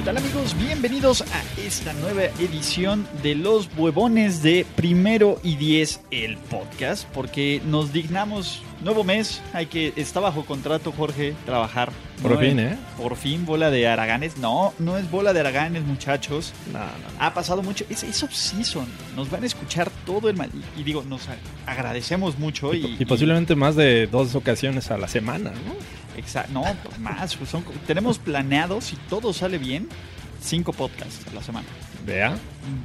¿Qué 0.00 0.06
tal 0.06 0.16
amigos? 0.16 0.56
Bienvenidos 0.58 1.20
a 1.20 1.60
esta 1.60 1.92
nueva 1.92 2.22
edición 2.38 3.06
de 3.22 3.34
Los 3.34 3.68
Huevones 3.76 4.42
de 4.42 4.64
Primero 4.74 5.38
y 5.44 5.56
Diez, 5.56 6.00
el 6.10 6.38
podcast, 6.38 7.06
porque 7.12 7.60
nos 7.66 7.92
dignamos, 7.92 8.62
nuevo 8.82 9.04
mes, 9.04 9.42
hay 9.52 9.66
que, 9.66 9.92
está 9.96 10.20
bajo 10.20 10.46
contrato 10.46 10.90
Jorge, 10.90 11.34
trabajar. 11.44 11.92
Por 12.22 12.30
No, 12.32 12.38
fin, 12.38 12.58
¿eh? 12.60 12.78
Por 12.96 13.14
fin, 13.14 13.44
bola 13.44 13.70
de 13.70 13.88
Araganes. 13.88 14.38
No, 14.38 14.72
no 14.78 14.96
es 14.96 15.10
bola 15.10 15.34
de 15.34 15.40
Araganes, 15.40 15.84
muchachos. 15.84 16.54
No, 16.72 16.78
no, 16.78 16.86
Ha 17.18 17.34
pasado 17.34 17.62
mucho, 17.62 17.84
es, 17.90 18.02
es 18.02 18.22
off-season, 18.22 18.86
nos 19.16 19.30
van 19.30 19.42
a 19.42 19.46
escuchar 19.46 19.90
todo 20.06 20.30
el 20.30 20.36
mal, 20.36 20.48
y, 20.78 20.80
y 20.80 20.82
digo, 20.82 21.04
nos 21.06 21.28
agradecemos 21.66 22.38
mucho 22.38 22.72
y, 22.72 22.96
Y 22.98 23.04
posiblemente 23.04 23.54
más 23.54 23.76
de 23.76 24.06
dos 24.06 24.34
ocasiones 24.34 24.90
a 24.90 24.96
la 24.96 25.08
semana, 25.08 25.50
¿no? 25.50 25.99
Exa- 26.22 26.48
no, 26.48 26.64
más. 27.00 27.36
son- 27.48 27.64
tenemos 27.86 28.18
planeado, 28.18 28.80
si 28.80 28.96
todo 29.08 29.32
sale 29.32 29.58
bien, 29.58 29.88
cinco 30.42 30.72
podcasts 30.72 31.26
a 31.30 31.34
la 31.34 31.42
semana. 31.42 31.66
Vea. 32.06 32.30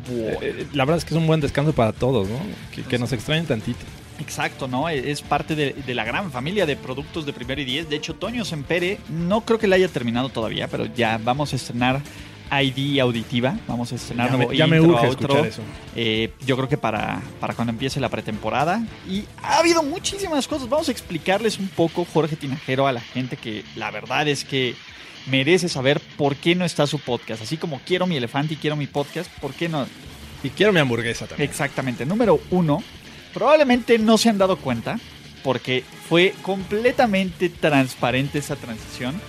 Buah. 0.08 0.34
Eh, 0.42 0.68
la 0.74 0.86
verdad 0.86 0.98
es 0.98 1.06
que 1.06 1.14
es 1.14 1.18
un 1.20 1.28
buen 1.28 1.40
descanso 1.42 1.74
para 1.74 1.94
todos, 1.94 2.28
¿no? 2.28 2.38
Que, 2.74 2.84
que 2.84 2.98
nos 3.00 3.12
extrañen 3.14 3.46
tantito. 3.46 3.80
Exacto, 4.20 4.68
¿no? 4.68 4.88
Es 4.88 5.22
parte 5.22 5.56
de, 5.56 5.74
de 5.74 5.94
la 5.96 6.06
gran 6.06 6.32
familia 6.32 6.66
de 6.66 6.76
productos 6.78 7.26
de 7.26 7.34
Primero 7.34 7.60
y 7.62 7.66
Diez. 7.66 7.90
De 7.90 7.98
hecho, 7.98 8.14
Toño 8.16 8.46
Sempere, 8.46 9.00
no 9.10 9.42
creo 9.42 9.60
que 9.60 9.68
la 9.68 9.76
haya 9.76 9.90
terminado 9.90 10.30
todavía, 10.30 10.68
pero 10.70 10.86
ya 10.86 11.18
vamos 11.22 11.52
a 11.52 11.56
estrenar 11.58 12.02
ID 12.52 13.00
auditiva. 13.00 13.58
Vamos 13.68 13.92
a 13.92 13.96
estrenar 13.96 14.28
Ya 14.28 14.38
nuevo 14.38 14.52
me, 14.52 14.58
ya 14.58 14.68
me 14.68 14.78
intro, 14.78 14.94
urge 14.94 15.08
escuchar 15.08 15.46
eso. 15.46 15.62
Eh, 15.96 16.32
yo 16.46 16.56
creo 16.56 16.70
que 16.70 16.78
para, 16.78 17.22
para 17.40 17.54
cuando 17.54 17.72
empiece 17.72 18.00
la 18.00 18.10
pretemporada. 18.10 18.84
Y 19.10 19.26
ha 19.42 19.60
habido 19.60 19.84
muchísimas 19.84 20.48
cosas. 20.48 20.70
Vamos 20.70 20.90
a 20.90 20.92
explicarles 20.92 21.60
un 21.60 21.68
poco, 21.70 22.06
Jorge 22.06 22.36
Tinajero, 22.36 22.88
a 22.88 22.92
la 22.92 23.02
gente 23.02 23.38
que 23.38 23.64
la 23.76 23.92
verdad 23.92 24.28
es 24.28 24.46
que 24.46 24.76
merece 25.28 25.70
saber 25.70 26.02
por 26.18 26.36
qué 26.36 26.56
no 26.56 26.66
está 26.66 26.88
su 26.88 27.00
podcast. 27.00 27.42
Así 27.42 27.58
como 27.58 27.80
quiero 27.86 28.08
mi 28.08 28.18
elefante 28.18 28.54
y 28.54 28.58
quiero 28.58 28.76
mi 28.76 28.88
podcast, 28.88 29.32
¿por 29.40 29.54
qué 29.54 29.70
no? 29.70 29.88
Y 30.44 30.50
quiero 30.50 30.72
mi 30.72 30.80
hamburguesa 30.80 31.28
también. 31.28 31.50
Exactamente. 31.50 32.06
Número 32.06 32.40
uno, 32.52 32.84
probablemente 33.34 33.98
no 33.98 34.18
se 34.18 34.30
han 34.30 34.38
dado 34.38 34.58
cuenta 34.58 35.00
porque 35.44 35.84
fue 36.10 36.34
completamente 36.42 37.50
transparente 37.50 38.40
esa 38.40 38.56
transición. 38.56 39.20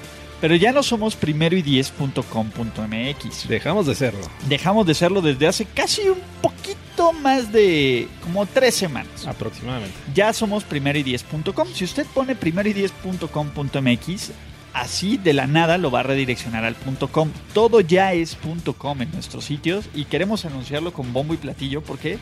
Pero 0.41 0.55
ya 0.55 0.73
no 0.73 0.83
somos 0.83 1.17
primero 1.17 1.57
y 1.57 1.63
diez.com.mx. 1.63 3.49
Dejamos 3.49 3.87
de 3.87 3.95
serlo. 3.95 4.21
Dejamos 4.49 4.87
de 4.87 4.95
serlo 4.95 5.23
desde 5.23 5.47
hace 5.47 5.65
casi 5.65 6.03
un 6.09 6.19
poquito 6.43 7.13
más 7.13 7.53
de 7.53 8.09
como 8.23 8.47
tres 8.47 8.75
semanas. 8.75 9.27
Aproximadamente. 9.27 9.97
Ya 10.15 10.33
somos 10.33 10.65
primero 10.65 10.99
y 10.99 11.03
diez.com. 11.03 11.69
Si 11.73 11.85
usted 11.85 12.07
pone 12.15 12.35
primero 12.37 12.69
y 12.69 12.75
diez.com.mx, 12.75 14.33
así 14.75 15.17
de 15.17 15.33
la 15.33 15.47
nada 15.47 15.79
lo 15.79 15.91
va 15.91 16.01
a 16.01 16.05
redireccionar 16.05 16.65
al 16.65 16.75
punto 16.75 17.09
.com. 17.09 17.31
Todo 17.55 17.81
ya 17.81 18.13
es 18.13 18.35
punto 18.35 18.75
.com 18.75 19.01
en 19.01 19.11
nuestros 19.13 19.45
sitios 19.45 19.87
y 19.95 20.05
queremos 20.05 20.45
anunciarlo 20.45 20.93
con 20.93 21.13
bombo 21.15 21.33
y 21.33 21.39
platillo. 21.39 21.83
¿Por 21.83 21.99
qué? 21.99 22.19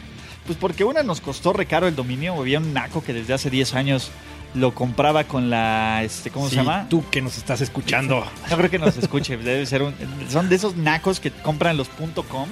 Pues 0.47 0.59
porque 0.59 0.85
una 0.85 1.03
nos 1.03 1.21
costó 1.21 1.53
recaro 1.53 1.89
el 1.89 1.97
dominio. 1.97 2.35
Había 2.35 2.59
un 2.59 2.73
naco 2.73 3.03
que 3.03 3.13
desde 3.13 3.35
hace 3.35 3.51
10 3.51 3.75
años 3.75 4.11
lo 4.55 4.75
compraba 4.75 5.25
con 5.25 5.51
la, 5.51 6.03
este, 6.05 6.31
¿cómo 6.31 6.47
Sí, 6.47 6.53
se 6.53 6.57
llama? 6.57 6.87
Tú 6.89 7.05
que 7.11 7.21
nos 7.21 7.37
estás 7.37 7.61
escuchando. 7.61 8.25
No 8.51 8.57
creo 8.57 8.71
que 8.71 8.79
nos 8.79 8.97
escuche. 8.97 9.37
Debe 9.37 9.67
ser 9.67 9.83
un, 9.83 9.95
son 10.29 10.49
de 10.49 10.57
esos 10.57 10.77
nacos 10.77 11.21
que 11.21 11.31
compran 11.31 11.77
los 11.77 11.89
.com 11.89 12.49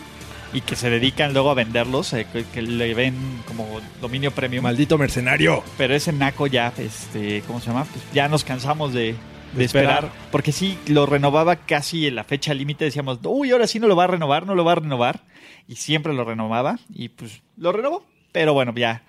y 0.53 0.61
que 0.61 0.77
se 0.77 0.91
dedican 0.91 1.33
luego 1.33 1.51
a 1.51 1.55
venderlos, 1.55 2.13
eh, 2.13 2.27
que, 2.31 2.45
que 2.45 2.61
le 2.61 2.93
ven 2.95 3.15
como 3.47 3.67
dominio 4.01 4.33
premium. 4.33 4.65
Maldito 4.65 4.99
mercenario. 4.99 5.63
Pero 5.79 5.95
ese 5.95 6.13
naco 6.13 6.47
ya, 6.47 6.73
este, 6.77 7.43
¿cómo 7.47 7.61
se 7.61 7.69
llama? 7.69 7.85
Pues 7.85 8.05
ya 8.13 8.29
nos 8.29 8.45
cansamos 8.45 8.93
de, 8.93 9.13
de 9.13 9.17
De 9.55 9.65
esperar. 9.65 10.05
esperar. 10.05 10.29
Porque 10.31 10.53
sí, 10.53 10.79
lo 10.89 11.07
renovaba 11.07 11.57
casi 11.57 12.07
en 12.07 12.17
la 12.17 12.25
fecha 12.25 12.53
límite. 12.53 12.85
Decíamos, 12.85 13.21
uy, 13.25 13.51
ahora 13.53 13.67
sí 13.67 13.79
no 13.81 13.87
lo 13.87 13.97
va 13.97 14.05
a 14.05 14.09
renovar, 14.09 14.45
no 14.45 14.55
lo 14.55 14.65
va 14.65 14.73
a 14.73 14.77
renovar. 14.77 15.21
Y 15.69 15.77
siempre 15.77 16.13
lo 16.13 16.25
renovaba. 16.25 16.79
Y 16.93 17.09
pues 17.11 17.41
lo 17.57 17.73
renovó. 17.73 18.05
Pero 18.33 18.53
bueno, 18.55 18.73
ya 18.75 19.03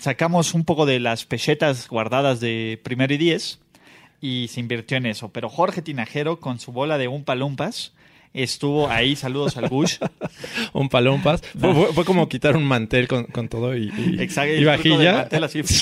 sacamos 0.00 0.54
un 0.54 0.64
poco 0.64 0.86
de 0.86 1.00
las 1.00 1.24
pechetas 1.24 1.88
guardadas 1.88 2.40
de 2.40 2.80
primero 2.82 3.12
y 3.14 3.18
diez. 3.18 3.58
Y 4.20 4.48
se 4.48 4.60
invirtió 4.60 4.96
en 4.96 5.06
eso. 5.06 5.28
Pero 5.32 5.48
Jorge 5.50 5.82
Tinajero, 5.82 6.40
con 6.40 6.58
su 6.58 6.72
bola 6.72 6.96
de 6.96 7.08
un 7.08 7.24
palumpas, 7.24 7.92
estuvo 8.32 8.88
ahí. 8.88 9.16
Saludos 9.16 9.56
al 9.58 9.68
Bush. 9.68 9.96
Un 10.72 10.88
palompas. 10.90 11.42
Fue, 11.58 11.68
No. 11.68 11.74
fue- 11.74 11.92
fue 11.92 12.04
como 12.06 12.28
quitar 12.28 12.56
un 12.56 12.64
mantel 12.64 13.06
con, 13.06 13.24
con 13.24 13.48
todo 13.48 13.76
y, 13.76 13.92
y, 13.96 14.22
Exacto. 14.22 14.54
y 14.54 14.64
vajilla. 14.64 15.12
mantel 15.12 15.44
así. 15.44 15.60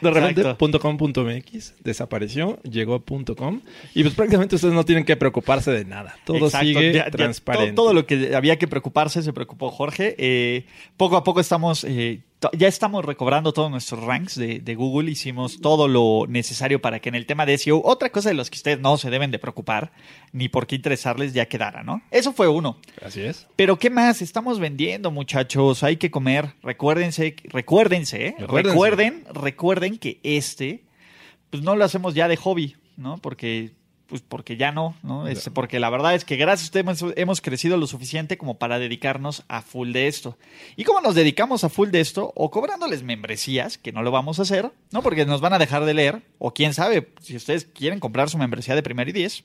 De 0.00 0.10
repente. 0.12 0.42
.com.mx 0.80 1.74
desapareció, 1.82 2.60
llegó 2.62 2.94
a 2.96 3.34
.com 3.34 3.60
y 3.94 4.02
pues 4.02 4.14
prácticamente 4.14 4.54
ustedes 4.54 4.72
no 4.74 4.84
tienen 4.84 5.04
que 5.04 5.16
preocuparse 5.16 5.72
de 5.72 5.84
nada. 5.84 6.16
Todo 6.24 6.46
Exacto, 6.46 6.66
sigue 6.66 6.92
ya- 6.92 7.10
transparente. 7.10 7.70
to- 7.72 7.82
todo, 7.82 7.92
lo 7.94 8.06
que 8.06 8.34
había 8.36 8.56
que 8.58 8.68
preocuparse 8.68 9.22
se 9.22 9.32
preocupó 9.32 9.70
Jorge. 9.70 10.14
Eh, 10.18 10.66
poco 10.96 11.16
a 11.16 11.24
poco 11.24 11.40
estamos, 11.40 11.82
eh, 11.84 12.20
ya 12.52 12.68
estamos 12.68 13.04
recobrando 13.04 13.52
todos 13.52 13.70
nuestros 13.70 14.02
ranks 14.04 14.36
de, 14.36 14.60
de 14.60 14.74
Google. 14.74 15.10
Hicimos 15.10 15.60
todo 15.60 15.88
lo 15.88 16.26
necesario 16.28 16.80
para 16.80 17.00
que 17.00 17.08
en 17.08 17.14
el 17.14 17.26
tema 17.26 17.46
de 17.46 17.58
SEO, 17.58 17.82
otra 17.84 18.10
cosa 18.10 18.28
de 18.28 18.34
los 18.34 18.48
que 18.50 18.56
ustedes 18.56 18.78
no 18.78 18.96
se 18.96 19.10
deben 19.10 19.30
de 19.30 19.38
preocupar, 19.38 19.92
ni 20.32 20.48
por 20.48 20.66
qué 20.66 20.76
interesarles, 20.76 21.32
ya 21.32 21.46
quedara, 21.46 21.82
¿no? 21.82 22.02
Eso 22.10 22.32
fue 22.32 22.46
uno. 22.48 22.78
Así 23.04 23.20
es. 23.22 23.46
Pero 23.56 23.78
¿qué 23.78 23.90
más? 23.90 24.22
Estamos 24.22 24.60
vendiendo, 24.60 25.10
muchachos. 25.10 25.82
Hay 25.82 25.96
que 25.96 26.10
comer. 26.10 26.54
Recuérdense, 26.62 27.34
recuérdense, 27.44 28.26
¿eh? 28.28 28.34
Recuérdense. 28.38 28.72
recuerden, 28.72 29.24
recuerden 29.32 29.98
que 29.98 30.20
este, 30.22 30.84
pues 31.50 31.62
no 31.62 31.74
lo 31.74 31.84
hacemos 31.84 32.14
ya 32.14 32.28
de 32.28 32.36
hobby, 32.36 32.76
¿no? 32.96 33.18
Porque, 33.18 33.72
pues 34.08 34.22
porque 34.22 34.56
ya 34.56 34.72
no, 34.72 34.96
¿no? 35.02 35.28
Este, 35.28 35.50
porque 35.50 35.78
la 35.78 35.90
verdad 35.90 36.14
es 36.14 36.24
que 36.24 36.36
gracias 36.36 36.62
a 36.62 36.68
ustedes 36.68 37.02
hemos, 37.02 37.16
hemos 37.16 37.40
crecido 37.40 37.76
lo 37.76 37.86
suficiente 37.86 38.38
como 38.38 38.58
para 38.58 38.78
dedicarnos 38.78 39.44
a 39.48 39.60
full 39.60 39.92
de 39.92 40.08
esto. 40.08 40.38
¿Y 40.76 40.84
cómo 40.84 41.02
nos 41.02 41.14
dedicamos 41.14 41.62
a 41.62 41.68
full 41.68 41.90
de 41.90 42.00
esto? 42.00 42.32
O 42.34 42.50
cobrándoles 42.50 43.02
membresías, 43.02 43.76
que 43.76 43.92
no 43.92 44.02
lo 44.02 44.10
vamos 44.10 44.38
a 44.38 44.42
hacer, 44.42 44.70
¿no? 44.92 45.02
Porque 45.02 45.26
nos 45.26 45.42
van 45.42 45.52
a 45.52 45.58
dejar 45.58 45.84
de 45.84 45.92
leer. 45.92 46.22
O 46.38 46.54
quién 46.54 46.72
sabe, 46.72 47.12
si 47.20 47.36
ustedes 47.36 47.66
quieren 47.66 48.00
comprar 48.00 48.30
su 48.30 48.38
membresía 48.38 48.74
de 48.74 48.82
primero 48.82 49.10
y 49.10 49.12
diez, 49.12 49.44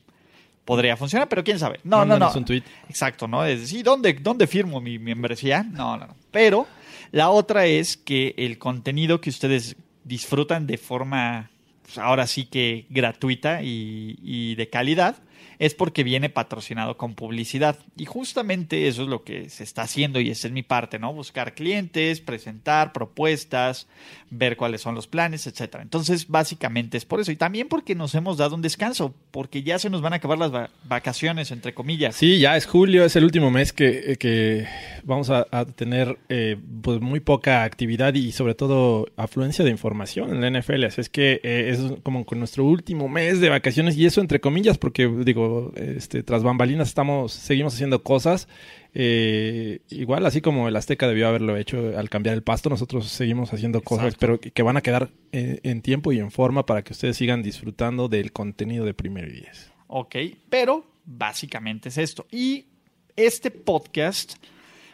podría 0.63 0.95
funcionar, 0.95 1.27
pero 1.27 1.43
quién 1.43 1.59
sabe. 1.59 1.79
No, 1.83 1.97
no, 1.97 2.05
no. 2.05 2.07
Mándanos 2.11 2.35
un 2.37 2.45
tweet. 2.45 2.63
Exacto, 2.87 3.27
¿no? 3.27 3.45
Es 3.45 3.59
decir, 3.59 3.83
¿dónde, 3.83 4.13
¿dónde 4.13 4.47
firmo 4.47 4.79
mi 4.79 4.97
membresía? 4.97 5.63
No, 5.63 5.97
no, 5.97 6.07
no. 6.07 6.15
Pero 6.31 6.67
la 7.11 7.29
otra 7.29 7.65
es 7.65 7.97
que 7.97 8.33
el 8.37 8.57
contenido 8.57 9.19
que 9.19 9.29
ustedes 9.29 9.75
disfrutan 10.03 10.67
de 10.67 10.77
forma, 10.77 11.51
pues, 11.83 11.97
ahora 11.97 12.27
sí 12.27 12.45
que 12.45 12.85
gratuita 12.89 13.61
y, 13.61 14.17
y 14.21 14.55
de 14.55 14.69
calidad, 14.69 15.15
es 15.59 15.73
porque 15.73 16.03
viene 16.03 16.29
patrocinado 16.29 16.97
con 16.97 17.13
publicidad. 17.15 17.77
Y 17.97 18.05
justamente 18.05 18.87
eso 18.87 19.03
es 19.03 19.07
lo 19.09 19.23
que 19.23 19.49
se 19.49 19.63
está 19.63 19.83
haciendo 19.83 20.19
y 20.19 20.29
esa 20.29 20.47
es 20.47 20.53
mi 20.53 20.63
parte, 20.63 20.99
¿no? 20.99 21.13
Buscar 21.13 21.53
clientes, 21.55 22.21
presentar 22.21 22.91
propuestas, 22.93 23.87
ver 24.29 24.57
cuáles 24.57 24.81
son 24.81 24.95
los 24.95 25.07
planes, 25.07 25.45
etcétera. 25.47 25.83
Entonces, 25.83 26.27
básicamente 26.27 26.97
es 26.97 27.05
por 27.05 27.19
eso. 27.19 27.31
Y 27.31 27.35
también 27.35 27.67
porque 27.67 27.95
nos 27.95 28.15
hemos 28.15 28.37
dado 28.37 28.55
un 28.55 28.61
descanso, 28.61 29.13
porque 29.31 29.63
ya 29.63 29.79
se 29.79 29.89
nos 29.89 30.01
van 30.01 30.13
a 30.13 30.17
acabar 30.17 30.37
las 30.37 30.53
va- 30.53 30.69
vacaciones, 30.85 31.51
entre 31.51 31.73
comillas. 31.73 32.15
Sí, 32.15 32.39
ya 32.39 32.57
es 32.57 32.65
julio, 32.65 33.05
es 33.05 33.15
el 33.15 33.23
último 33.23 33.51
mes 33.51 33.71
que, 33.73 34.17
que 34.19 34.65
vamos 35.03 35.29
a, 35.29 35.45
a 35.51 35.65
tener 35.65 36.17
eh, 36.29 36.57
pues 36.81 36.99
muy 36.99 37.19
poca 37.19 37.63
actividad 37.63 38.13
y 38.15 38.31
sobre 38.31 38.55
todo 38.55 39.07
afluencia 39.17 39.63
de 39.63 39.71
información 39.71 40.31
en 40.31 40.41
la 40.53 40.59
NFL. 40.59 40.83
Así 40.85 41.01
es 41.01 41.09
que 41.09 41.39
eh, 41.43 41.69
es 41.69 41.79
como 42.03 42.25
con 42.25 42.39
nuestro 42.39 42.65
último 42.65 43.07
mes 43.07 43.39
de 43.39 43.49
vacaciones 43.49 43.95
y 43.97 44.05
eso 44.05 44.21
entre 44.21 44.39
comillas 44.39 44.77
porque 44.77 45.07
digo, 45.07 45.42
este, 45.75 46.23
tras 46.23 46.43
bambalinas 46.43 46.87
estamos, 46.87 47.33
seguimos 47.33 47.73
haciendo 47.73 48.03
cosas. 48.03 48.47
Eh, 48.93 49.79
igual 49.89 50.25
así 50.25 50.41
como 50.41 50.67
el 50.67 50.75
Azteca 50.75 51.07
debió 51.07 51.27
haberlo 51.27 51.57
hecho 51.57 51.97
al 51.97 52.09
cambiar 52.09 52.35
el 52.35 52.43
pasto, 52.43 52.69
nosotros 52.69 53.07
seguimos 53.07 53.53
haciendo 53.53 53.81
cosas, 53.81 54.13
Exacto. 54.13 54.39
pero 54.39 54.53
que, 54.53 54.63
van 54.63 54.77
a 54.77 54.81
quedar 54.81 55.09
eh, 55.31 55.59
en 55.63 55.81
tiempo 55.81 56.11
y 56.11 56.19
en 56.19 56.29
forma 56.31 56.65
para 56.65 56.83
que 56.83 56.93
ustedes 56.93 57.17
sigan 57.17 57.41
disfrutando 57.41 58.07
del 58.07 58.31
contenido 58.31 58.85
de 58.85 58.93
Primero 58.93 59.27
y 59.27 59.33
Diez. 59.33 59.71
Ok, 59.87 60.15
pero 60.49 60.85
básicamente 61.05 61.89
es 61.89 61.97
esto. 61.97 62.25
Y 62.31 62.65
este 63.15 63.51
podcast, 63.51 64.35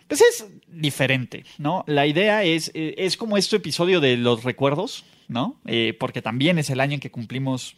pues 0.07 0.21
es 0.21 0.45
diferente, 0.67 1.45
¿no? 1.57 1.83
La 1.87 2.07
idea 2.07 2.43
es, 2.43 2.71
eh, 2.73 2.95
es 2.97 3.17
como 3.17 3.37
este 3.37 3.57
episodio 3.57 3.99
de 3.99 4.17
los 4.17 4.43
recuerdos, 4.43 5.05
¿no? 5.27 5.59
Eh, 5.65 5.95
porque 5.99 6.21
también 6.21 6.57
es 6.57 6.69
el 6.69 6.79
año 6.79 6.95
en 6.95 6.99
que 6.99 7.11
cumplimos 7.11 7.77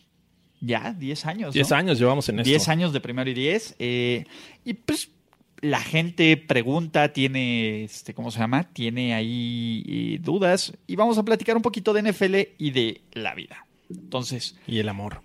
ya 0.61 0.93
10 0.93 1.25
años. 1.25 1.47
¿no? 1.47 1.51
10 1.51 1.71
años 1.73 1.99
llevamos 1.99 2.29
en 2.29 2.39
esto. 2.39 2.49
10 2.49 2.69
años 2.69 2.93
de 2.93 3.01
primero 3.01 3.29
y 3.29 3.33
10. 3.33 3.75
eh, 3.79 4.25
y 4.63 4.73
pues 4.73 5.09
la 5.61 5.79
gente 5.79 6.37
pregunta, 6.37 7.13
tiene, 7.13 7.83
este, 7.83 8.13
¿cómo 8.13 8.31
se 8.31 8.39
llama? 8.39 8.63
Tiene 8.73 9.13
ahí 9.13 9.83
eh, 9.87 10.19
dudas 10.19 10.73
y 10.87 10.95
vamos 10.95 11.17
a 11.17 11.23
platicar 11.23 11.55
un 11.55 11.61
poquito 11.61 11.93
de 11.93 12.11
NFL 12.11 12.35
y 12.57 12.71
de 12.71 13.01
la 13.13 13.35
vida. 13.35 13.65
Entonces. 13.89 14.55
Y 14.67 14.79
el 14.79 14.89
amor. 14.89 15.21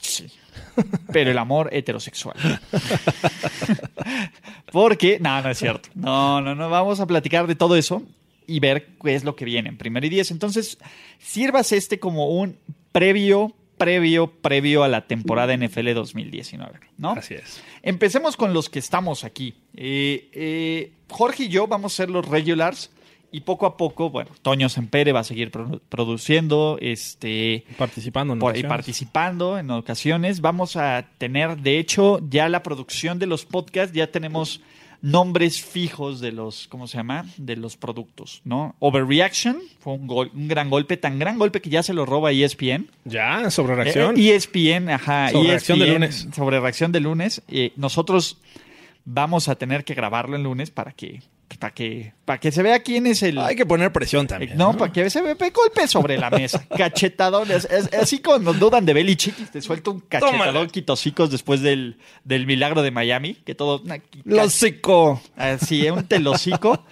Sí. 0.00 0.26
Pero 1.12 1.30
el 1.32 1.38
amor 1.38 1.70
heterosexual. 1.72 2.36
Porque, 4.72 5.18
no, 5.20 5.42
no 5.42 5.50
es 5.50 5.58
cierto. 5.58 5.88
No, 5.94 6.40
no, 6.40 6.54
no. 6.54 6.70
Vamos 6.70 7.00
a 7.00 7.06
platicar 7.06 7.46
de 7.46 7.56
todo 7.56 7.74
eso 7.76 8.02
y 8.46 8.60
ver 8.60 8.86
qué 9.02 9.14
es 9.14 9.24
lo 9.24 9.34
que 9.34 9.44
viene 9.44 9.70
en 9.70 9.78
primero 9.78 10.06
y 10.06 10.08
diez. 10.08 10.30
Entonces, 10.30 10.78
sirvas 11.18 11.72
este 11.72 11.98
como 11.98 12.28
un 12.28 12.58
previo, 12.92 13.54
previo, 13.78 14.30
previo 14.30 14.82
a 14.84 14.88
la 14.88 15.06
temporada 15.06 15.56
NFL 15.56 15.94
2019, 15.94 16.80
¿no? 16.98 17.12
Así 17.12 17.34
es. 17.34 17.62
Empecemos 17.82 18.36
con 18.36 18.52
los 18.52 18.68
que 18.68 18.78
estamos 18.80 19.24
aquí. 19.24 19.54
Eh, 19.74 20.28
eh, 20.32 20.92
Jorge 21.08 21.44
y 21.44 21.48
yo 21.48 21.66
vamos 21.66 21.94
a 21.94 21.96
ser 21.96 22.10
los 22.10 22.26
regulars 22.28 22.90
y 23.30 23.40
poco 23.40 23.66
a 23.66 23.76
poco, 23.76 24.08
bueno, 24.10 24.30
Toño 24.42 24.68
Sempere 24.70 25.12
va 25.12 25.20
a 25.20 25.24
seguir 25.24 25.50
produ- 25.50 25.80
produciendo, 25.88 26.78
este, 26.80 27.64
Participando 27.76 28.32
en 28.32 28.38
por 28.38 28.50
ocasiones. 28.52 28.68
participando 28.70 29.58
en 29.58 29.70
ocasiones. 29.70 30.40
Vamos 30.40 30.76
a 30.76 31.06
tener, 31.18 31.58
de 31.58 31.78
hecho, 31.78 32.20
ya 32.30 32.48
la 32.48 32.62
producción 32.62 33.18
de 33.18 33.26
los 33.26 33.44
podcasts, 33.44 33.94
ya 33.94 34.10
tenemos 34.10 34.62
nombres 35.00 35.60
fijos 35.62 36.20
de 36.20 36.32
los, 36.32 36.66
¿cómo 36.68 36.86
se 36.88 36.96
llama? 36.96 37.24
De 37.36 37.56
los 37.56 37.76
productos, 37.76 38.40
¿no? 38.44 38.74
Overreaction 38.80 39.58
fue 39.78 39.92
un, 39.94 40.06
gol- 40.06 40.30
un 40.34 40.48
gran 40.48 40.70
golpe, 40.70 40.96
tan 40.96 41.18
gran 41.18 41.38
golpe 41.38 41.60
que 41.60 41.70
ya 41.70 41.82
se 41.82 41.92
lo 41.94 42.04
roba 42.04 42.32
E 42.32 42.42
ESPN. 42.44 42.88
Ya, 43.04 43.48
sobre 43.50 43.76
reacción. 43.76 44.16
Eh, 44.18 44.34
ESPN, 44.34 44.90
ajá. 44.90 45.30
Sobre 45.30 45.42
ESPN, 45.42 45.48
reacción 45.50 45.78
de 45.78 45.86
lunes. 45.92 46.28
Sobre 46.34 46.60
reacción 46.60 46.92
de 46.92 47.00
lunes. 47.00 47.42
Eh, 47.48 47.72
nosotros 47.76 48.38
vamos 49.04 49.48
a 49.48 49.54
tener 49.54 49.84
que 49.84 49.94
grabarlo 49.94 50.36
el 50.36 50.42
lunes 50.42 50.70
para 50.70 50.92
que, 50.92 51.22
para 51.56 51.72
que, 51.72 52.12
para 52.24 52.38
que 52.38 52.52
se 52.52 52.62
vea 52.62 52.80
quién 52.82 53.06
es 53.06 53.22
el. 53.22 53.38
Hay 53.38 53.56
que 53.56 53.64
poner 53.64 53.92
presión 53.92 54.26
también. 54.26 54.52
Eh, 54.52 54.54
no, 54.56 54.76
para 54.76 54.92
que 54.92 55.08
se 55.08 55.22
vea 55.22 55.34
golpe 55.34 55.88
sobre 55.88 56.18
la 56.18 56.28
mesa. 56.30 56.64
Cachetadón. 56.76 57.50
Es, 57.50 57.64
es- 57.66 57.92
así 57.94 58.18
cuando 58.20 58.52
dudan 58.52 58.84
de 58.84 58.92
Belichick 58.92 59.50
te 59.50 59.62
suelta 59.62 59.90
un 59.90 60.00
cachetadón 60.00 60.68
quitosicos 60.68 61.30
después 61.30 61.62
del, 61.62 61.96
del 62.24 62.46
milagro 62.46 62.82
de 62.82 62.90
Miami. 62.90 63.34
Que 63.34 63.54
todo. 63.54 63.80
una- 63.82 64.00
Los 64.24 64.52
psico. 64.52 65.22
Así, 65.36 65.88
un 65.88 66.04
telocico. 66.06 66.84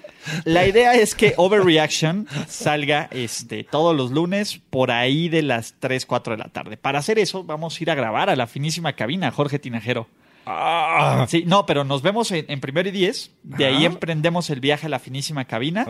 La 0.44 0.66
idea 0.66 0.94
es 0.94 1.14
que 1.14 1.34
Overreaction 1.36 2.26
salga 2.48 3.08
este, 3.12 3.62
todos 3.62 3.94
los 3.96 4.10
lunes 4.10 4.60
por 4.70 4.90
ahí 4.90 5.28
de 5.28 5.42
las 5.42 5.74
3, 5.78 6.04
4 6.06 6.32
de 6.36 6.38
la 6.42 6.48
tarde. 6.48 6.76
Para 6.76 6.98
hacer 6.98 7.18
eso, 7.20 7.44
vamos 7.44 7.78
a 7.78 7.82
ir 7.84 7.90
a 7.90 7.94
grabar 7.94 8.28
a 8.30 8.34
la 8.36 8.46
finísima 8.48 8.94
cabina, 8.94 9.30
Jorge 9.30 9.58
Tinajero. 9.60 10.08
Ah, 10.46 11.26
Sí, 11.28 11.44
no, 11.46 11.66
pero 11.66 11.82
nos 11.84 12.02
vemos 12.02 12.30
en, 12.30 12.44
en 12.48 12.60
primero 12.60 12.88
y 12.88 12.92
10. 12.92 13.30
De 13.42 13.66
ahí 13.66 13.84
emprendemos 13.84 14.48
el 14.50 14.60
viaje 14.60 14.86
a 14.86 14.88
la 14.88 14.98
finísima 14.98 15.44
cabina. 15.44 15.84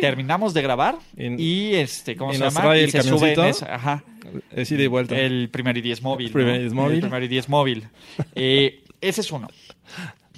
Terminamos 0.00 0.52
de 0.54 0.62
grabar 0.62 0.98
Y- 1.16 1.42
y, 1.42 1.74
este, 1.76 2.14
¿cómo 2.16 2.32
se 2.32 2.38
llama? 2.40 2.76
Y 2.76 2.80
el 2.80 2.90
se 2.92 3.02
sube 3.02 3.32
en 3.32 3.40
esa- 3.44 3.74
ajá. 3.74 4.04
es 4.50 4.70
ida 4.70 4.82
y 4.82 4.86
vuelta. 4.86 5.18
El 5.18 5.48
primer 5.50 5.76
y 5.78 5.80
diez 5.80 6.02
móvil. 6.02 6.26
¿no? 6.28 6.32
Primer 6.34 6.56
y 6.56 6.58
diez 6.60 6.72
móvil. 6.74 6.94
El 6.96 7.00
primer 7.00 7.22
y 7.22 7.28
diez 7.28 7.48
móvil. 7.48 7.88
Eh, 8.34 8.84
ese 9.00 9.22
es 9.22 9.32
uno. 9.32 9.48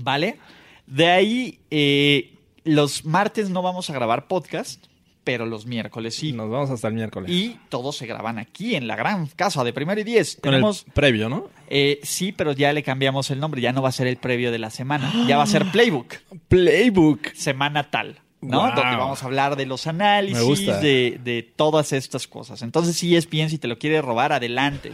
¿Vale? 0.00 0.38
De 0.86 1.06
ahí, 1.10 1.58
eh, 1.70 2.32
los 2.64 3.04
martes 3.04 3.50
no 3.50 3.62
vamos 3.62 3.90
a 3.90 3.92
grabar 3.92 4.26
podcast, 4.28 4.84
pero 5.24 5.46
los 5.46 5.66
miércoles 5.66 6.14
sí. 6.14 6.32
Nos 6.32 6.50
vamos 6.50 6.70
hasta 6.70 6.88
el 6.88 6.94
miércoles. 6.94 7.30
Y 7.30 7.58
todos 7.70 7.96
se 7.96 8.06
graban 8.06 8.38
aquí, 8.38 8.74
en 8.74 8.86
la 8.86 8.96
gran 8.96 9.26
casa 9.26 9.64
de 9.64 9.72
primero 9.72 10.00
y 10.00 10.04
diez. 10.04 10.34
Con 10.42 10.52
Tenemos, 10.52 10.84
el 10.86 10.92
previo, 10.92 11.28
¿no? 11.28 11.48
eh, 11.68 12.00
sí, 12.02 12.32
pero 12.32 12.52
ya 12.52 12.72
le 12.72 12.82
cambiamos 12.82 13.30
el 13.30 13.40
nombre. 13.40 13.60
Ya 13.60 13.72
no 13.72 13.82
va 13.82 13.88
a 13.88 13.92
ser 13.92 14.06
el 14.06 14.16
previo 14.18 14.52
de 14.52 14.58
la 14.58 14.70
semana. 14.70 15.12
Ya 15.26 15.36
va 15.36 15.44
a 15.44 15.46
ser 15.46 15.64
Playbook 15.72 16.14
Playbook. 16.48 17.32
semana 17.34 17.90
tal, 17.90 18.20
¿no? 18.40 18.58
Wow. 18.60 18.66
Donde 18.74 18.96
vamos 18.96 19.22
a 19.22 19.26
hablar 19.26 19.56
de 19.56 19.66
los 19.66 19.86
análisis, 19.86 20.66
de, 20.80 21.18
de 21.24 21.42
todas 21.56 21.92
estas 21.92 22.26
cosas. 22.26 22.60
Entonces, 22.62 22.96
sí 22.96 23.16
es 23.16 23.28
bien, 23.30 23.48
si 23.50 23.58
te 23.58 23.68
lo 23.68 23.78
quiere 23.78 24.02
robar, 24.02 24.32
adelante. 24.32 24.92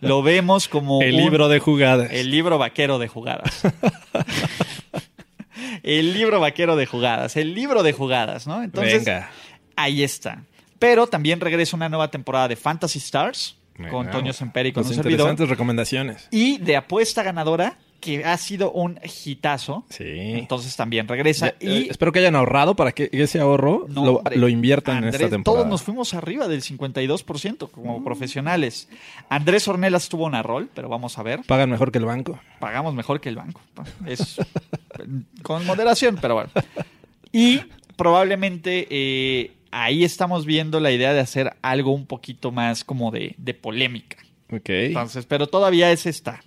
Lo 0.00 0.22
vemos 0.22 0.68
como 0.68 1.00
El 1.02 1.14
un- 1.14 1.20
libro 1.22 1.48
de 1.48 1.58
jugadas. 1.60 2.08
el 2.10 2.30
libro 2.30 2.58
vaquero 2.58 2.98
de 2.98 3.08
jugadas. 3.08 3.62
el 5.82 6.12
libro 6.14 6.40
vaquero 6.40 6.76
de 6.76 6.86
jugadas, 6.86 7.36
el 7.36 7.54
libro 7.54 7.82
de 7.82 7.92
jugadas, 7.92 8.46
¿no? 8.46 8.62
Entonces, 8.62 9.04
Venga. 9.04 9.30
Ahí 9.82 10.02
está. 10.02 10.42
Pero 10.78 11.06
también 11.06 11.40
regresa 11.40 11.76
una 11.76 11.88
nueva 11.88 12.10
temporada 12.10 12.48
de 12.48 12.56
Fantasy 12.56 12.98
Stars 12.98 13.56
con 13.76 13.90
Bueno, 13.90 14.10
Toño 14.10 14.32
Semperi 14.32 14.68
y 14.70 14.72
con 14.72 14.82
Con 14.82 14.90
un 14.90 14.94
servidor. 14.96 15.12
interesantes 15.20 15.48
recomendaciones. 15.48 16.28
Y 16.30 16.58
de 16.58 16.76
apuesta 16.76 17.22
ganadora, 17.22 17.78
que 18.00 18.24
ha 18.24 18.36
sido 18.36 18.70
un 18.70 19.00
hitazo. 19.24 19.84
Sí. 19.88 20.04
Entonces 20.06 20.76
también 20.76 21.08
regresa. 21.08 21.46
Ya, 21.48 21.54
eh, 21.60 21.84
y 21.86 21.88
espero 21.90 22.12
que 22.12 22.20
hayan 22.20 22.36
ahorrado 22.36 22.76
para 22.76 22.92
que 22.92 23.08
ese 23.12 23.40
ahorro 23.40 23.86
No, 23.88 24.04
lo, 24.04 24.12
hombre. 24.18 24.36
lo 24.36 24.48
inviertan 24.48 24.98
en 24.98 25.04
esta 25.06 25.28
temporada. 25.28 25.42
Todos 25.42 25.66
nos 25.66 25.82
fuimos 25.82 26.14
arriba 26.14 26.46
del 26.46 26.62
52% 26.62 27.66
Mm. 27.66 27.70
como 27.72 28.04
profesionales. 28.04 28.88
Andrés 29.28 29.66
Ornelas 29.66 30.08
tuvo 30.08 30.26
una 30.26 30.42
rol, 30.44 30.68
pero 30.74 30.88
vamos 30.88 31.18
a 31.18 31.24
ver. 31.24 31.40
Pagan 31.46 31.70
mejor 31.70 31.90
que 31.90 31.98
el 31.98 32.04
banco. 32.04 32.38
Pagamos 32.60 32.94
mejor 32.94 33.20
que 33.20 33.28
el 33.30 33.36
banco. 33.36 33.60
Es 34.06 34.36
con 35.42 35.66
moderación, 35.66 36.18
pero 36.20 36.34
bueno. 36.34 36.50
Y 37.32 37.60
probablemente 37.96 38.86
eh, 38.90 39.52
ahí 39.70 40.04
estamos 40.04 40.46
viendo 40.46 40.80
la 40.80 40.90
idea 40.90 41.12
de 41.12 41.20
hacer 41.20 41.56
algo 41.62 41.92
un 41.92 42.06
poquito 42.06 42.50
más 42.52 42.84
como 42.84 43.10
de, 43.10 43.34
de 43.38 43.54
polémica. 43.54 44.16
Ok. 44.50 44.68
Entonces, 44.68 45.26
pero 45.26 45.46
todavía 45.46 45.90
es 45.92 46.06
esta. 46.06 46.40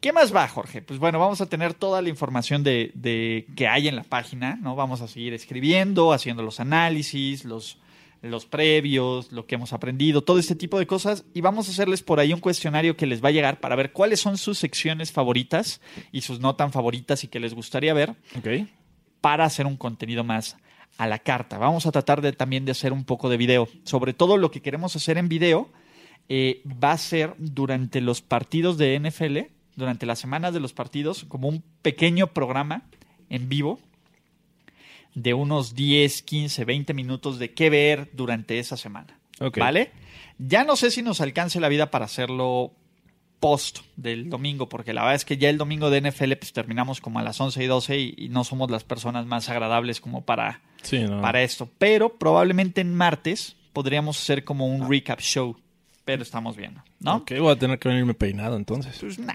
¿Qué 0.00 0.12
más 0.12 0.34
va, 0.34 0.46
Jorge? 0.46 0.82
Pues 0.82 0.98
bueno, 0.98 1.18
vamos 1.18 1.40
a 1.40 1.46
tener 1.46 1.74
toda 1.74 2.02
la 2.02 2.08
información 2.08 2.62
de, 2.62 2.92
de 2.94 3.46
que 3.56 3.66
hay 3.66 3.88
en 3.88 3.96
la 3.96 4.04
página, 4.04 4.56
¿no? 4.56 4.76
Vamos 4.76 5.00
a 5.00 5.08
seguir 5.08 5.32
escribiendo, 5.34 6.12
haciendo 6.12 6.42
los 6.42 6.60
análisis, 6.60 7.44
los, 7.44 7.78
los 8.22 8.44
previos, 8.46 9.32
lo 9.32 9.46
que 9.46 9.54
hemos 9.54 9.72
aprendido, 9.72 10.22
todo 10.22 10.38
este 10.38 10.54
tipo 10.54 10.78
de 10.78 10.86
cosas. 10.86 11.24
Y 11.34 11.40
vamos 11.40 11.68
a 11.68 11.72
hacerles 11.72 12.02
por 12.02 12.20
ahí 12.20 12.32
un 12.32 12.40
cuestionario 12.40 12.96
que 12.96 13.06
les 13.06 13.24
va 13.24 13.30
a 13.30 13.32
llegar 13.32 13.58
para 13.58 13.74
ver 13.74 13.92
cuáles 13.92 14.20
son 14.20 14.36
sus 14.36 14.58
secciones 14.58 15.10
favoritas 15.12 15.80
y 16.12 16.20
sus 16.20 16.40
no 16.40 16.54
tan 16.56 16.72
favoritas 16.72 17.24
y 17.24 17.28
que 17.28 17.40
les 17.40 17.54
gustaría 17.54 17.94
ver 17.94 18.10
Ok. 18.36 18.68
para 19.20 19.44
hacer 19.44 19.66
un 19.66 19.76
contenido 19.76 20.22
más 20.24 20.56
a 20.98 21.06
la 21.06 21.18
carta. 21.18 21.58
Vamos 21.58 21.86
a 21.86 21.92
tratar 21.92 22.20
de, 22.20 22.32
también 22.32 22.64
de 22.64 22.72
hacer 22.72 22.92
un 22.92 23.04
poco 23.04 23.28
de 23.28 23.36
video. 23.36 23.68
Sobre 23.84 24.12
todo 24.12 24.36
lo 24.36 24.50
que 24.50 24.62
queremos 24.62 24.96
hacer 24.96 25.18
en 25.18 25.28
video 25.28 25.70
eh, 26.28 26.62
va 26.66 26.92
a 26.92 26.98
ser 26.98 27.34
durante 27.38 28.00
los 28.00 28.22
partidos 28.22 28.78
de 28.78 28.98
NFL, 28.98 29.52
durante 29.76 30.06
las 30.06 30.18
semanas 30.18 30.52
de 30.52 30.60
los 30.60 30.72
partidos, 30.72 31.24
como 31.28 31.48
un 31.48 31.62
pequeño 31.82 32.28
programa 32.28 32.82
en 33.28 33.48
vivo 33.48 33.78
de 35.14 35.34
unos 35.34 35.74
10, 35.74 36.22
15, 36.22 36.64
20 36.64 36.94
minutos 36.94 37.38
de 37.38 37.54
qué 37.54 37.70
ver 37.70 38.10
durante 38.12 38.58
esa 38.58 38.76
semana. 38.76 39.18
Ok. 39.40 39.58
¿Vale? 39.58 39.90
Ya 40.38 40.64
no 40.64 40.76
sé 40.76 40.90
si 40.90 41.02
nos 41.02 41.20
alcance 41.20 41.60
la 41.60 41.68
vida 41.68 41.90
para 41.90 42.04
hacerlo 42.04 42.72
post 43.48 43.78
del 43.96 44.28
domingo, 44.28 44.68
porque 44.68 44.92
la 44.92 45.02
verdad 45.02 45.14
es 45.14 45.24
que 45.24 45.36
ya 45.36 45.48
el 45.50 45.56
domingo 45.56 45.88
de 45.88 46.00
NFL 46.00 46.32
pues 46.32 46.52
terminamos 46.52 47.00
como 47.00 47.20
a 47.20 47.22
las 47.22 47.40
11 47.40 47.62
y 47.62 47.66
12 47.66 47.98
y, 47.98 48.14
y 48.18 48.28
no 48.28 48.42
somos 48.42 48.70
las 48.72 48.82
personas 48.82 49.24
más 49.26 49.48
agradables 49.48 50.00
como 50.00 50.24
para, 50.24 50.60
Sí, 50.82 50.98
no. 51.00 51.20
para 51.20 51.42
esto. 51.42 51.68
Pero 51.78 52.08
probablemente 52.18 52.80
en 52.80 52.92
martes 52.94 53.54
podríamos 53.72 54.20
hacer 54.20 54.42
como 54.42 54.66
un 54.66 54.90
recap 54.90 55.20
show, 55.20 55.56
pero 56.04 56.22
estamos 56.24 56.56
viendo, 56.56 56.82
¿no? 56.98 57.16
Ok, 57.18 57.32
voy 57.38 57.52
a 57.52 57.56
tener 57.56 57.78
que 57.78 57.88
venirme 57.88 58.14
peinado 58.14 58.56
entonces. 58.56 58.96
Pues 59.00 59.18
nah. 59.18 59.34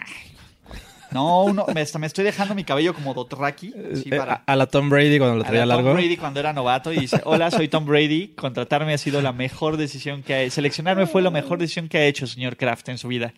No, 1.11 1.43
uno, 1.43 1.65
me, 1.73 1.81
hasta 1.81 1.99
me 1.99 2.07
estoy 2.07 2.23
dejando 2.23 2.55
mi 2.55 2.63
cabello 2.63 2.93
como 2.93 3.13
Dotraki. 3.13 3.73
así 3.93 4.07
Eh, 4.09 4.17
para- 4.17 4.43
a, 4.47 4.53
a 4.53 4.55
la 4.55 4.65
Tom 4.67 4.89
Brady 4.89 5.17
cuando 5.17 5.35
lo 5.37 5.43
a 5.43 5.45
traía 5.47 5.65
la 5.65 5.75
Tom 5.75 5.83
largo. 5.85 5.99
Brady 5.99 6.15
cuando 6.15 6.39
era 6.39 6.53
novato 6.53 6.93
y 6.93 6.99
dice, 6.99 7.21
hola, 7.25 7.51
soy 7.51 7.67
Tom 7.67 7.85
Brady, 7.85 8.29
contratarme 8.29 8.93
ha 8.93 8.97
sido 8.97 9.21
la 9.21 9.33
mejor 9.33 9.75
decisión 9.75 10.23
que 10.23 10.33
ha 10.35 10.49
Seleccionarme 10.49 11.07
fue 11.07 11.21
la 11.21 11.29
mejor 11.29 11.59
decisión 11.59 11.89
que 11.89 11.97
ha 11.97 12.05
hecho, 12.05 12.27
señor 12.27 12.55
Kraft, 12.55 12.87
en 12.89 12.97
su 12.97 13.09
vida. 13.09 13.33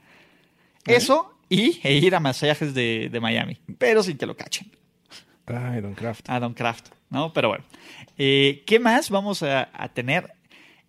Eso 0.85 1.33
y 1.49 1.79
e 1.83 1.93
ir 1.95 2.15
a 2.15 2.19
masajes 2.19 2.73
de, 2.73 3.09
de 3.11 3.19
Miami, 3.19 3.57
pero 3.77 4.01
sin 4.03 4.17
que 4.17 4.25
lo 4.25 4.35
cachen, 4.35 4.71
Ay, 5.45 5.81
Don 5.81 5.93
Kraft. 5.93 6.29
a 6.29 6.39
Don 6.39 6.53
Kraft, 6.53 6.87
¿no? 7.09 7.33
Pero 7.33 7.49
bueno, 7.49 7.63
Eh, 8.17 8.63
¿qué 8.65 8.79
más 8.79 9.09
vamos 9.09 9.43
a, 9.43 9.69
a 9.73 9.89
tener? 9.89 10.31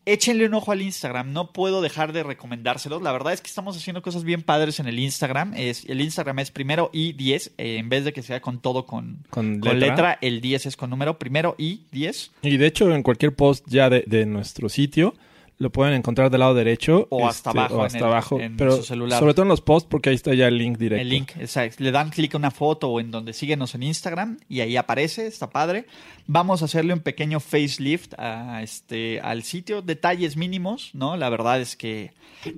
Échenle 0.07 0.45
un 0.45 0.53
ojo 0.53 0.71
al 0.71 0.83
Instagram, 0.83 1.33
no 1.33 1.53
puedo 1.55 1.81
dejar 1.81 2.13
de 2.13 2.23
recomendárselos. 2.23 3.01
La 3.01 3.11
verdad 3.11 3.33
es 3.33 3.41
que 3.41 3.49
estamos 3.49 3.75
haciendo 3.75 4.03
cosas 4.03 4.23
bien 4.23 4.43
padres 4.43 4.79
en 4.79 4.87
el 4.87 4.99
Instagram. 4.99 5.55
Es, 5.57 5.87
el 5.87 6.03
Instagram 6.03 6.41
es 6.41 6.51
primero 6.51 6.91
y 6.93 7.15
10, 7.15 7.53
eh, 7.57 7.77
en 7.79 7.89
vez 7.89 8.05
de 8.05 8.13
que 8.13 8.21
sea 8.23 8.41
con 8.43 8.61
todo 8.61 8.85
con, 8.85 9.25
Con 9.31 9.61
con 9.61 9.81
letra. 9.81 9.89
letra, 9.97 10.19
el 10.21 10.43
10 10.43 10.67
es 10.67 10.77
con 10.77 10.91
número, 10.91 11.19
primero 11.19 11.55
y 11.57 11.85
10. 11.93 12.33
Y 12.43 12.59
de 12.59 12.67
hecho, 12.67 12.95
en 12.95 13.03
cualquier 13.03 13.35
post 13.35 13.65
ya 13.67 13.89
de, 13.89 14.05
de 14.07 14.27
nuestro 14.27 14.69
sitio, 14.69 15.15
lo 15.59 15.71
pueden 15.71 15.95
encontrar 15.95 16.31
del 16.31 16.41
lado 16.41 16.55
derecho. 16.55 17.07
O 17.11 17.27
hasta 17.29 17.51
abajo 17.51 17.75
O 17.77 17.81
en 17.81 17.87
hasta 17.87 17.99
el- 17.99 18.05
abajo. 18.05 18.41
en 18.41 18.57
pero 18.57 18.77
su 18.77 18.83
celular. 18.83 19.19
sobre 19.21 19.35
todo 19.35 19.43
en 19.43 19.49
los 19.49 19.61
posts, 19.61 19.89
porque 19.89 20.11
ahí 20.11 20.17
está 20.17 20.35
ya 20.35 20.49
el 20.49 20.59
link 20.59 20.79
directo. 20.79 21.01
El 21.03 21.09
link, 21.09 21.31
exacto. 21.39 21.83
Le 21.83 21.91
dan 21.93 22.11
clic 22.11 22.35
a 22.35 22.39
una 22.39 22.51
foto 22.51 22.89
o 22.89 23.01
en 23.01 23.11
donde 23.11 23.33
síguenos 23.33 23.75
en 23.75 23.85
Instagram 23.85 24.39
y 24.49 24.61
ahí 24.61 24.77
aparece, 24.77 25.27
está 25.27 25.51
padre. 25.51 25.87
Vamos 26.27 26.63
a 26.63 26.65
hacerle 26.65 26.93
un 26.93 27.01
pequeño 27.01 27.39
facelift 27.41 28.15
a 28.19 28.63
este, 28.63 29.21
al 29.21 29.43
sitio, 29.45 29.81
detalles 29.83 30.37
mínimos, 30.37 30.91
¿no? 30.93 31.17
La 31.17 31.29
verdad 31.29 31.61
es 31.61 31.77
que 31.77 32.13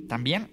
también. 0.09 0.49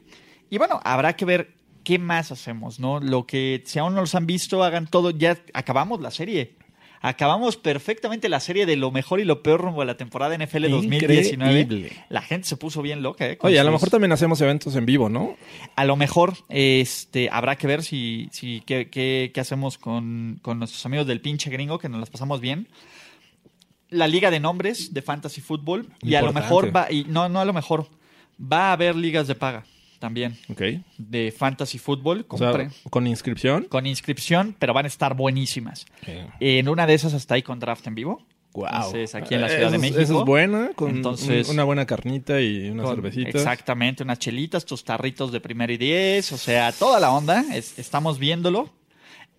Y 0.49 0.57
bueno, 0.57 0.79
habrá 0.83 1.15
que 1.15 1.25
ver 1.25 1.53
¿qué 1.83 1.99
más 1.99 2.31
hacemos? 2.31 2.79
¿No? 2.79 2.99
Lo 2.99 3.25
que, 3.25 3.61
si 3.65 3.77
aún 3.79 3.93
no 3.95 4.01
los 4.01 4.15
han 4.15 4.25
visto, 4.25 4.63
hagan 4.63 4.87
todo. 4.87 5.09
Ya 5.11 5.37
acabamos 5.53 5.99
la 6.01 6.11
serie. 6.11 6.55
Acabamos 7.05 7.57
perfectamente 7.57 8.29
la 8.29 8.39
serie 8.39 8.65
de 8.65 8.77
lo 8.77 8.89
mejor 8.89 9.19
y 9.19 9.25
lo 9.25 9.43
peor 9.43 9.59
rumbo 9.59 9.81
a 9.81 9.85
la 9.85 9.97
temporada 9.97 10.37
NFL 10.37 10.69
2019. 10.69 11.59
Increíble. 11.59 11.91
La 12.07 12.21
gente 12.21 12.47
se 12.47 12.55
puso 12.55 12.81
bien 12.81 13.03
loca, 13.03 13.27
¿eh? 13.27 13.37
Oye, 13.41 13.59
a 13.59 13.63
lo 13.65 13.73
mejor 13.73 13.89
también 13.89 14.13
hacemos 14.13 14.39
eventos 14.39 14.73
en 14.77 14.85
vivo, 14.85 15.09
¿no? 15.09 15.35
A 15.75 15.83
lo 15.83 15.97
mejor 15.97 16.33
este, 16.47 17.29
habrá 17.29 17.57
que 17.57 17.67
ver 17.67 17.83
si, 17.83 18.29
si 18.31 18.61
qué, 18.65 18.89
qué- 18.89 19.31
qué 19.33 19.41
hacemos 19.41 19.77
con, 19.77 20.39
con 20.41 20.59
nuestros 20.59 20.85
amigos 20.85 21.05
del 21.05 21.19
pinche 21.19 21.49
gringo, 21.49 21.77
que 21.77 21.89
nos 21.89 21.99
las 21.99 22.09
pasamos 22.09 22.39
bien. 22.39 22.69
La 23.89 24.07
liga 24.07 24.31
de 24.31 24.39
nombres 24.39 24.93
de 24.93 25.01
fantasy 25.01 25.41
fútbol. 25.41 25.87
Y 26.01 26.15
a 26.15 26.21
lo 26.21 26.27
mejor 26.33 26.75
va, 26.75 26.89
y 26.89 27.03
no, 27.03 27.27
no 27.27 27.41
a 27.41 27.45
lo 27.45 27.51
mejor, 27.53 27.87
va 28.41 28.69
a 28.69 28.73
haber 28.73 28.95
ligas 28.95 29.27
de 29.27 29.35
paga 29.35 29.65
también 30.03 30.37
Ok. 30.49 30.61
de 30.97 31.31
fantasy 31.31 31.79
fútbol. 31.79 32.25
O 32.27 32.37
sea, 32.37 32.69
con 32.89 33.07
inscripción. 33.07 33.63
con 33.69 33.87
inscripción, 33.87 34.53
pero 34.59 34.73
van 34.73 34.83
a 34.83 34.89
estar 34.89 35.15
buenísimas. 35.15 35.85
Eh, 36.05 36.27
En 36.59 36.67
una 36.67 36.85
de 36.85 36.93
esas 36.93 37.13
hasta 37.13 37.35
ahí 37.35 37.41
con 37.41 37.57
draft 37.59 37.87
en 37.87 37.95
vivo. 37.95 38.25
Wow. 38.51 38.65
Entonces, 38.67 39.15
aquí 39.15 39.33
en 39.33 39.39
la 39.41 39.47
Ciudad 39.47 39.63
Eso 39.63 39.71
de 39.71 39.77
México. 39.77 39.99
Eso 40.01 40.19
es 40.19 40.25
buena, 40.25 40.71
con 40.75 40.91
Entonces- 40.97 41.47
un- 41.47 41.53
una 41.55 41.63
buena 41.63 41.85
carnita 41.85 42.41
y 42.41 42.69
unas 42.69 42.85
Con- 42.85 42.95
cervecitas. 42.95 43.35
Exactamente, 43.35 44.03
unas 44.03 44.19
chelitas, 44.19 44.65
tus 44.65 44.83
tarritos 44.83 45.31
de 45.31 45.39
primero 45.39 45.71
y 45.71 45.77
diez, 45.77 46.31
o 46.33 46.37
sea, 46.37 46.73
toda 46.73 46.99
la 46.99 47.11
onda, 47.11 47.45
es- 47.55 47.79
estamos 47.79 48.19
viéndolo. 48.19 48.73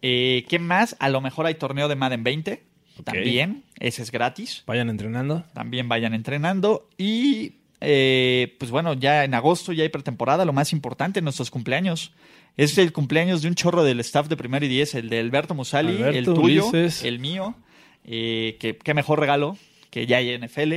Eh, 0.01 0.47
¿Qué 0.49 0.59
más? 0.59 0.97
A 0.99 1.11
lo 1.11 1.21
mejor 1.21 1.45
hay 1.45 1.55
torneo 1.57 1.89
de 1.89 1.95
Madden 1.95 2.25
20, 2.25 2.65
Ok. 2.99 3.05
también, 3.05 3.65
ese 3.79 4.03
es 4.03 4.11
gratis, 4.11 4.65
Vayan 4.67 4.89
entrenando. 4.89 5.45
también 5.53 5.89
vayan 5.89 6.15
entrenando. 6.15 6.89
Y 6.97 7.53
eh, 7.81 8.57
pues 8.59 8.71
bueno, 8.71 8.95
ya 8.95 9.25
en 9.25 9.35
agosto 9.35 9.73
ya 9.73 9.83
hay 9.83 9.89
pretemporada, 9.89 10.45
lo 10.45 10.53
más 10.53 10.73
importante, 10.73 11.21
nuestros 11.23 11.51
cumpleaños. 11.51 12.13
Es 12.57 12.79
el 12.79 12.93
cumpleaños 12.93 13.43
de 13.43 13.49
un 13.49 13.55
chorro 13.57 13.83
del 13.83 13.99
staff 14.01 14.29
de 14.29 14.37
primero 14.37 14.65
y 14.65 14.69
diez, 14.69 14.95
el 14.95 15.09
de 15.09 15.19
Alberto 15.19 15.55
Musali, 15.55 15.97
Alberto, 15.97 16.19
el 16.19 16.25
tuyo, 16.37 16.69
Ulises. 16.69 17.05
el 17.05 17.19
mío. 17.19 17.55
Eh, 18.05 18.57
que, 18.61 18.77
qué 18.77 18.95
mejor 18.95 19.19
regalo 19.19 19.57
que 19.91 20.07
ya 20.07 20.19
hay 20.19 20.37
NFL. 20.39 20.73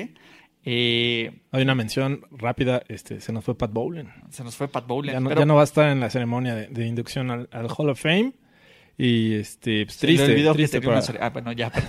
Eh, 0.70 1.32
Hay 1.52 1.62
una 1.62 1.76
mención 1.76 2.22
rápida. 2.32 2.82
Este, 2.88 3.22
se 3.22 3.32
nos 3.32 3.44
fue 3.46 3.56
Pat 3.58 3.72
Bowlen. 3.72 4.12
se 4.32 4.44
nos 4.44 4.56
fue 4.56 4.68
Pat 4.68 4.86
Bowlen. 4.88 5.14
Ya 5.14 5.20
no, 5.20 5.30
pero 5.30 5.42
ya 5.42 5.46
no 5.46 5.56
va 5.56 5.62
a 5.62 5.66
estar 5.66 5.90
en 5.90 6.00
la 6.00 6.10
ceremonia 6.10 6.56
de, 6.56 6.68
de 6.68 6.88
inducción 6.88 7.32
al, 7.32 7.48
al 7.52 7.68
Hall 7.76 7.90
of 7.90 8.02
Fame. 8.02 8.34
Y 8.98 9.36
este, 9.36 9.86
pues, 9.86 9.98
se 9.98 10.08
le 10.08 10.14
triste, 10.14 10.32
olvidó 10.34 10.54
triste 10.54 10.82
para- 10.82 11.02
Ah, 11.22 11.30
bueno, 11.30 11.52
ya. 11.52 11.72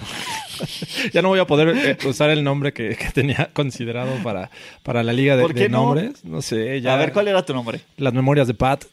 Ya 1.13 1.23
no 1.23 1.29
voy 1.29 1.39
a 1.39 1.47
poder 1.47 1.69
eh, 1.69 1.97
usar 2.09 2.31
el 2.31 2.43
nombre 2.43 2.73
que, 2.73 2.97
que 2.97 3.11
tenía 3.13 3.49
considerado 3.53 4.13
para, 4.25 4.51
para 4.83 5.05
la 5.05 5.13
liga 5.13 5.37
de, 5.37 5.43
¿Por 5.43 5.55
qué 5.55 5.61
de 5.61 5.69
no? 5.69 5.95
nombres. 5.95 6.25
No 6.25 6.43
sé, 6.43 6.81
ya. 6.81 6.95
A 6.95 6.97
ver, 6.97 7.13
¿cuál 7.13 7.29
era 7.29 7.45
tu 7.45 7.55
nombre? 7.55 7.81
Las 7.97 8.13
memorias 8.13 8.49
de 8.49 8.55
Pat. 8.55 8.85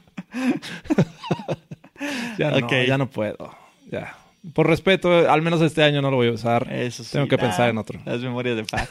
ya, 2.39 2.51
no, 2.51 2.85
ya 2.85 2.99
no 2.99 3.09
puedo. 3.09 3.55
Ya. 3.91 4.17
Por 4.53 4.67
respeto, 4.67 5.31
al 5.31 5.43
menos 5.43 5.61
este 5.61 5.83
año 5.83 6.03
no 6.03 6.11
lo 6.11 6.17
voy 6.17 6.29
a 6.29 6.33
usar. 6.33 6.73
Eso 6.73 7.03
sí. 7.03 7.13
Tengo 7.13 7.27
que 7.29 7.39
pensar 7.39 7.71
en 7.71 7.79
otro. 7.79 8.01
Las 8.05 8.21
memorias 8.21 8.57
de 8.57 8.65
Pat. 8.65 8.89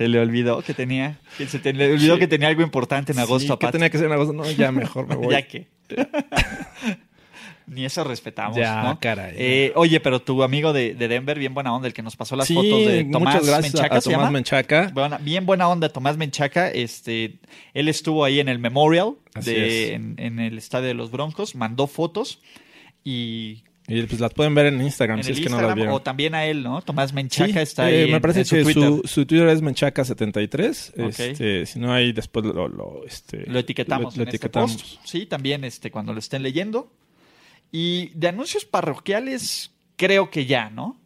Se 0.00 0.08
le 0.08 0.18
olvidó 0.18 0.62
que 0.62 0.72
tenía. 0.72 1.18
que 1.36 1.46
se 1.46 1.58
te- 1.58 1.74
le 1.74 1.92
olvidó 1.92 2.14
Sí. 2.14 2.20
que 2.20 2.26
tenía 2.26 2.48
algo 2.48 2.62
importante 2.62 3.12
en 3.12 3.18
agosto 3.18 3.52
Sí, 3.52 3.58
que 3.58 3.70
tenía 3.70 3.90
que 3.90 3.98
ser 3.98 4.06
en 4.06 4.12
agosto. 4.14 4.32
No, 4.32 4.50
ya 4.50 4.72
mejor 4.72 5.06
me 5.06 5.14
voy. 5.16 5.32
ya 5.32 5.42
que. 5.46 5.66
Ni 7.66 7.84
eso 7.84 8.02
respetamos. 8.02 8.56
Ya, 8.56 8.82
¿no? 8.82 8.98
caray. 8.98 9.34
Eh, 9.36 9.72
oye, 9.76 10.00
pero 10.00 10.20
tu 10.22 10.42
amigo 10.42 10.72
de, 10.72 10.94
de 10.94 11.06
Denver, 11.06 11.38
bien 11.38 11.54
buena 11.54 11.72
onda, 11.74 11.86
el 11.86 11.92
que 11.94 12.02
nos 12.02 12.16
pasó 12.16 12.34
las 12.34 12.48
Sí, 12.48 12.54
fotos 12.54 12.84
de 12.86 13.04
Tomás 13.04 13.34
muchas 13.34 13.46
gracias 13.46 13.74
Menchaca, 13.74 13.94
a, 13.94 13.98
a 13.98 14.00
¿se 14.00 14.10
Tomás 14.10 14.20
llama? 14.24 14.30
Menchaca. 14.32 15.18
Bien 15.20 15.46
buena 15.46 15.68
onda, 15.68 15.88
Tomás 15.88 16.16
Menchaca. 16.16 16.68
Este, 16.70 17.38
él 17.74 17.88
estuvo 17.88 18.24
ahí 18.24 18.40
en 18.40 18.48
el 18.48 18.58
Memorial 18.58 19.16
de, 19.44 19.92
en 19.94 20.40
el 20.40 20.58
estadio 20.58 20.88
de 20.88 20.94
los 20.94 21.10
Broncos, 21.12 21.54
mandó 21.54 21.86
fotos 21.86 22.40
y 23.04 23.62
Y 23.92 24.02
pues 24.04 24.20
las 24.20 24.32
pueden 24.32 24.54
ver 24.54 24.66
en 24.66 24.80
Instagram 24.80 25.18
en 25.18 25.24
si 25.24 25.32
es 25.32 25.40
que 25.40 25.48
no 25.48 25.60
las 25.60 25.74
vieron. 25.74 25.92
o 25.94 26.00
también 26.00 26.34
a 26.34 26.44
él, 26.46 26.62
¿no? 26.62 26.80
Tomás 26.82 27.12
Menchaca 27.12 27.52
Sí, 27.52 27.58
está 27.58 27.90
eh, 27.90 28.02
ahí. 28.04 28.08
me 28.10 28.16
en- 28.16 28.22
parece 28.22 28.40
en 28.40 28.44
su 28.46 28.54
que 28.56 28.62
Twitter. 28.62 28.82
su, 28.84 29.02
su 29.04 29.26
Twitter 29.26 29.48
es 29.48 29.62
Menchaca73. 29.62 30.92
Ok. 30.92 31.18
Este, 31.20 31.66
si 31.66 31.78
no 31.80 31.92
hay, 31.92 32.12
después 32.12 32.46
lo, 32.46 32.68
lo, 32.68 33.04
este, 33.06 33.46
Lo 33.50 33.58
etiquetamos 33.58 34.16
lo- 34.16 34.22
este 34.22 34.36
etiquetamos. 34.36 34.72
post. 34.74 34.96
Sí, 35.04 35.26
también 35.26 35.64
este, 35.64 35.90
cuando 35.90 36.12
lo 36.12 36.18
estén 36.20 36.42
leyendo. 36.42 36.92
Y 37.72 38.08
de 38.14 38.28
anuncios 38.28 38.64
parroquiales, 38.64 39.72
creo 39.96 40.30
que 40.30 40.46
ya, 40.46 40.70
¿no? 40.70 41.00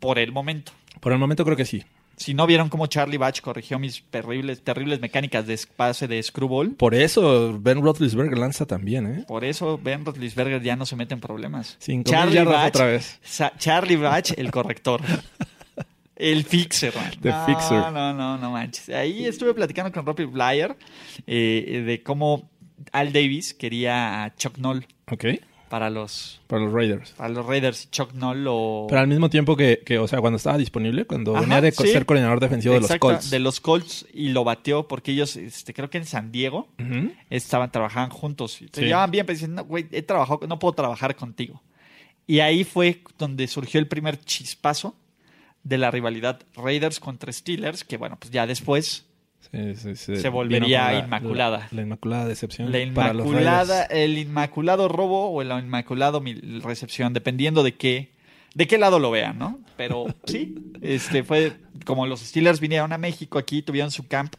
Por 0.00 0.18
el 0.18 0.32
momento. 0.32 0.72
Por 1.00 1.12
el 1.12 1.18
momento 1.18 1.44
creo 1.44 1.56
que 1.56 1.64
sí. 1.64 1.82
Si 2.16 2.34
no 2.34 2.46
vieron 2.46 2.68
cómo 2.68 2.86
Charlie 2.86 3.16
Batch 3.18 3.40
corrigió 3.40 3.78
mis 3.78 4.02
terribles, 4.10 4.62
terribles 4.62 5.00
mecánicas 5.00 5.46
de 5.46 5.58
pase 5.76 6.06
de 6.08 6.22
screwball, 6.22 6.70
Por 6.72 6.94
eso 6.94 7.58
Ben 7.60 7.82
Roethlisberger 7.82 8.38
lanza 8.38 8.66
también, 8.66 9.06
¿eh? 9.06 9.24
por 9.26 9.44
eso 9.44 9.78
Ben 9.82 10.04
Roethlisberger 10.04 10.62
ya 10.62 10.76
no 10.76 10.86
se 10.86 10.96
mete 10.96 11.14
en 11.14 11.20
problemas. 11.20 11.76
Cinco 11.78 12.10
mil 12.10 12.30
yardas 12.32 12.68
otra 12.68 12.86
vez. 12.86 13.20
Charlie 13.58 13.96
Batch, 13.96 14.32
el 14.36 14.50
corrector. 14.50 15.00
El 16.16 16.44
fixer, 16.44 16.94
man. 16.94 17.10
The 17.20 17.30
no, 17.30 17.44
fixer. 17.46 17.92
No, 17.92 18.14
no, 18.14 18.38
no 18.38 18.50
manches. 18.52 18.88
Ahí 18.90 19.26
estuve 19.26 19.52
platicando 19.52 19.90
con 19.90 20.06
Robbie 20.06 20.26
Blyer 20.26 20.76
eh, 21.26 21.82
de 21.84 22.02
cómo 22.04 22.48
Al 22.92 23.12
Davis 23.12 23.52
quería 23.52 24.22
a 24.22 24.34
Chuck 24.36 24.56
Noll 24.58 24.86
Ok. 25.10 25.24
Para 25.74 25.90
los, 25.90 26.40
Para 26.46 26.62
los 26.62 26.72
Raiders. 26.72 27.10
para 27.16 27.30
los 27.30 27.44
Raiders 27.44 27.82
y 27.82 27.88
Chuck 27.88 28.12
Noll 28.12 28.44
lo... 28.44 28.86
Pero 28.88 29.00
al 29.00 29.08
mismo 29.08 29.28
tiempo 29.28 29.56
que, 29.56 29.82
que, 29.84 29.98
o 29.98 30.06
sea, 30.06 30.20
cuando 30.20 30.36
estaba 30.36 30.56
disponible, 30.56 31.04
cuando 31.04 31.32
Ajá, 31.32 31.40
venía 31.40 31.60
de 31.60 31.72
sí. 31.72 31.88
ser 31.88 32.06
coordinador 32.06 32.38
defensivo 32.38 32.76
Exacto, 32.76 33.08
de 33.08 33.12
los 33.14 33.18
Colts. 33.18 33.30
de 33.30 33.38
los 33.40 33.60
Colts 33.60 34.06
y 34.14 34.28
lo 34.28 34.44
bateó 34.44 34.86
porque 34.86 35.10
ellos, 35.10 35.34
este, 35.34 35.74
creo 35.74 35.90
que 35.90 35.98
en 35.98 36.04
San 36.06 36.30
Diego, 36.30 36.68
estaban 37.28 37.72
trabajaban 37.72 38.10
juntos. 38.10 38.52
Se 38.52 38.68
Sí. 38.72 38.82
llevaban 38.82 39.10
bien, 39.10 39.26
pero 39.26 39.36
dicen, 39.36 39.56
no, 39.56 39.64
güey, 39.64 39.86
he 39.90 40.02
trabajado, 40.02 40.46
no 40.46 40.60
puedo 40.60 40.74
trabajar 40.74 41.16
contigo. 41.16 41.60
Y 42.24 42.38
ahí 42.38 42.62
fue 42.62 43.00
donde 43.18 43.48
surgió 43.48 43.80
el 43.80 43.88
primer 43.88 44.20
chispazo 44.20 44.94
de 45.64 45.76
la 45.78 45.90
rivalidad 45.90 46.40
Raiders 46.54 47.00
contra 47.00 47.32
Steelers, 47.32 47.82
que 47.82 47.96
bueno, 47.96 48.16
pues 48.20 48.30
ya 48.30 48.46
después 48.46 49.06
Se 49.74 50.28
volvería 50.28 50.98
inmaculada. 50.98 51.68
La, 51.70 51.76
la 51.76 51.82
inmaculada 51.82 52.26
decepción. 52.26 52.72
la 52.72 52.78
para 52.92 53.12
los 53.12 53.26
inmaculada, 53.26 53.84
el 53.84 54.18
inmaculado 54.18 54.88
robo 54.88 55.30
o 55.30 55.42
la 55.42 55.58
inmaculado 55.58 56.22
recepción, 56.62 57.12
dependiendo 57.12 57.62
de 57.62 57.74
qué, 57.74 58.10
de 58.54 58.66
qué 58.66 58.78
lado 58.78 58.98
lo 58.98 59.10
vean, 59.10 59.38
¿no? 59.38 59.60
Pero 59.76 60.06
sí, 60.24 60.54
este 60.82 61.22
fue 61.22 61.52
como 61.84 62.06
los 62.06 62.20
Steelers 62.20 62.60
vinieron 62.60 62.92
a 62.92 62.98
México 62.98 63.38
aquí, 63.38 63.62
tuvieron 63.62 63.90
su 63.90 64.06
camp. 64.06 64.34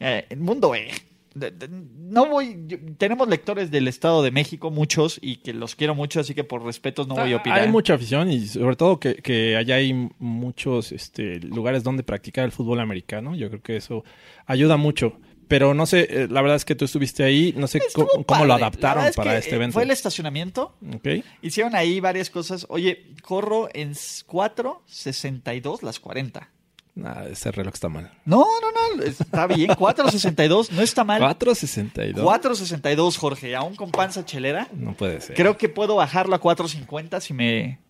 Eh, 0.00 0.26
el 0.30 0.40
mundo, 0.40 0.74
eh. 0.74 0.90
No 1.34 2.26
voy, 2.26 2.56
yo- 2.66 2.78
tenemos 2.96 3.28
lectores 3.28 3.70
del 3.70 3.88
Estado 3.88 4.22
de 4.22 4.30
México, 4.30 4.70
muchos, 4.70 5.18
y 5.20 5.36
que 5.36 5.52
los 5.52 5.74
quiero 5.74 5.94
mucho, 5.94 6.20
así 6.20 6.34
que 6.34 6.44
por 6.44 6.62
respetos 6.64 7.08
no 7.08 7.14
voy 7.16 7.32
a 7.32 7.36
Ah, 7.36 7.38
opinar. 7.40 7.60
Hay 7.60 7.68
mucha 7.68 7.94
afición 7.94 8.30
y 8.30 8.46
sobre 8.46 8.76
todo 8.76 9.00
que, 9.00 9.16
que 9.16 9.56
allá 9.56 9.76
hay 9.76 10.08
muchos 10.18 10.92
este, 10.92 11.40
lugares 11.40 11.82
donde 11.82 12.02
practicar 12.04 12.44
el 12.44 12.52
fútbol 12.52 12.80
americano. 12.80 13.34
Yo 13.34 13.48
creo 13.48 13.62
que 13.62 13.76
eso 13.76 14.04
ayuda 14.46 14.76
mucho. 14.76 15.18
Pero 15.46 15.74
no 15.74 15.84
sé, 15.84 16.06
eh, 16.08 16.26
la 16.30 16.40
verdad 16.40 16.56
es 16.56 16.64
que 16.64 16.74
tú 16.74 16.86
estuviste 16.86 17.22
ahí, 17.22 17.52
no 17.56 17.66
sé 17.66 17.76
Estuvo 17.78 18.08
cómo, 18.24 18.46
lo 18.46 18.54
adaptaron 18.54 19.04
es 19.04 19.14
para 19.14 19.32
que, 19.32 19.38
este 19.40 19.50
eh, 19.50 19.56
evento. 19.56 19.74
Fue 19.74 19.82
el 19.82 19.90
estacionamiento, 19.90 20.74
Ok. 20.94 21.06
Hicieron 21.42 21.74
ahí 21.74 22.00
varias 22.00 22.30
cosas. 22.30 22.64
Oye, 22.70 23.08
corro 23.22 23.68
en 23.74 23.92
4.62 23.92 25.82
las 25.82 26.00
40. 26.00 26.48
Nah, 26.96 27.24
ese 27.24 27.50
reloj 27.50 27.74
está 27.74 27.88
mal. 27.88 28.12
No, 28.24 28.46
no, 28.60 28.96
no, 28.96 29.02
está 29.02 29.46
bien. 29.48 29.70
4.62, 29.70 30.70
no 30.70 30.80
está 30.82 31.02
mal. 31.02 31.20
4.62. 31.20 32.14
4.62, 32.14 33.16
Jorge, 33.16 33.56
aún 33.56 33.74
con 33.74 33.90
panza 33.90 34.24
chelera. 34.24 34.68
No 34.72 34.94
puede 34.94 35.20
ser. 35.20 35.34
Creo 35.34 35.56
que 35.58 35.68
puedo 35.68 35.96
bajarlo 35.96 36.36
a 36.36 36.40
4.50 36.40 37.20
si 37.20 37.34
me, 37.34 37.80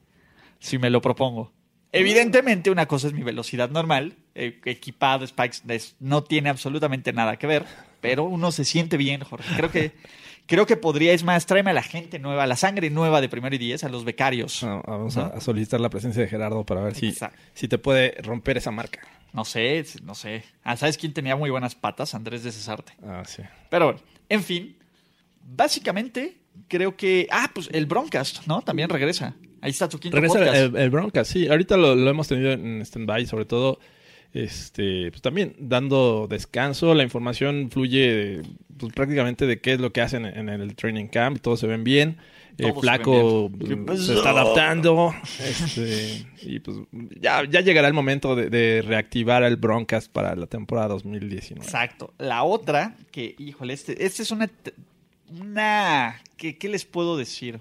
si 0.58 0.78
me 0.78 0.88
lo 0.88 1.02
propongo. 1.02 1.52
Evidentemente, 1.92 2.70
una 2.70 2.86
cosa 2.86 3.06
es 3.08 3.12
mi 3.12 3.22
velocidad 3.22 3.70
normal, 3.70 4.16
eh, 4.34 4.58
equipado, 4.64 5.24
Spikes, 5.26 5.58
es- 5.68 5.94
no 6.00 6.24
tiene 6.24 6.48
absolutamente 6.48 7.12
nada 7.12 7.36
que 7.36 7.46
ver, 7.46 7.64
pero 8.00 8.24
uno 8.24 8.50
se 8.52 8.64
siente 8.64 8.96
bien, 8.96 9.20
Jorge. 9.22 9.54
Creo 9.56 9.70
que, 9.70 9.92
creo 10.46 10.66
que 10.66 10.76
podría, 10.76 11.12
es 11.12 11.24
más, 11.24 11.46
tráeme 11.46 11.70
a 11.70 11.74
la 11.74 11.82
gente 11.82 12.18
nueva, 12.18 12.46
la 12.46 12.56
sangre 12.56 12.90
nueva 12.90 13.20
de 13.20 13.28
primero 13.28 13.54
y 13.54 13.58
diez, 13.58 13.84
a 13.84 13.88
los 13.88 14.04
becarios. 14.04 14.62
No, 14.62 14.82
vamos 14.86 15.16
¿No? 15.16 15.22
a, 15.22 15.26
a 15.28 15.40
solicitar 15.40 15.80
la 15.80 15.90
presencia 15.90 16.22
de 16.22 16.28
Gerardo 16.28 16.64
para 16.64 16.82
ver 16.82 16.94
si, 16.94 17.14
si 17.54 17.68
te 17.68 17.78
puede 17.78 18.14
romper 18.22 18.56
esa 18.56 18.70
marca. 18.70 19.00
No 19.32 19.44
sé, 19.44 19.84
no 20.04 20.14
sé. 20.14 20.44
Ah, 20.62 20.76
¿sabes 20.76 20.96
quién 20.96 21.12
tenía 21.12 21.34
muy 21.34 21.50
buenas 21.50 21.74
patas? 21.74 22.14
Andrés 22.14 22.44
de 22.44 22.52
Cesarte. 22.52 22.92
Ah, 23.04 23.22
sí. 23.26 23.42
Pero 23.68 23.86
bueno, 23.86 24.00
en 24.28 24.42
fin. 24.44 24.76
Básicamente, 25.42 26.36
creo 26.68 26.96
que. 26.96 27.26
Ah, 27.30 27.50
pues 27.52 27.68
el 27.72 27.86
Broncast, 27.86 28.46
¿no? 28.46 28.62
También 28.62 28.88
regresa. 28.88 29.34
Ahí 29.60 29.70
está 29.70 29.88
tu 29.88 29.98
quinto 29.98 30.16
Regresa 30.16 30.38
podcast. 30.38 30.56
el, 30.56 30.76
el 30.76 30.90
Broncas, 30.90 31.26
sí. 31.26 31.48
Ahorita 31.48 31.76
lo, 31.76 31.94
lo 31.94 32.10
hemos 32.10 32.28
tenido 32.28 32.52
en 32.52 32.80
stand-by, 32.82 33.26
sobre 33.26 33.44
todo 33.44 33.80
este, 34.34 35.10
pues 35.10 35.22
también 35.22 35.54
dando 35.58 36.26
descanso, 36.28 36.92
la 36.94 37.04
información 37.04 37.70
fluye 37.70 38.42
pues, 38.76 38.92
prácticamente 38.92 39.46
de 39.46 39.60
qué 39.60 39.74
es 39.74 39.80
lo 39.80 39.92
que 39.92 40.02
hacen 40.02 40.26
en 40.26 40.48
el 40.48 40.74
training 40.74 41.06
camp, 41.06 41.40
todos 41.40 41.60
se 41.60 41.68
ven 41.68 41.84
bien. 41.84 42.18
El 42.58 42.74
flaco 42.74 43.50
se, 43.96 44.14
está 44.14 44.30
adaptando. 44.30 45.14
Este, 45.40 46.26
y 46.42 46.60
pues 46.60 46.78
ya, 47.20 47.44
ya 47.48 47.60
llegará 47.60 47.88
el 47.88 47.94
momento 47.94 48.36
de, 48.36 48.82
reactivar 48.86 49.42
el 49.42 49.56
Broncast 49.56 50.10
para 50.10 50.36
la 50.36 50.46
temporada 50.46 50.88
2019. 50.88 51.64
Exacto. 51.64 52.14
La 52.18 52.44
otra, 52.44 52.96
que, 53.10 53.34
híjole, 53.38 53.74
este, 53.74 54.04
este 54.04 54.22
es 54.22 54.30
una. 54.30 54.50
una 55.40 56.20
¿qué, 56.36 56.56
¿Qué 56.56 56.68
les 56.68 56.84
puedo 56.84 57.16
decir? 57.16 57.60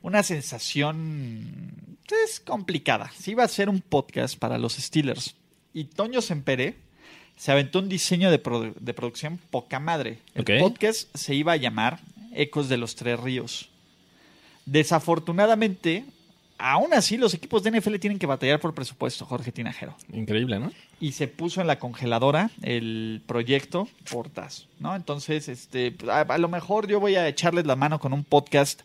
Una 0.00 0.22
sensación. 0.22 1.96
Es 2.24 2.40
complicada. 2.40 3.10
Si 3.14 3.32
iba 3.32 3.44
a 3.44 3.48
ser 3.48 3.68
un 3.68 3.80
podcast 3.82 4.38
para 4.38 4.56
los 4.56 4.74
Steelers 4.74 5.37
y 5.72 5.84
Toño 5.84 6.20
Sempere 6.20 6.76
se 7.36 7.52
aventó 7.52 7.78
un 7.78 7.88
diseño 7.88 8.30
de, 8.30 8.38
producción 8.38 9.38
poca 9.50 9.78
madre. 9.78 10.18
El 10.34 10.44
podcast 10.58 11.08
se 11.16 11.34
iba 11.34 11.52
a 11.52 11.56
llamar 11.56 12.00
Ecos 12.34 12.68
de 12.68 12.76
los 12.76 12.96
Tres 12.96 13.18
Ríos. 13.20 13.70
Desafortunadamente, 14.66 16.04
aún 16.58 16.92
así 16.92 17.16
los 17.16 17.32
equipos 17.34 17.62
de 17.62 17.70
NFL 17.70 17.96
tienen 17.96 18.18
que 18.18 18.26
batallar 18.26 18.58
por 18.58 18.74
presupuesto, 18.74 19.24
Jorge 19.24 19.52
Tinajero. 19.52 19.96
Increíble, 20.12 20.58
¿no? 20.58 20.72
Y 21.00 21.12
se 21.12 21.28
puso 21.28 21.60
en 21.60 21.68
la 21.68 21.78
congeladora 21.78 22.50
el 22.62 23.22
proyecto 23.26 23.88
Portas, 24.10 24.66
¿no? 24.80 24.96
Entonces, 24.96 25.48
este, 25.48 25.94
a, 26.10 26.38
lo 26.38 26.48
mejor 26.48 26.88
yo 26.88 26.98
voy 26.98 27.14
a 27.14 27.28
echarles 27.28 27.66
la 27.66 27.76
mano 27.76 28.00
con 28.00 28.12
un 28.12 28.24
podcast 28.24 28.82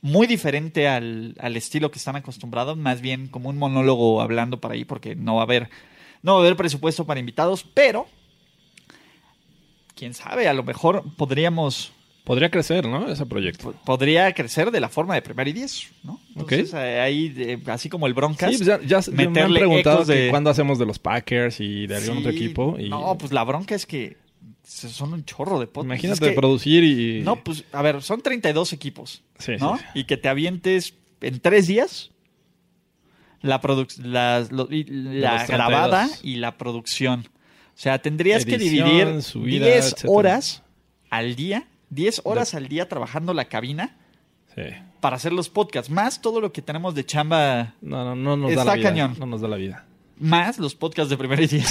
muy 0.00 0.28
diferente 0.28 0.86
al, 0.86 1.34
al, 1.40 1.56
estilo 1.56 1.90
que 1.90 1.98
están 1.98 2.14
acostumbrados, 2.14 2.76
más 2.76 3.00
bien 3.00 3.26
como 3.26 3.48
un 3.48 3.58
monólogo 3.58 4.22
hablando 4.22 4.60
para 4.60 4.74
ahí, 4.74 4.84
porque 4.84 5.16
no 5.16 5.34
va 5.34 5.40
a 5.40 5.44
haber, 5.44 5.70
no 6.26 6.32
va 6.32 6.38
a 6.38 6.40
haber 6.42 6.56
presupuesto 6.56 7.06
para 7.06 7.20
invitados, 7.20 7.64
pero 7.72 8.06
quién 9.94 10.12
sabe, 10.12 10.48
a 10.48 10.52
lo 10.52 10.64
mejor 10.64 11.04
podríamos 11.16 11.92
Podría 12.24 12.50
crecer, 12.50 12.88
¿no? 12.88 13.08
Ese 13.08 13.24
proyecto. 13.24 13.72
Podría 13.84 14.32
crecer 14.34 14.72
de 14.72 14.80
la 14.80 14.88
forma 14.88 15.14
de 15.14 15.22
primer 15.22 15.46
y 15.46 15.52
diez, 15.52 15.92
¿no? 16.02 16.18
Entonces, 16.30 16.74
eh, 16.74 16.98
ahí, 16.98 17.62
así 17.66 17.88
como 17.88 18.08
el 18.08 18.14
Broncas. 18.14 18.50
Sí, 18.50 18.64
pues 18.64 18.80
ya, 18.84 19.00
me 19.12 19.40
han 19.40 19.54
preguntado 19.54 20.04
de... 20.04 20.28
cuándo 20.28 20.50
hacemos 20.50 20.80
de 20.80 20.86
los 20.86 20.98
Packers 20.98 21.60
y 21.60 21.86
de 21.86 21.94
algún 21.94 22.18
otro 22.18 22.32
equipo. 22.32 22.76
No, 22.80 23.16
pues 23.16 23.30
la 23.30 23.44
bronca 23.44 23.76
es 23.76 23.86
que 23.86 24.16
son 24.64 25.12
un 25.12 25.24
chorro 25.24 25.60
de 25.60 25.68
podcasts. 25.68 26.02
Imagínate 26.02 26.32
producir 26.32 26.82
y... 26.82 27.22
No, 27.22 27.44
pues, 27.44 27.62
a 27.70 27.80
ver, 27.80 28.02
son 28.02 28.20
32 28.20 28.72
equipos, 28.72 29.22
sí, 29.38 29.52
¿no? 29.60 29.78
Y 29.94 30.02
que 30.02 30.16
te 30.16 30.28
avientes 30.28 30.94
en 31.20 31.38
tres 31.38 31.68
días 31.68 32.10
la, 33.42 33.60
la, 34.02 34.46
la 34.48 35.46
grabada 35.46 36.08
y 36.22 36.36
la 36.36 36.56
producción. 36.58 37.28
O 37.74 37.78
sea, 37.78 38.00
tendrías 38.00 38.44
que 38.44 38.58
dividir 38.58 39.20
10 39.34 40.04
horas 40.06 40.62
al 41.10 41.36
día 41.36 41.66
10 41.90 42.22
horas 42.24 42.54
al 42.54 42.68
día 42.68 42.88
trabajando 42.88 43.32
la 43.34 43.46
cabina 43.46 43.96
para 45.00 45.16
hacer 45.16 45.32
los 45.32 45.48
podcasts. 45.48 45.90
Más 45.90 46.20
todo 46.20 46.40
lo 46.40 46.52
que 46.52 46.62
tenemos 46.62 46.94
de 46.94 47.04
chamba. 47.04 47.74
No, 47.80 48.04
no, 48.04 48.16
no 48.16 48.36
nos 48.36 48.54
da 48.54 48.64
la 48.64 48.74
vida. 48.74 48.88
cañón. 48.88 49.16
No 49.18 49.26
nos 49.26 49.40
da 49.40 49.48
la 49.48 49.56
vida. 49.56 49.84
Más 50.18 50.58
los 50.58 50.74
podcasts 50.74 51.10
de 51.10 51.16
primer 51.16 51.40
y 51.42 51.62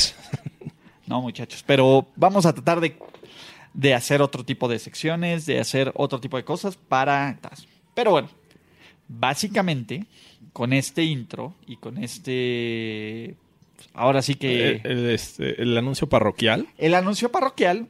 no, 1.07 1.21
muchachos. 1.21 1.63
Pero 1.65 2.07
vamos 2.15 2.45
a 2.45 2.53
tratar 2.53 2.79
de, 2.79 2.97
de 3.73 3.93
hacer 3.93 4.21
otro 4.21 4.45
tipo 4.45 4.67
de 4.67 4.79
secciones, 4.79 5.45
de 5.45 5.59
hacer 5.59 5.91
otro 5.95 6.19
tipo 6.19 6.37
de 6.37 6.45
cosas 6.45 6.77
para. 6.77 7.39
Pero 7.95 8.11
bueno, 8.11 8.29
básicamente, 9.07 10.05
con 10.55 10.71
este 10.71 11.03
intro 11.03 11.53
y 11.67 11.75
con 11.75 12.01
este. 12.01 13.35
Ahora 13.93 14.21
sí 14.21 14.35
que. 14.35 14.79
el, 14.85 15.09
este, 15.09 15.61
el 15.61 15.77
anuncio 15.77 16.07
parroquial. 16.07 16.69
El 16.77 16.93
anuncio 16.93 17.29
parroquial. 17.29 17.89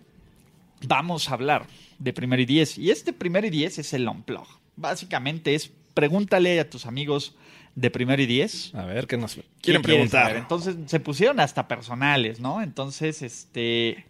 Vamos 0.87 1.29
a 1.29 1.35
hablar 1.35 1.67
de 1.99 2.11
Primer 2.11 2.39
y 2.39 2.45
Diez. 2.47 2.79
Y 2.79 2.89
este 2.89 3.13
Primer 3.13 3.45
y 3.45 3.51
Diez 3.51 3.77
es 3.77 3.93
el 3.93 4.07
Unplug. 4.07 4.47
Básicamente 4.77 5.53
es 5.53 5.71
pregúntale 5.93 6.59
a 6.59 6.67
tus 6.67 6.87
amigos 6.87 7.35
de 7.75 7.91
Primer 7.91 8.19
y 8.19 8.25
Diez. 8.25 8.73
A 8.73 8.85
ver, 8.85 9.05
¿qué 9.05 9.17
nos 9.17 9.37
quieren 9.61 9.83
preguntar? 9.83 10.35
Entonces 10.35 10.75
se 10.87 10.99
pusieron 10.99 11.39
hasta 11.39 11.67
personales, 11.67 12.39
¿no? 12.39 12.63
Entonces, 12.63 13.21
este... 13.21 14.05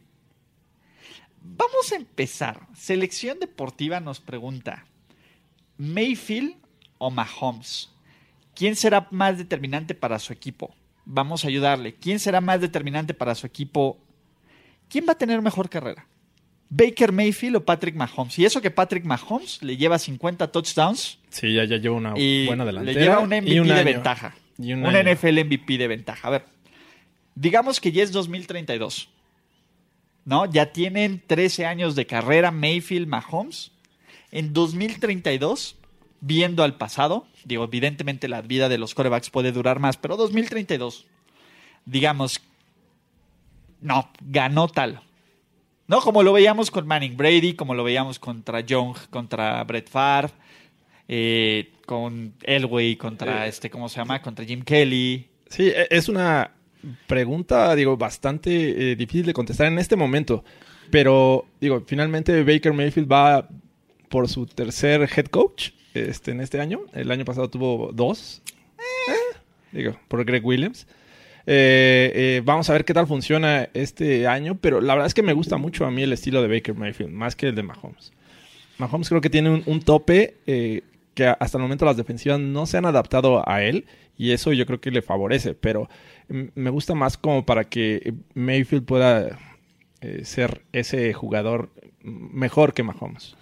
Vamos 1.42 1.92
a 1.92 1.98
empezar. 1.98 2.68
Selección 2.74 3.38
Deportiva 3.42 4.00
nos 4.00 4.22
pregunta, 4.22 4.86
¿Mayfield 5.78 6.56
o 7.00 7.12
Mahomes? 7.12 7.92
¿Quién 8.56 8.76
será 8.76 9.08
más 9.12 9.38
determinante 9.38 9.94
para 9.94 10.18
su 10.18 10.34
equipo? 10.34 10.74
Vamos 11.04 11.44
a 11.44 11.50
ayudarle. 11.50 11.94
¿Quién 11.96 12.20
será 12.20 12.42
más 12.42 12.62
determinante 12.62 13.14
para 13.14 13.36
su 13.36 13.46
equipo? 13.46 14.00
¿Quién 14.90 15.06
va 15.08 15.12
a 15.12 15.18
tener 15.18 15.42
mejor 15.42 15.70
carrera? 15.70 16.08
Baker 16.70 17.12
Mayfield 17.12 17.58
o 17.58 17.66
Patrick 17.66 17.96
Mahomes. 17.96 18.40
Y 18.40 18.46
eso 18.46 18.62
que 18.62 18.72
Patrick 18.72 19.06
Mahomes 19.06 19.62
le 19.62 19.78
lleva 19.78 20.00
50 20.00 20.52
touchdowns. 20.52 21.20
Sí, 21.30 21.54
ya, 21.54 21.66
ya 21.66 21.78
lleva 21.78 21.96
una 21.96 22.14
buena 22.14 22.66
delantera. 22.66 23.00
Le 23.00 23.06
lleva 23.06 23.20
un 23.20 23.30
MVP 23.30 23.74
de 23.74 23.84
ventaja. 23.84 24.36
un, 24.58 24.84
NFL 24.84 25.46
MVP 25.46 25.78
de 25.78 25.88
ventaja. 25.88 26.28
A 26.28 26.32
ver, 26.32 26.46
digamos 27.36 27.80
que 27.80 27.92
ya 27.92 28.04
es 28.04 28.12
2032. 28.12 29.10
¿No? 30.24 30.48
Ya 30.48 30.72
tienen 30.72 31.22
13 31.28 31.68
años 31.68 31.94
de 31.96 32.08
carrera 32.08 32.50
Mayfield, 32.50 33.08
Mahomes. 33.08 33.72
En 34.32 34.54
2032, 34.54 35.78
viendo 36.26 36.64
al 36.64 36.76
pasado, 36.76 37.28
digo, 37.44 37.66
evidentemente 37.66 38.28
la 38.28 38.42
vida 38.42 38.68
de 38.68 38.80
los 38.80 38.96
corebacks 38.96 39.30
puede 39.30 39.52
durar 39.52 39.80
más, 39.80 39.96
pero 39.96 40.18
2032, 40.18 41.06
digamos, 41.86 42.42
no, 43.80 44.10
ganó 44.22 44.68
tal 44.68 45.02
¿No? 45.88 46.02
Como 46.02 46.24
lo 46.24 46.34
veíamos 46.34 46.72
con 46.72 46.88
Manning 46.88 47.16
Brady, 47.16 47.54
como 47.54 47.76
lo 47.76 47.84
veíamos 47.84 48.18
contra 48.18 48.62
Young, 48.62 48.96
contra 49.12 49.64
Brett 49.66 49.88
Favre, 49.88 50.32
eh, 51.08 51.74
con 51.86 52.34
Elway, 52.42 52.96
contra 52.96 53.46
eh, 53.46 53.50
este, 53.50 53.70
¿cómo 53.70 53.88
se 53.88 53.98
llama? 53.98 54.20
Contra 54.22 54.44
Jim 54.46 54.64
Kelly. 54.64 55.28
Sí, 55.48 55.68
e, 55.68 55.88
es 55.92 56.10
una 56.10 56.50
pregunta, 57.06 57.76
digo, 57.76 57.98
bastante 57.98 58.92
eh, 58.92 58.96
difícil 58.96 59.28
de 59.28 59.34
contestar 59.34 59.68
en 59.68 59.78
este 59.78 59.96
momento. 59.96 60.44
Pero, 60.90 61.46
digo, 61.62 61.84
finalmente 61.86 62.44
Baker 62.44 62.74
Mayfield 62.74 63.12
va 63.12 63.48
por 64.10 64.28
su 64.28 64.48
tercer 64.48 65.08
head 65.16 65.28
coach 65.28 65.70
este, 65.96 66.32
en 66.32 66.42
este 66.42 66.60
año. 66.60 66.82
El 66.94 67.12
año 67.12 67.26
pasado 67.26 67.50
tuvo 67.50 67.92
dos. 67.94 68.42
digo, 69.72 69.98
por 70.08 70.24
Greg 70.26 70.46
Williams. 70.46 70.88
Eh, 71.48 72.12
eh, 72.16 72.42
vamos 72.44 72.70
a 72.70 72.74
ver 72.74 72.86
qué 72.86 72.94
tal 72.94 73.08
funciona 73.08 73.70
este 73.74 74.28
año, 74.28 74.56
pero 74.56 74.82
la 74.82 74.94
verdad 74.96 75.08
es 75.08 75.14
que 75.14 75.22
me 75.22 75.34
gusta 75.34 75.58
mucho 75.58 75.86
a 75.86 75.92
mí 75.92 76.02
el 76.02 76.14
estilo 76.14 76.42
de 76.42 76.48
Baker 76.48 76.74
Mayfield, 76.74 77.12
más 77.12 77.36
que 77.36 77.48
el 77.48 77.56
de 77.56 77.64
Mahomes. 77.64 78.12
Mahomes 78.78 79.10
creo 79.10 79.22
que 79.22 79.30
tiene 79.30 79.64
un, 79.66 79.80
tope 79.82 80.36
eh, 80.48 80.82
que 81.14 81.28
hasta 81.28 81.58
el 81.58 81.62
momento 81.62 81.86
las 81.86 81.98
defensivas 81.98 82.40
no 82.40 82.66
se 82.66 82.78
han 82.78 82.86
adaptado 82.86 83.48
a 83.48 83.64
él 83.64 83.86
y 84.18 84.32
eso 84.32 84.54
yo 84.54 84.66
creo 84.66 84.82
que 84.82 84.92
le 84.92 85.02
favorece, 85.02 85.54
pero 85.54 85.88
me 86.28 86.70
gusta 86.72 86.96
más 86.96 87.18
como 87.18 87.46
para 87.46 87.66
que 87.66 88.14
Mayfield 88.34 88.86
pueda 88.86 89.38
ser 90.24 90.62
ese 90.72 91.14
jugador 91.14 91.70
mejor 92.02 92.74
que 92.74 92.84
Mahomes. 92.84 93.36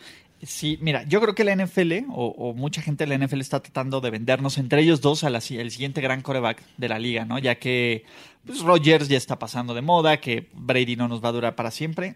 Sí, 0.45 0.77
mira, 0.82 1.03
yo 1.03 1.21
creo 1.21 1.36
que 1.36 1.43
la 1.43 1.56
NFL 1.56 2.06
o, 2.10 2.53
mucha 2.53 2.82
gente 2.82 3.06
de 3.06 3.17
la 3.17 3.25
NFL 3.25 3.41
está 3.41 3.62
tratando 3.62 4.01
de 4.01 4.10
vendernos 4.10 4.58
entre 4.58 4.82
ellos 4.82 4.99
dos 5.01 5.23
al 5.23 5.41
siguiente 5.41 6.01
gran 6.01 6.21
coreback 6.21 6.62
de 6.77 6.89
la 6.89 6.99
liga, 6.99 7.25
¿no? 7.25 7.39
Ya 7.39 7.56
que 7.56 8.03
pues, 8.45 8.60
Rogers 8.60 9.08
ya 9.08 9.17
está 9.17 9.39
pasando 9.39 9.73
de 9.73 9.82
moda, 9.82 10.19
que 10.19 10.49
Brady 10.53 10.95
no 10.95 11.08
nos 11.08 11.23
va 11.23 11.29
a 11.29 11.34
durar 11.34 11.56
para 11.56 11.71
siempre. 11.71 12.15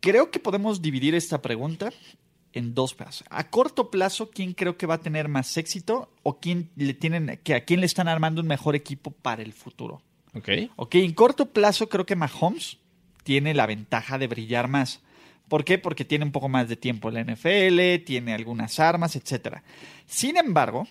Creo 0.00 0.30
que 0.30 0.38
podemos 0.38 0.82
dividir 0.82 1.14
esta 1.14 1.42
pregunta 1.42 1.90
en 2.52 2.74
dos 2.74 2.94
pedazos. 2.94 3.26
A 3.30 3.50
corto 3.50 3.90
plazo, 3.90 4.30
¿quién 4.30 4.54
creo 4.54 4.76
que 4.76 4.86
va 4.86 4.94
a 4.94 5.00
tener 5.00 5.28
más 5.28 5.56
éxito 5.56 6.10
o 6.22 6.38
quién 6.38 6.70
le 6.76 6.94
tienen, 6.94 7.40
que 7.42 7.54
a 7.54 7.64
quién 7.64 7.80
le 7.80 7.86
están 7.86 8.08
armando 8.08 8.40
un 8.40 8.46
mejor 8.46 8.76
equipo 8.76 9.10
para 9.10 9.42
el 9.42 9.52
futuro? 9.52 10.02
Ok. 10.34 10.48
Ok, 10.76 10.94
en 10.96 11.12
corto 11.12 11.46
plazo 11.46 11.88
creo 11.88 12.06
que 12.06 12.16
Mahomes 12.16 12.78
tiene 13.24 13.54
la 13.54 13.66
ventaja 13.66 14.18
de 14.18 14.26
brillar 14.26 14.68
más. 14.68 15.00
¿Por 15.48 15.64
qué? 15.64 15.78
Porque 15.78 16.04
tiene 16.04 16.24
un 16.24 16.32
poco 16.32 16.48
más 16.48 16.68
de 16.68 16.76
tiempo 16.76 17.10
la 17.10 17.22
NFL, 17.22 18.04
tiene 18.04 18.34
algunas 18.34 18.80
armas, 18.80 19.16
etc. 19.16 19.58
Sin 20.06 20.36
embargo, 20.36 20.86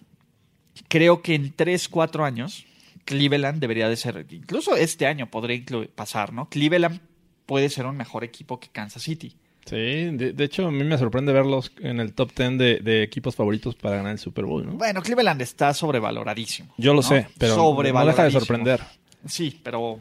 creo 0.88 1.22
que 1.22 1.36
en 1.36 1.54
3, 1.54 1.89
4 1.89 2.26
años, 2.26 2.66
Cleveland 3.06 3.60
debería 3.60 3.89
de 3.89 3.96
ser, 3.96 4.26
incluso 4.30 4.76
este 4.76 5.08
año 5.08 5.30
podría 5.30 5.63
pasar, 5.96 6.34
¿no? 6.34 6.50
Cleveland 6.50 7.00
puede 7.46 7.70
ser 7.70 7.86
un 7.86 7.98
mejor 7.98 8.24
equipo 8.24 8.60
que 8.60 8.70
Kansas 8.70 9.04
City. 9.04 9.36
Sí, 9.66 9.76
de, 9.76 10.44
hecho 10.44 10.68
a 10.68 10.72
mí 10.72 10.84
me 10.84 10.98
sorprende 10.98 11.32
verlos 11.32 11.72
en 11.80 12.02
el 12.02 12.13
top 12.13 12.32
10 12.36 12.84
de, 12.84 13.04
equipos 13.04 13.36
favoritos 13.36 13.76
para 13.76 13.96
ganar 13.96 14.12
el 14.12 14.20
Super 14.20 14.44
Bowl, 14.44 14.66
¿no? 14.66 14.74
Bueno, 14.74 15.02
Cleveland 15.02 15.42
está 15.42 15.74
sobrevaloradísimo. 15.74 16.74
Yo 16.78 16.94
lo 16.94 17.02
sé, 17.02 17.28
pero 17.38 17.56
no 17.56 18.06
deja 18.06 18.26
de 18.26 18.32
sorprender. 18.32 18.82
Sí, 19.26 19.58
pero 19.63 20.00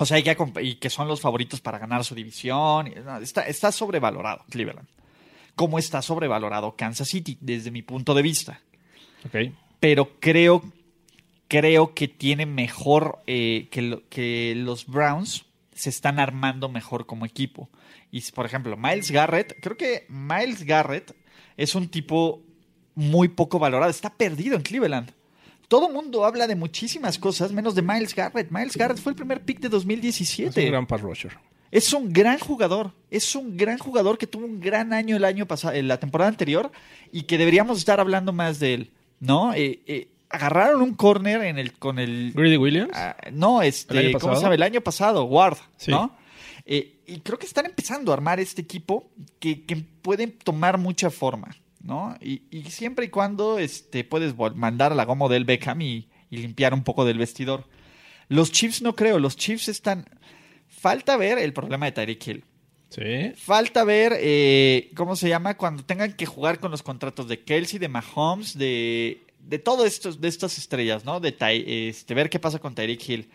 o 0.00 0.06
sea, 0.06 0.22
que, 0.22 0.36
y 0.62 0.76
que 0.76 0.88
son 0.88 1.08
los 1.08 1.20
favoritos 1.20 1.60
para 1.60 1.78
ganar 1.78 2.06
su 2.06 2.14
división. 2.14 2.86
Está, 3.20 3.42
está 3.42 3.70
sobrevalorado 3.70 4.46
Cleveland. 4.48 4.88
Como 5.54 5.78
está 5.78 6.00
sobrevalorado 6.00 6.74
Kansas 6.74 7.06
City, 7.06 7.36
desde 7.38 7.70
mi 7.70 7.82
punto 7.82 8.14
de 8.14 8.22
vista. 8.22 8.62
Ok. 9.26 9.52
Pero 9.78 10.18
creo 10.18 10.62
creo 11.48 11.92
que 11.92 12.08
tiene 12.08 12.46
mejor 12.46 13.18
eh, 13.26 13.68
que, 13.70 14.02
que 14.08 14.54
los 14.56 14.86
Browns 14.86 15.44
se 15.74 15.90
están 15.90 16.18
armando 16.18 16.70
mejor 16.70 17.04
como 17.04 17.26
equipo. 17.26 17.68
Y 18.10 18.22
por 18.30 18.46
ejemplo, 18.46 18.78
Miles 18.78 19.10
Garrett, 19.10 19.60
creo 19.60 19.76
que 19.76 20.06
Miles 20.08 20.62
Garrett 20.62 21.14
es 21.58 21.74
un 21.74 21.88
tipo 21.88 22.42
muy 22.94 23.28
poco 23.28 23.58
valorado, 23.58 23.90
está 23.90 24.08
perdido 24.08 24.56
en 24.56 24.62
Cleveland. 24.62 25.12
Todo 25.70 25.88
mundo 25.88 26.24
habla 26.24 26.48
de 26.48 26.56
muchísimas 26.56 27.16
cosas, 27.16 27.52
menos 27.52 27.76
de 27.76 27.82
Miles 27.82 28.12
Garrett. 28.12 28.50
Miles 28.50 28.76
Garrett 28.76 28.98
fue 28.98 29.12
el 29.12 29.16
primer 29.16 29.40
pick 29.44 29.60
de 29.60 29.68
2017. 29.68 30.48
Es 30.48 30.66
un 30.66 30.72
gran 30.72 30.84
pass 30.84 31.00
rusher. 31.00 31.38
Es 31.70 31.92
un 31.92 32.12
gran 32.12 32.40
jugador. 32.40 32.90
Es 33.08 33.36
un 33.36 33.56
gran 33.56 33.78
jugador 33.78 34.18
que 34.18 34.26
tuvo 34.26 34.46
un 34.46 34.58
gran 34.58 34.92
año 34.92 35.14
el 35.14 35.24
año 35.24 35.46
pasado, 35.46 35.74
en 35.74 35.86
la 35.86 36.00
temporada 36.00 36.28
anterior, 36.28 36.72
y 37.12 37.22
que 37.22 37.38
deberíamos 37.38 37.78
estar 37.78 38.00
hablando 38.00 38.32
más 38.32 38.58
de 38.58 38.74
él. 38.74 38.90
¿No? 39.20 39.54
Eh, 39.54 39.80
eh, 39.86 40.08
agarraron 40.28 40.82
un 40.82 40.94
corner 40.94 41.42
en 41.42 41.56
el, 41.56 41.74
con 41.74 42.00
el. 42.00 42.32
¿Greedy 42.34 42.56
Williams? 42.56 42.90
Ah, 42.92 43.14
no, 43.30 43.62
este. 43.62 44.10
¿Cómo 44.18 44.34
se 44.34 44.42
llama? 44.42 44.56
El 44.56 44.64
año 44.64 44.80
pasado, 44.80 45.22
Ward. 45.22 45.58
¿No? 45.86 46.16
Eh, 46.66 46.96
y 47.06 47.20
creo 47.20 47.38
que 47.38 47.46
están 47.46 47.66
empezando 47.66 48.10
a 48.10 48.14
armar 48.14 48.40
este 48.40 48.60
equipo 48.60 49.08
que, 49.38 49.64
que 49.64 49.76
puede 49.76 50.26
tomar 50.26 50.78
mucha 50.78 51.10
forma. 51.10 51.54
¿No? 51.80 52.16
Y, 52.20 52.42
siempre 52.70 53.06
y 53.06 53.08
cuando 53.08 53.58
este, 53.58 54.04
puedes 54.04 54.34
mandar 54.54 54.92
a 54.92 54.94
la 54.94 55.04
goma 55.04 55.28
del 55.28 55.44
Beckham 55.44 55.80
y, 55.82 56.08
limpiar 56.30 56.74
un 56.74 56.84
poco 56.84 57.04
del 57.04 57.18
vestidor. 57.18 57.64
Los 58.28 58.52
Chiefs 58.52 58.82
no 58.82 58.94
creo, 58.94 59.18
los 59.18 59.36
Chiefs 59.36 59.68
están... 59.68 60.08
Falta 60.68 61.16
ver 61.16 61.38
el 61.38 61.52
problema 61.52 61.86
de 61.86 61.92
Tyreek 61.92 62.26
Hill. 62.26 62.44
Sí. 62.88 63.32
Falta 63.36 63.84
ver, 63.84 64.16
eh, 64.18 64.90
¿cómo 64.94 65.16
se 65.16 65.28
llama? 65.28 65.56
Cuando 65.56 65.84
tengan 65.84 66.14
que 66.14 66.26
jugar 66.26 66.58
con 66.58 66.70
los 66.70 66.82
contratos 66.82 67.28
de 67.28 67.42
Kelsey, 67.42 67.78
de 67.78 67.88
Mahomes, 67.88 68.56
de, 68.56 69.26
de 69.40 69.58
todas 69.58 70.00
de 70.20 70.28
estas 70.28 70.58
estrellas, 70.58 71.04
¿no? 71.04 71.20
De 71.20 71.36
este, 71.88 72.14
ver 72.14 72.30
qué 72.30 72.38
pasa 72.38 72.58
con 72.58 72.74
Tyreek 72.74 73.08
Hill. 73.08 73.30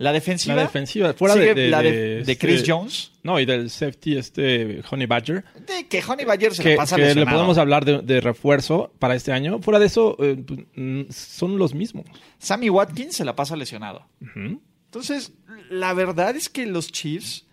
La 0.00 0.14
defensiva. 0.14 0.54
La 0.54 0.62
defensiva, 0.62 1.12
fuera 1.12 1.34
de, 1.34 1.68
la 1.68 1.82
de, 1.82 2.36
Chris 2.40 2.60
este, 2.60 2.72
Jones. 2.72 3.12
No, 3.22 3.38
y 3.38 3.44
del 3.44 3.68
safety 3.68 4.16
este 4.16 4.82
Honey 4.90 5.06
Badger. 5.06 5.44
De 5.66 5.88
que 5.88 6.02
Honey 6.02 6.24
Badger 6.24 6.54
se 6.54 6.62
que, 6.62 6.74
pasa 6.74 6.96
que 6.96 7.14
le 7.14 7.26
podemos 7.26 7.58
hablar 7.58 7.84
de, 7.84 8.20
refuerzo 8.22 8.94
para 8.98 9.14
este 9.14 9.30
año. 9.30 9.60
Fuera 9.60 9.78
de 9.78 9.84
eso, 9.84 10.16
eh, 10.20 10.42
pues, 10.42 11.14
son 11.14 11.58
los 11.58 11.74
mismos. 11.74 12.06
Sammy 12.38 12.70
Watkins 12.70 13.14
se 13.14 13.26
la 13.26 13.36
pasa 13.36 13.56
lesionado. 13.56 14.06
Entonces, 14.86 15.34
la 15.68 15.92
verdad 15.92 16.34
es 16.34 16.48
que 16.48 16.64
los 16.64 16.90
Chiefs, 16.90 17.44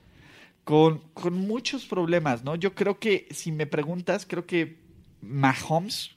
con, 0.63 0.99
con 1.13 1.33
muchos 1.33 1.85
problemas, 1.85 2.45
¿no? 2.45 2.55
Yo 2.55 2.73
creo 2.73 2.97
que, 2.97 3.27
si 3.29 3.51
me 3.51 3.67
preguntas, 3.67 4.25
creo 4.25 4.45
que 4.45 4.77
Mahomes 5.19 6.11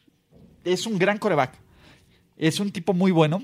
es 0.63 0.87
un 0.87 0.97
gran 0.97 1.19
coreback. 1.19 1.55
Es 2.37 2.61
un 2.61 2.71
tipo 2.71 2.95
muy 2.95 3.11
bueno, 3.11 3.43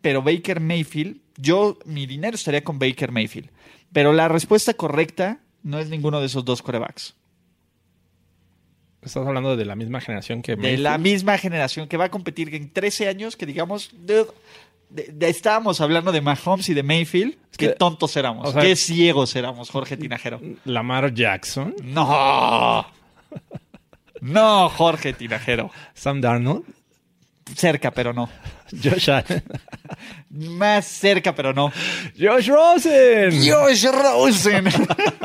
pero 0.00 0.22
Baker 0.22 0.58
Mayfield 0.58 1.20
yo, 1.36 1.78
mi 1.84 2.06
dinero 2.06 2.34
estaría 2.34 2.64
con 2.64 2.78
Baker 2.78 3.12
Mayfield. 3.12 3.50
Pero 3.92 4.12
la 4.12 4.28
respuesta 4.28 4.74
correcta 4.74 5.40
no 5.62 5.78
es 5.78 5.88
ninguno 5.88 6.20
de 6.20 6.26
esos 6.26 6.44
dos 6.44 6.62
corebacks. 6.62 7.14
Estás 9.02 9.26
hablando 9.26 9.56
de 9.56 9.64
la 9.64 9.76
misma 9.76 10.00
generación 10.00 10.42
que 10.42 10.56
Mayfield? 10.56 10.76
De 10.78 10.82
la 10.82 10.98
misma 10.98 11.38
generación 11.38 11.88
que 11.88 11.96
va 11.96 12.06
a 12.06 12.10
competir 12.10 12.52
en 12.54 12.72
13 12.72 13.08
años, 13.08 13.36
que 13.36 13.46
digamos, 13.46 13.90
estábamos 15.20 15.80
hablando 15.80 16.10
de 16.12 16.20
Mahomes 16.20 16.68
y 16.68 16.74
de 16.74 16.82
Mayfield. 16.82 17.36
Qué 17.56 17.68
tontos 17.68 18.16
éramos, 18.16 18.52
qué 18.54 18.74
ciegos 18.74 19.34
éramos, 19.36 19.70
Jorge 19.70 19.96
Tinajero. 19.96 20.40
Lamar 20.64 21.14
Jackson. 21.14 21.74
No. 21.82 22.86
No, 24.20 24.70
Jorge 24.70 25.12
Tinajero. 25.12 25.70
Sam 25.94 26.20
Darnold. 26.22 26.64
Cerca, 27.54 27.90
pero 27.90 28.12
no. 28.12 28.28
Josh 28.82 29.10
Allen. 29.10 29.42
Más 30.30 30.86
cerca, 30.86 31.34
pero 31.34 31.52
no. 31.52 31.72
Josh 32.18 32.48
Rosen. 32.48 33.30
Josh 33.48 33.86
Rosen. 33.86 34.66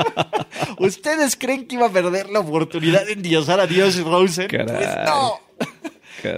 ¿Ustedes 0.77 1.35
creen 1.35 1.67
que 1.67 1.75
iba 1.75 1.87
a 1.87 1.91
perder 1.91 2.29
la 2.29 2.39
oportunidad 2.39 3.05
de 3.05 3.13
endiosar 3.13 3.59
a 3.59 3.67
Josh 3.67 4.01
Rosen? 4.03 4.47
Pues 4.47 4.95
no. 5.05 5.39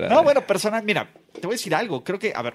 No, 0.09 0.23
bueno, 0.23 0.45
personal, 0.47 0.81
mira, 0.83 1.09
te 1.33 1.41
voy 1.41 1.55
a 1.55 1.57
decir 1.57 1.75
algo. 1.75 2.03
Creo 2.03 2.17
que, 2.17 2.31
a 2.33 2.41
ver, 2.41 2.53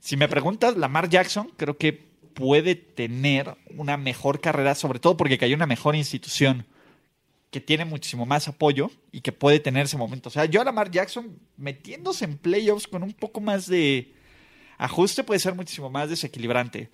si 0.00 0.18
me 0.18 0.28
preguntas, 0.28 0.76
Lamar 0.76 1.08
Jackson, 1.08 1.50
creo 1.56 1.78
que 1.78 1.92
puede 1.92 2.74
tener 2.74 3.56
una 3.76 3.96
mejor 3.96 4.40
carrera, 4.40 4.74
sobre 4.74 4.98
todo 4.98 5.16
porque 5.16 5.38
cayó 5.38 5.54
en 5.54 5.60
una 5.60 5.66
mejor 5.66 5.96
institución 5.96 6.66
que 7.52 7.60
tiene 7.60 7.84
muchísimo 7.84 8.24
más 8.24 8.48
apoyo 8.48 8.90
y 9.12 9.20
que 9.20 9.30
puede 9.30 9.60
tener 9.60 9.84
ese 9.84 9.98
momento. 9.98 10.30
O 10.30 10.32
sea, 10.32 10.46
yo 10.46 10.62
a 10.62 10.64
Lamar 10.64 10.90
Jackson 10.90 11.38
metiéndose 11.58 12.24
en 12.24 12.38
playoffs 12.38 12.88
con 12.88 13.02
un 13.02 13.12
poco 13.12 13.42
más 13.42 13.66
de 13.66 14.14
ajuste 14.78 15.22
puede 15.22 15.38
ser 15.38 15.54
muchísimo 15.54 15.90
más 15.90 16.08
desequilibrante. 16.08 16.88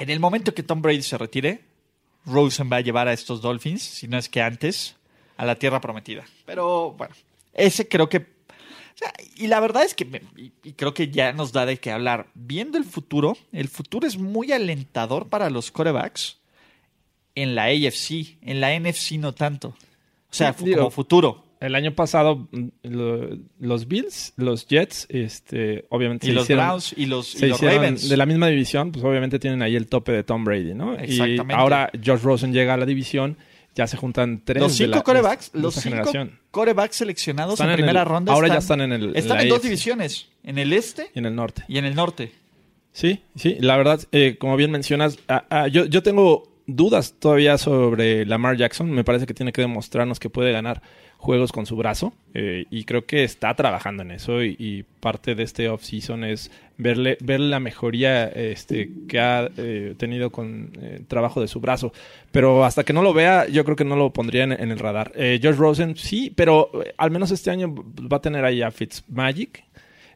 En 0.00 0.10
el 0.10 0.18
momento 0.18 0.52
que 0.52 0.64
Tom 0.64 0.82
Brady 0.82 1.02
se 1.02 1.16
retire, 1.16 1.60
Rosen 2.26 2.68
va 2.72 2.78
a 2.78 2.80
llevar 2.80 3.06
a 3.06 3.12
estos 3.12 3.40
Dolphins, 3.40 3.82
si 3.82 4.08
no 4.08 4.18
es 4.18 4.28
que 4.28 4.42
antes, 4.42 4.96
a 5.36 5.44
la 5.46 5.54
tierra 5.54 5.80
prometida. 5.80 6.24
Pero 6.44 6.90
bueno, 6.98 7.14
ese 7.54 7.86
creo 7.86 8.08
que... 8.08 8.26
y 9.36 9.46
la 9.46 9.60
verdad 9.60 9.84
es 9.84 9.94
que, 9.94 10.24
y 10.64 10.72
creo 10.72 10.92
que 10.92 11.08
ya 11.08 11.32
nos 11.32 11.52
da 11.52 11.66
de 11.66 11.78
qué 11.78 11.92
hablar, 11.92 12.26
viendo 12.34 12.78
el 12.78 12.84
futuro, 12.84 13.36
el 13.52 13.68
futuro 13.68 14.08
es 14.08 14.18
muy 14.18 14.50
alentador 14.50 15.28
para 15.28 15.50
los 15.50 15.70
corebacks 15.70 16.39
en 17.34 17.54
la 17.54 17.64
AFC, 17.64 18.38
en 18.42 18.60
la 18.60 18.78
NFC 18.78 19.12
no 19.12 19.32
tanto. 19.34 19.68
O 19.68 20.34
sea, 20.34 20.52
como 20.52 20.90
futuro. 20.90 21.44
El 21.60 21.74
año 21.74 21.94
pasado 21.94 22.48
mm, 22.50 22.68
los 23.60 23.86
Bills, 23.86 24.32
los 24.36 24.66
Jets, 24.66 25.06
este, 25.10 25.84
obviamente 25.90 26.26
y 26.26 26.32
los 26.32 26.48
Browns 26.48 26.94
y 26.96 27.04
los, 27.04 27.38
Ravens 27.60 28.08
de 28.08 28.16
la 28.16 28.24
misma 28.24 28.48
división, 28.48 28.92
pues 28.92 29.04
obviamente 29.04 29.38
tienen 29.38 29.60
ahí 29.60 29.76
el 29.76 29.86
tope 29.86 30.12
de 30.12 30.22
Tom 30.24 30.42
Brady, 30.42 30.72
¿no? 30.72 30.96
Y 31.04 31.38
ahora 31.52 31.90
Josh 32.02 32.22
Rosen 32.22 32.54
llega 32.54 32.72
a 32.74 32.76
la 32.78 32.86
división, 32.86 33.36
ya 33.74 33.86
se 33.86 33.98
juntan 33.98 34.40
tres 34.42 34.62
los 34.62 34.72
cinco 34.72 35.02
corebacks, 35.04 35.50
los 35.52 35.74
cinco 35.74 36.10
corebacks 36.50 36.96
seleccionados 36.96 37.60
en, 37.60 37.74
primera 37.74 38.04
ronda. 38.04 38.32
Ahora 38.32 38.48
ya 38.48 38.58
están 38.58 38.80
en 38.80 38.92
el. 38.92 39.14
Están 39.14 39.40
en, 39.40 39.50
dos 39.50 39.62
divisiones, 39.62 40.28
en 40.42 40.56
el 40.56 40.72
este 40.72 41.10
y 41.14 41.18
en 41.18 41.26
el 41.26 41.34
norte. 41.34 41.64
Y 41.68 41.76
en 41.76 41.84
el 41.84 41.94
norte. 41.94 42.32
Sí, 42.92 43.20
sí, 43.36 43.56
la 43.60 43.76
verdad, 43.76 44.00
eh, 44.12 44.36
como 44.38 44.56
bien 44.56 44.70
mencionas, 44.70 45.18
yo, 45.70 45.84
yo 45.84 46.02
tengo 46.02 46.49
dudas 46.76 47.14
todavía 47.18 47.58
sobre 47.58 48.24
Lamar 48.26 48.56
Jackson. 48.56 48.90
Me 48.90 49.04
parece 49.04 49.26
que 49.26 49.34
tiene 49.34 49.52
que 49.52 49.62
demostrarnos 49.62 50.20
que 50.20 50.30
puede 50.30 50.52
ganar 50.52 50.82
juegos 51.20 51.52
con 51.52 51.66
su 51.66 51.76
brazo 51.76 52.14
eh, 52.32 52.64
y 52.70 52.84
creo 52.84 53.04
que 53.04 53.24
está 53.24 53.54
trabajando 53.54 54.02
en 54.02 54.10
eso 54.10 54.42
y, 54.42 54.86
parte 55.00 55.34
de 55.34 55.44
este 55.44 55.70
off-season 55.70 56.24
es 56.24 56.50
verle, 56.76 57.16
ver 57.22 57.40
la 57.40 57.58
mejoría 57.58 58.28
este, 58.28 58.90
que 59.08 59.18
ha 59.18 59.48
eh, 59.56 59.94
tenido 59.96 60.28
con 60.30 60.72
el 60.74 60.84
eh, 60.84 61.02
trabajo 61.08 61.40
de 61.40 61.48
su 61.48 61.58
brazo. 61.58 61.92
Pero 62.30 62.66
hasta 62.66 62.84
que 62.84 62.92
no 62.92 63.02
lo 63.02 63.14
vea, 63.14 63.48
yo 63.48 63.64
creo 63.64 63.76
que 63.76 63.84
no 63.86 63.96
lo 63.96 64.12
pondría 64.12 64.44
en, 64.44 64.52
el 64.52 64.78
radar. 64.78 65.12
George 65.14 65.52
Rosen, 65.52 65.96
sí, 65.96 66.30
pero 66.36 66.70
al 66.98 67.10
menos 67.10 67.30
este 67.30 67.50
año 67.50 67.74
va 67.74 68.18
a 68.18 68.20
tener 68.20 68.44
ahí 68.44 68.60
a 68.60 68.70
Fitzmagic, 68.70 69.64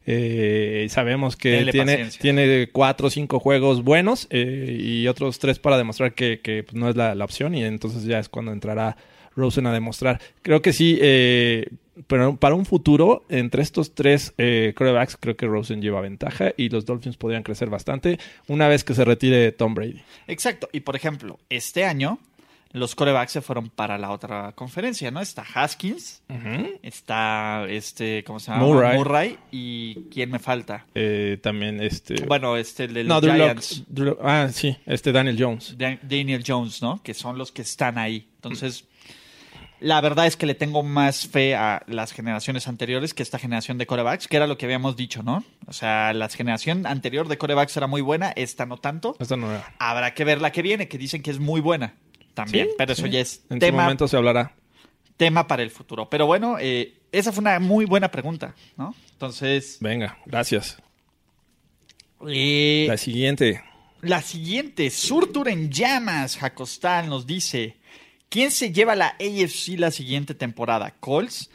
eh, 0.05 0.87
sabemos 0.89 1.35
que 1.35 1.67
tiene, 1.71 2.09
tiene 2.19 2.69
cuatro 2.71 3.07
o 3.07 3.09
cinco 3.09 3.39
juegos 3.39 3.83
buenos 3.83 4.27
eh, 4.29 4.77
y 4.79 5.07
otros 5.07 5.39
tres 5.39 5.59
para 5.59 5.77
demostrar 5.77 6.13
que, 6.13 6.39
pues, 6.43 6.73
no 6.73 6.89
es 6.89 6.95
la, 6.95 7.15
opción 7.25 7.55
y 7.55 7.63
entonces 7.63 8.03
ya 8.03 8.19
es 8.19 8.29
cuando 8.29 8.51
entrará 8.51 8.97
Rosen 9.35 9.65
a 9.67 9.73
demostrar. 9.73 10.21
Creo 10.43 10.61
que 10.61 10.73
sí, 10.73 10.97
eh, 11.01 11.67
pero 12.07 12.35
para 12.37 12.55
un 12.55 12.65
futuro, 12.65 13.25
entre 13.29 13.63
estos 13.63 13.95
tres 13.95 14.33
eh, 14.37 14.73
corebacks, 14.75 15.17
creo 15.17 15.35
que 15.35 15.47
Rosen 15.47 15.81
lleva 15.81 16.01
ventaja 16.01 16.53
y 16.55 16.69
los 16.69 16.85
Dolphins 16.85 17.17
podrían 17.17 17.43
crecer 17.43 17.69
bastante 17.69 18.19
una 18.47 18.67
vez 18.67 18.83
que 18.83 18.93
se 18.93 19.05
retire 19.05 19.51
Tom 19.53 19.73
Brady. 19.73 20.01
Exacto, 20.27 20.69
y 20.71 20.81
por 20.81 20.95
ejemplo, 20.95 21.39
este 21.49 21.83
año 21.83 22.19
los 22.71 22.93
corebacks 22.93 23.31
se 23.31 23.41
fueron 23.41 23.69
para 23.69 23.97
la 23.97 24.11
otra 24.11 24.51
conferencia, 24.53 25.09
¿no? 25.09 25.21
Está 25.21 25.45
Haskins, 25.53 26.21
está 26.81 27.65
este, 27.69 28.23
¿cómo 28.25 28.39
se 28.39 28.51
llama? 28.51 28.65
Murray. 28.65 29.37
y 29.51 29.95
¿quién 30.11 30.29
me 30.29 30.39
falta? 30.39 30.85
Eh, 30.93 31.39
también 31.41 31.81
este. 31.81 32.25
Bueno, 32.25 32.57
este 32.57 32.85
el 32.85 32.93
del 32.93 33.07
no, 33.07 33.21
Giants. 33.21 33.83
ah, 34.21 34.49
sí, 34.51 34.75
este 34.85 35.11
Daniel 35.13 35.37
Jones. 35.39 35.77
Daniel 35.77 36.43
Jones, 36.45 36.81
¿no? 36.81 37.01
Que 37.01 37.13
son 37.13 37.37
los 37.37 37.51
que 37.53 37.61
están 37.61 37.97
ahí. 37.97 38.27
Entonces, 38.35 38.85
la 39.79 40.01
verdad 40.01 40.25
es 40.25 40.35
que 40.35 40.45
le 40.45 40.55
tengo 40.55 40.83
más 40.83 41.27
fe 41.27 41.55
a 41.55 41.83
las 41.87 42.11
generaciones 42.11 42.67
anteriores 42.67 43.13
que 43.13 43.23
esta 43.23 43.39
generación 43.39 43.77
de 43.77 43.85
corebacks, 43.85 44.27
que 44.27 44.35
era 44.35 44.47
lo 44.47 44.57
que 44.57 44.65
habíamos 44.65 44.97
dicho, 44.97 45.23
¿no? 45.23 45.45
O 45.67 45.73
sea, 45.73 46.13
la 46.13 46.27
generación 46.27 46.85
anterior 46.85 47.27
de 47.27 47.37
corebacks 47.37 47.77
era 47.77 47.87
muy 47.87 48.01
buena, 48.01 48.31
esta 48.35 48.65
no 48.65 48.77
tanto. 48.77 49.15
Esta 49.19 49.37
no 49.37 49.49
era. 49.49 49.73
Habrá 49.79 50.13
que 50.13 50.25
ver 50.25 50.41
la 50.41 50.51
que 50.51 50.61
viene, 50.61 50.89
que 50.89 50.97
dicen 50.97 51.21
que 51.21 51.31
es 51.31 51.39
muy 51.39 51.61
buena 51.61 51.95
también, 52.35 52.69
pero 52.77 52.93
eso 52.93 53.07
ya 53.07 53.19
es 53.19 53.43
en 53.49 53.57
tema. 53.57 53.83
momento 53.83 54.07
se 54.07 54.15
hablará. 54.15 54.53
Tema 55.17 55.47
para 55.47 55.63
el 55.63 55.71
futuro. 55.71 56.07
Pero 56.09 56.27
bueno, 56.27 56.57
eh, 56.59 57.01
esa 57.11 57.31
fue 57.31 57.41
una 57.41 57.59
muy 57.59 57.85
buena 57.85 58.11
pregunta, 58.11 58.53
¿no? 58.77 58.93
Entonces. 59.13 59.77
Venga, 59.79 60.19
gracias. 60.25 60.77
Eh, 62.27 62.85
la 62.87 62.97
siguiente. 62.97 63.63
La 64.01 64.21
siguiente, 64.21 64.89
Surtur 64.91 65.49
en 65.49 65.71
llamas, 65.71 66.37
Jacostal 66.37 67.09
nos 67.09 67.25
dice: 67.25 67.77
¿Quién 68.29 68.51
se 68.51 68.71
lleva 68.71 68.95
la 68.95 69.15
AFC 69.19 69.77
la 69.77 69.89
siguiente 69.89 70.35
temporada? 70.35 70.93
¿Colts? 70.99 71.49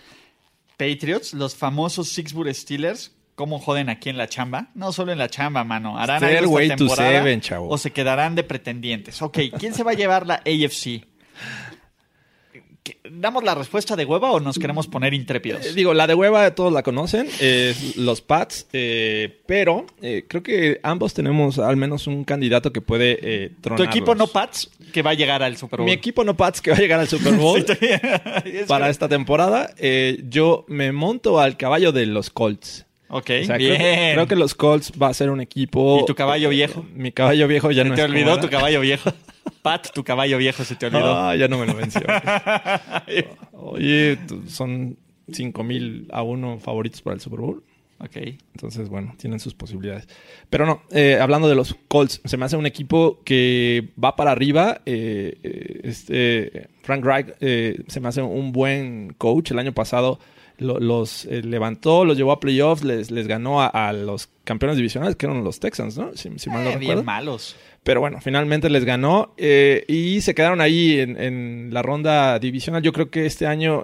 ¿Patriots? 0.77 1.35
¿Los 1.35 1.55
famosos 1.55 2.09
Sixburg 2.09 2.55
Steelers? 2.55 3.13
Cómo 3.41 3.59
joden 3.59 3.89
aquí 3.89 4.11
en 4.11 4.19
la 4.19 4.29
chamba. 4.29 4.69
No 4.75 4.93
solo 4.93 5.13
en 5.13 5.19
la 5.19 5.31
chamba, 5.31 5.65
mano. 5.65 5.97
Harán 5.99 6.19
Stairway 6.19 6.39
algo 6.45 6.61
esta 6.61 6.77
to 6.77 6.85
temporada 6.85 7.11
seven, 7.11 7.41
chavo. 7.41 7.69
o 7.71 7.79
se 7.79 7.91
quedarán 7.91 8.35
de 8.35 8.45
pretendientes. 8.45 9.23
Ok, 9.23 9.39
¿quién 9.59 9.73
se 9.73 9.83
va 9.83 9.93
a 9.93 9.95
llevar 9.95 10.27
la 10.27 10.35
AFC? 10.45 11.07
¿Qué- 12.83 12.99
¿Damos 13.11 13.45
la 13.45 13.55
respuesta 13.55 13.95
de 13.95 14.05
hueva 14.07 14.31
o 14.33 14.41
nos 14.41 14.59
queremos 14.59 14.87
poner 14.89 15.13
intrépidos? 15.15 15.65
Eh, 15.67 15.73
Digo, 15.75 15.93
la 15.95 16.07
de 16.07 16.15
hueva 16.15 16.55
todos 16.55 16.73
la 16.73 16.83
conocen, 16.83 17.29
es 17.41 17.97
los 17.97 18.21
Pats, 18.23 18.67
eh, 18.73 19.41
pero 19.47 19.87
eh, 20.03 20.25
creo 20.29 20.43
que 20.43 20.81
ambos 20.83 21.13
tenemos 21.15 21.59
al 21.59 21.77
menos 21.77 22.07
un 22.07 22.25
candidato 22.25 22.73
que 22.73 22.81
puede 22.81 23.19
eh, 23.23 23.51
tu 23.63 23.83
equipo 23.83 24.15
no 24.15 24.27
Pats 24.27 24.71
que 24.93 25.03
va 25.03 25.11
a 25.11 25.15
llegar 25.15 25.43
al 25.43 25.57
Super 25.59 25.79
Bowl. 25.79 25.87
Mi 25.87 25.93
equipo 25.93 26.25
no 26.25 26.37
Pats 26.37 26.61
que 26.63 26.71
va 26.71 26.77
a 26.79 26.81
llegar 26.81 27.01
al 27.01 27.09
Super 27.09 27.35
Bowl 27.37 27.65
para 28.67 28.89
esta 28.91 29.09
temporada. 29.09 29.75
eh, 29.79 30.23
yo 30.29 30.65
me 30.69 30.91
monto 30.93 31.39
al 31.41 31.57
caballo 31.57 31.93
de 31.93 32.07
los 32.07 32.31
Colts. 32.31 32.87
Ok, 33.11 33.31
O 33.43 33.45
sea, 33.45 33.57
bien. 33.57 33.77
creo, 33.77 33.79
que, 33.79 34.11
creo 34.15 34.27
que 34.29 34.37
los 34.37 34.55
Colts 34.55 34.93
va 35.01 35.09
a 35.09 35.15
ser 35.15 35.31
un 35.31 35.41
equipo. 35.41 36.01
¿Y 36.03 36.07
tu 36.07 36.15
caballo 36.15 36.49
viejo? 36.49 36.85
Mi 36.95 37.11
caballo 37.13 37.49
viejo 37.49 37.71
ya 37.73 37.83
Se 37.83 37.89
no 37.89 37.95
te 37.97 38.03
es 38.03 38.09
olvidó 38.09 38.39
tu 38.39 38.49
caballo 38.49 38.81
viejo. 38.81 39.13
Pat, 39.63 39.89
tu 39.93 40.05
caballo 40.05 40.39
viejo 40.39 40.63
se 40.65 40.77
te 40.77 40.87
olvidó. 40.87 41.15
Ah, 41.17 41.35
ya 41.37 41.49
no 41.49 41.59
me 41.59 41.67
lo 41.67 41.75
menciones. 41.75 42.23
Oye, 43.53 44.19
son 44.47 44.97
5 45.33 45.63
mil 45.65 46.09
a 46.13 46.23
uno 46.23 46.59
favoritos 46.59 47.03
para 47.03 47.15
el 47.15 47.21
Super 47.21 47.41
Bowl. 47.41 47.63
Ok. 47.99 48.17
Entonces, 48.55 48.89
bueno, 48.89 49.15
tienen 49.19 49.41
sus 49.41 49.53
posibilidades. 49.55 50.09
Pero 50.49 50.65
no, 50.65 50.83
eh, 50.91 51.19
hablando 51.21 51.49
de 51.49 51.55
los 51.55 51.75
Colts, 51.89 52.21
se 52.25 52.37
me 52.39 52.47
hace 52.47 52.57
un 52.57 52.65
equipo 52.67 53.21
que 53.25 53.91
va 54.03 54.17
para 54.17 54.31
arriba. 54.31 54.81
eh, 54.87 55.37
eh, 55.43 55.81
este, 55.85 56.69
Frank 56.83 57.05
Reich 57.05 57.27
eh, 57.41 57.83
se 57.89 58.01
me 58.01 58.09
hace 58.09 58.23
un 58.23 58.53
buen 58.53 59.15
coach. 59.19 59.51
El 59.51 59.59
año 59.59 59.73
pasado 59.73 60.19
lo- 60.61 60.79
los 60.79 61.25
eh, 61.27 61.43
levantó, 61.43 62.05
los 62.05 62.17
llevó 62.17 62.33
a 62.33 62.41
playoffs, 62.41 62.85
les, 62.85 63.11
les 63.11 63.27
ganó 63.27 63.61
a, 63.63 63.67
a 63.67 63.93
los 63.93 64.29
campeones 64.51 64.77
divisionales, 64.77 65.15
que 65.17 65.27
eran 65.27 65.45
los 65.45 65.61
Texans, 65.61 65.97
¿no? 65.97 66.11
Si, 66.15 66.29
si 66.39 66.51
mal 66.51 66.65
no 66.65 66.71
Eh, 66.71 66.75
recuerdo. 66.75 66.95
bien 66.97 67.05
malos. 67.05 67.57
Pero 67.83 68.01
bueno, 68.01 68.19
finalmente 68.21 68.69
les 68.69 68.85
ganó 68.85 69.33
eh, 69.39 69.85
y 69.89 70.21
se 70.21 70.35
quedaron 70.35 70.61
ahí 70.61 70.99
en, 71.01 71.19
en 71.19 71.69
la 71.73 71.81
ronda 71.83 72.39
divisional. 72.39 72.83
Yo 72.83 72.93
creo 72.93 73.11
que 73.11 73.25
este 73.25 73.47
año 73.47 73.83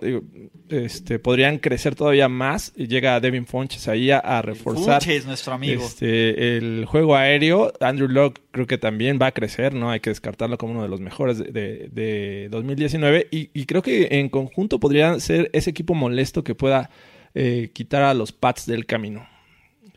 este, 0.68 1.18
podrían 1.18 1.58
crecer 1.58 1.94
todavía 1.94 2.28
más. 2.28 2.72
Y 2.76 2.88
llega 2.88 3.18
Devin 3.20 3.46
Funches 3.46 3.88
ahí 3.88 4.10
a, 4.10 4.18
a 4.18 4.42
reforzar 4.42 5.00
Funches, 5.02 5.24
nuestro 5.26 5.54
amigo. 5.54 5.82
este, 5.82 6.56
el 6.58 6.84
juego 6.86 7.16
aéreo. 7.16 7.72
Andrew 7.80 8.08
Locke 8.08 8.42
creo 8.50 8.66
que 8.66 8.76
también 8.78 9.18
va 9.20 9.28
a 9.28 9.32
crecer, 9.32 9.72
¿no? 9.74 9.90
Hay 9.90 10.00
que 10.00 10.10
descartarlo 10.10 10.58
como 10.58 10.72
uno 10.74 10.82
de 10.82 10.88
los 10.88 11.00
mejores 11.00 11.38
de, 11.38 11.52
de- 11.52 11.88
de 11.92 12.48
2019. 12.50 13.28
Y, 13.30 13.50
y 13.54 13.64
creo 13.66 13.80
que 13.82 14.08
en 14.12 14.28
conjunto 14.28 14.78
podría 14.78 15.18
ser 15.20 15.48
ese 15.54 15.70
equipo 15.70 15.94
molesto 15.94 16.44
que 16.44 16.54
pueda 16.54 16.90
eh, 17.34 17.70
quitar 17.72 18.02
a 18.02 18.12
los 18.14 18.32
Pats 18.32 18.66
del 18.66 18.84
camino. 18.84 19.26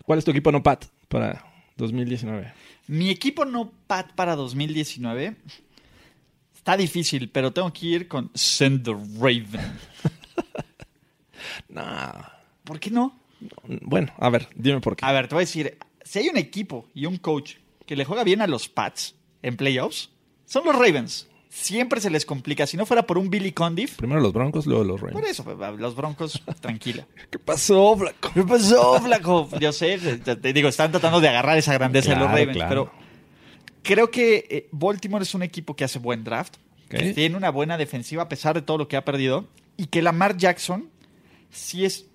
¿Cuál 0.09 0.17
es 0.17 0.25
tu 0.25 0.31
equipo 0.31 0.51
no 0.51 0.63
Pat 0.63 0.85
para 1.07 1.45
2019? 1.77 2.51
Mi 2.87 3.11
equipo 3.11 3.45
no 3.45 3.71
Pat 3.85 4.11
para 4.13 4.35
2019 4.35 5.35
está 6.55 6.75
difícil, 6.75 7.29
pero 7.29 7.53
tengo 7.53 7.71
que 7.71 7.85
ir 7.85 8.07
con 8.07 8.31
Send 8.33 8.85
the 8.85 8.95
Raven. 9.19 9.61
Nah. 11.69 12.23
¿Por 12.63 12.79
qué 12.79 12.89
no? 12.89 13.19
Bueno, 13.83 14.11
a 14.17 14.31
ver, 14.31 14.47
dime 14.55 14.81
por 14.81 14.95
qué. 14.95 15.05
A 15.05 15.11
ver, 15.11 15.27
te 15.27 15.35
voy 15.35 15.43
a 15.43 15.45
decir, 15.45 15.77
si 16.03 16.17
hay 16.17 16.29
un 16.29 16.37
equipo 16.37 16.89
y 16.95 17.05
un 17.05 17.17
coach 17.17 17.57
que 17.85 17.95
le 17.95 18.03
juega 18.03 18.23
bien 18.23 18.41
a 18.41 18.47
los 18.47 18.67
Pats 18.67 19.13
en 19.43 19.57
playoffs, 19.57 20.09
son 20.45 20.65
los 20.65 20.73
Ravens. 20.73 21.28
Siempre 21.49 21.99
se 21.99 22.11
les 22.11 22.25
complica. 22.25 22.67
Si 22.67 22.77
no 22.77 22.85
fuera 22.85 23.07
por 23.07 23.17
un 23.17 23.29
Billy 23.31 23.51
Condiff, 23.51 23.97
Primero 23.97 24.21
los 24.21 24.31
Broncos, 24.31 24.67
luego 24.67 24.83
los 24.83 25.01
por 25.01 25.13
Rams. 25.13 25.29
eso, 25.29 25.43
los 25.77 25.95
Broncos, 25.95 26.43
tranquila. 26.61 27.07
¿Qué 27.31 27.39
pasó, 27.39 27.97
Flaco? 27.97 28.31
¿Qué 28.33 28.43
pasó, 28.43 29.01
flaco? 29.01 29.49
Yo 29.59 29.71
sé, 29.71 29.97
te, 29.97 30.53
digo, 30.53 30.69
están 30.69 30.91
tratando 30.91 31.19
de 31.19 31.27
agarrar 31.27 31.57
esa 31.57 31.73
grandeza 31.73 32.11
de 32.11 32.17
los 32.17 32.27
Ravens, 32.27 32.53
claro. 32.53 32.69
pero 32.69 32.91
creo 33.81 34.11
que 34.11 34.45
eh, 34.49 34.67
Baltimore 34.71 35.23
es 35.23 35.33
un 35.33 35.41
equipo 35.41 35.75
que 35.75 35.83
hace 35.83 35.97
buen 35.97 36.23
draft, 36.23 36.57
que 36.87 37.13
tiene 37.13 37.35
una 37.35 37.49
buena 37.49 37.77
defensiva 37.77 38.23
a 38.23 38.29
pesar 38.29 38.53
de 38.55 38.61
todo 38.61 38.77
lo 38.77 38.87
que 38.87 38.97
ha 38.97 39.03
perdido, 39.03 39.47
y 39.75 39.87
que 39.87 40.03
Lamar 40.03 40.37
Jackson 40.37 40.89
sí 41.49 41.83
es 41.83 42.05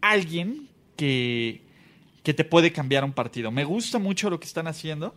alguien 0.00 0.68
que, 0.96 1.62
que 2.24 2.34
te 2.34 2.44
puede 2.44 2.72
cambiar 2.72 3.04
un 3.04 3.12
partido. 3.12 3.52
Me 3.52 3.64
gusta 3.64 4.00
mucho 4.00 4.30
lo 4.30 4.40
que 4.40 4.46
están 4.46 4.66
haciendo. 4.66 5.14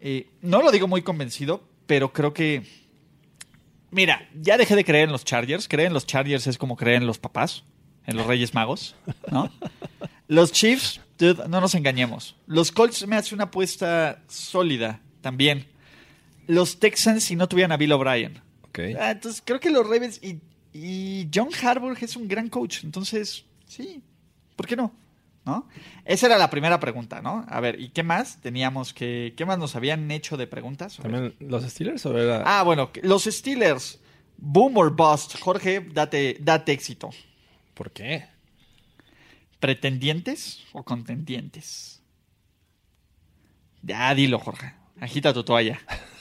Eh, 0.00 0.28
no 0.42 0.62
lo 0.62 0.70
digo 0.70 0.86
muy 0.86 1.02
convencido, 1.02 1.64
pero 1.86 2.12
creo 2.12 2.32
que... 2.32 2.83
Mira, 3.94 4.28
ya 4.34 4.58
dejé 4.58 4.74
de 4.74 4.84
creer 4.84 5.04
en 5.04 5.12
los 5.12 5.24
Chargers. 5.24 5.68
Creer 5.68 5.86
en 5.86 5.94
los 5.94 6.04
Chargers 6.04 6.48
es 6.48 6.58
como 6.58 6.74
creer 6.74 6.96
en 6.96 7.06
los 7.06 7.20
papás, 7.20 7.62
en 8.06 8.16
los 8.16 8.26
Reyes 8.26 8.52
Magos, 8.52 8.96
¿no? 9.30 9.52
Los 10.26 10.50
Chiefs, 10.50 11.00
dude, 11.16 11.46
no 11.48 11.60
nos 11.60 11.76
engañemos. 11.76 12.34
Los 12.48 12.72
Colts 12.72 13.06
me 13.06 13.14
hace 13.14 13.36
una 13.36 13.44
apuesta 13.44 14.20
sólida 14.26 15.00
también. 15.20 15.68
Los 16.48 16.80
Texans 16.80 17.22
si 17.22 17.36
no 17.36 17.48
tuvieran 17.48 17.70
a 17.70 17.76
Bill 17.76 17.92
O'Brien. 17.92 18.42
Ah, 18.98 19.12
entonces 19.12 19.40
creo 19.44 19.60
que 19.60 19.70
los 19.70 19.84
Ravens 19.86 20.20
y, 20.20 20.40
y 20.72 21.28
John 21.32 21.50
Harbaugh 21.62 21.96
es 22.00 22.16
un 22.16 22.26
gran 22.26 22.48
coach. 22.48 22.82
Entonces, 22.82 23.44
sí, 23.68 24.02
¿por 24.56 24.66
qué 24.66 24.74
no? 24.74 24.92
¿No? 25.44 25.68
Esa 26.06 26.26
era 26.26 26.38
la 26.38 26.48
primera 26.48 26.80
pregunta, 26.80 27.20
¿no? 27.20 27.44
A 27.48 27.60
ver, 27.60 27.78
¿y 27.78 27.90
qué 27.90 28.02
más 28.02 28.40
teníamos 28.40 28.94
que... 28.94 29.34
¿Qué 29.36 29.44
más 29.44 29.58
nos 29.58 29.76
habían 29.76 30.10
hecho 30.10 30.38
de 30.38 30.46
preguntas? 30.46 30.96
¿También 30.96 31.34
los 31.38 31.64
Steelers 31.64 32.06
o 32.06 32.16
era...? 32.16 32.42
Ah, 32.46 32.62
bueno, 32.62 32.90
los 33.02 33.24
Steelers. 33.24 34.00
Boom 34.38 34.78
or 34.78 34.96
bust. 34.96 35.38
Jorge, 35.38 35.80
date, 35.80 36.38
date 36.40 36.72
éxito. 36.72 37.10
¿Por 37.74 37.90
qué? 37.90 38.26
¿Pretendientes 39.60 40.64
o 40.72 40.82
contendientes? 40.82 42.02
Ya, 43.82 44.14
dilo, 44.14 44.38
Jorge. 44.38 44.72
Agita 45.00 45.34
tu 45.34 45.44
toalla. 45.44 45.78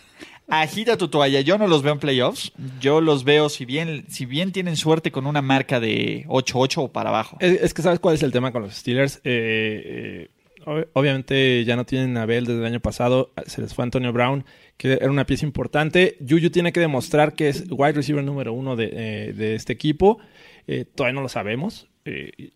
Agita 0.49 0.97
tu 0.97 1.07
toalla. 1.07 1.41
Yo 1.41 1.57
no 1.57 1.67
los 1.67 1.81
veo 1.83 1.93
en 1.93 1.99
playoffs. 1.99 2.51
Yo 2.79 3.01
los 3.01 3.23
veo, 3.23 3.49
si 3.49 3.65
bien, 3.65 4.05
si 4.09 4.25
bien 4.25 4.51
tienen 4.51 4.75
suerte 4.75 5.11
con 5.11 5.25
una 5.25 5.41
marca 5.41 5.79
de 5.79 6.25
8-8 6.27 6.77
o 6.83 6.91
para 6.91 7.09
abajo. 7.09 7.37
Es, 7.39 7.73
que 7.73 7.81
sabes 7.81 7.99
cuál 7.99 8.15
es 8.15 8.23
el 8.23 8.31
tema 8.31 8.51
con 8.51 8.61
los 8.63 8.73
Steelers. 8.75 9.17
Eh, 9.23 10.27
eh, 10.27 10.29
ob- 10.65 10.87
obviamente 10.93 11.63
ya 11.65 11.75
no 11.75 11.85
tienen 11.85 12.17
a 12.17 12.25
Bell 12.25 12.45
desde 12.45 12.59
el 12.59 12.65
año 12.65 12.79
pasado. 12.81 13.31
Se 13.47 13.61
les 13.61 13.73
fue 13.73 13.83
Antonio 13.83 14.11
Brown, 14.11 14.45
que 14.77 14.93
era 14.93 15.09
una 15.09 15.25
pieza 15.25 15.45
importante. 15.45 16.17
Juju 16.27 16.49
tiene 16.49 16.73
que 16.73 16.79
demostrar 16.81 17.33
que 17.33 17.49
es 17.49 17.63
wide 17.69 17.93
receiver 17.93 18.23
número 18.23 18.53
uno 18.53 18.75
de, 18.75 18.89
eh, 18.93 19.33
de 19.33 19.55
este 19.55 19.73
equipo. 19.73 20.19
Eh, 20.67 20.85
todavía 20.85 21.15
no 21.15 21.21
lo 21.21 21.29
sabemos. 21.29 21.87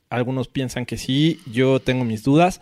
Algunos 0.10 0.50
piensan 0.50 0.86
que 0.86 0.98
sí. 0.98 1.40
Yo 1.52 1.80
tengo 1.80 2.04
mis 2.04 2.22
dudas. 2.24 2.60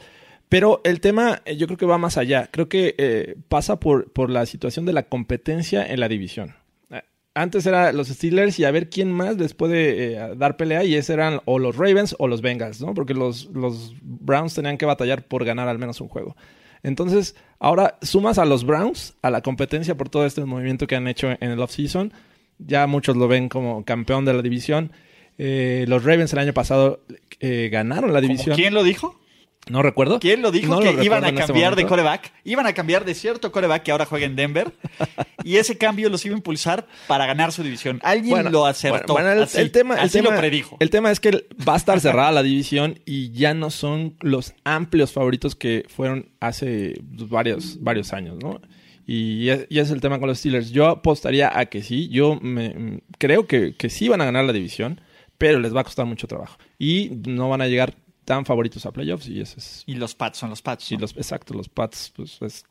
Pero 0.56 0.80
el 0.86 1.02
tema 1.02 1.42
eh, 1.44 1.58
yo 1.58 1.68
creo 1.68 1.78
que 1.78 1.86
va 1.86 1.98
más 1.98 2.18
allá. 2.18 2.48
Creo 2.50 2.70
que 2.70 2.96
eh, 2.98 3.36
pasa 3.50 3.78
por, 3.78 4.14
por 4.14 4.30
la 4.30 4.46
situación 4.46 4.86
de 4.86 4.94
la 4.94 5.04
competencia 5.04 5.86
en 5.86 6.00
la 6.00 6.08
división. 6.08 6.56
Eh, 6.92 7.02
Antes 7.34 7.66
era 7.66 7.92
los 7.92 8.08
Steelers 8.08 8.58
y 8.58 8.64
a 8.64 8.72
ver 8.72 8.90
quién 8.90 9.12
más 9.12 9.36
les 9.36 9.54
puede 9.54 10.14
eh, 10.14 10.36
dar 10.38 10.56
pelea 10.56 10.86
y 10.86 10.96
ese 10.96 11.12
eran 11.12 11.42
o 11.44 11.60
los 11.60 11.76
Ravens 11.76 12.16
o 12.20 12.30
los 12.30 12.42
Bengals, 12.42 12.80
¿no? 12.80 12.94
Porque 12.94 13.14
los, 13.14 13.50
los 13.54 13.96
Browns 14.02 14.54
tenían 14.54 14.78
que 14.78 14.86
batallar 14.86 15.28
por 15.28 15.44
ganar 15.44 15.68
al 15.68 15.78
menos 15.78 16.00
un 16.00 16.08
juego. 16.08 16.38
Entonces, 16.84 17.36
ahora 17.60 17.98
sumas 18.02 18.38
a 18.38 18.46
los 18.46 18.64
Browns 18.64 19.14
a 19.22 19.32
la 19.32 19.42
competencia 19.42 19.98
por 19.98 20.08
todo 20.08 20.26
este 20.26 20.46
movimiento 20.46 20.88
que 20.88 20.96
han 20.96 21.10
hecho 21.10 21.32
en 21.32 21.52
el 21.52 21.60
offseason. 21.60 22.14
Ya 22.60 22.88
muchos 22.88 23.18
lo 23.18 23.28
ven 23.28 23.50
como 23.50 23.84
campeón 23.84 24.24
de 24.24 24.34
la 24.34 24.42
división. 24.42 24.94
Eh, 25.38 25.84
los 25.90 26.06
Ravens 26.06 26.32
el 26.32 26.40
año 26.40 26.54
pasado 26.54 27.02
eh, 27.42 27.68
ganaron 27.70 28.14
la 28.14 28.22
¿Cómo 28.22 28.30
división. 28.30 28.56
¿Quién 28.56 28.74
lo 28.74 28.82
dijo? 28.82 29.20
No 29.68 29.82
recuerdo. 29.82 30.20
¿Quién 30.20 30.42
lo 30.42 30.52
dijo 30.52 30.76
No 30.76 30.80
que 30.80 30.94
lo 30.94 31.04
iban 31.04 31.24
a 31.24 31.30
este 31.30 31.42
cambiar 31.42 31.76
de 31.76 31.86
coreback? 31.88 32.32
Iban 32.44 32.68
a 32.68 32.74
cambiar 32.74 33.04
de 33.04 33.16
cierto 33.16 33.52
coreback 33.52 33.84
que 33.84 33.92
ahora 33.92 34.06
juega 34.06 34.26
en 34.26 34.36
Denver. 34.36 34.72
y 35.44 35.58
ese 35.58 35.78
cambio 35.78 36.10
los 36.10 36.24
iba 36.26 36.36
a 36.36 36.38
impulsar 36.38 36.88
para 37.08 37.26
ganar 37.26 37.52
su 37.52 37.64
división. 37.64 38.00
Alguien 38.04 38.30
Bueno, 38.32 38.50
lo 38.52 38.66
acertó. 38.66 39.14
bueno, 39.14 39.28
bueno, 39.30 39.32
el, 39.42 39.44
así, 39.44 39.58
el 39.60 39.72
tema, 39.72 39.96
el 39.96 40.12
tema- 40.12 40.32
lo 40.32 40.38
predijo. 40.38 40.78
El 40.80 40.90
tema 40.90 41.10
es 41.12 41.20
que 41.20 41.48
va 41.68 41.74
a 41.74 41.78
estar 41.78 42.00
cerrada 42.00 42.32
la 42.32 42.44
división 42.44 43.00
y 43.06 43.32
ya 43.32 43.54
no 43.54 43.72
son 43.72 44.16
los 44.22 44.54
amplios 44.64 45.12
favoritos 45.12 45.56
que 45.56 45.86
fueron 45.88 46.30
hace 46.40 46.94
varios, 47.02 47.82
varios 47.82 48.14
años, 48.14 48.38
¿no? 48.42 48.62
Y 49.08 49.50
es, 49.50 49.68
y 49.70 49.80
es 49.80 49.92
el 49.92 50.02
tema 50.02 50.20
con 50.20 50.28
los 50.30 50.40
Steelers. 50.40 50.72
Yo 50.72 50.88
apostaría 50.88 51.58
a 51.58 51.66
que 51.68 51.84
sí. 51.84 52.08
Yo 52.10 52.40
me, 52.42 53.02
creo 53.18 53.46
que, 53.48 53.76
que 53.76 53.90
sí 53.90 54.10
van 54.10 54.22
a 54.22 54.26
ganar 54.26 54.46
la 54.46 54.54
división, 54.54 55.02
pero 55.38 55.60
les 55.60 55.76
va 55.76 55.82
a 55.82 55.84
costar 55.84 56.06
mucho 56.06 56.28
trabajo. 56.28 56.58
Y 56.80 57.12
no 57.28 57.50
van 57.50 57.62
a 57.62 57.68
llegar 57.68 57.94
tan 58.26 58.46
favoritos 58.46 58.86
a 58.86 58.92
playoffs 58.92 59.28
y 59.28 59.40
ese 59.40 59.60
es... 59.60 59.84
Y 59.86 59.96
los 59.96 60.16
Pats 60.16 60.40
son 60.40 60.50
los 60.50 60.62
Pats. 60.62 60.92
¿no? 60.92 61.00
los, 61.00 61.16
exacto, 61.16 61.54
los 61.54 61.70
Pats, 61.70 62.12
pues 62.16 62.42
es 62.42 62.66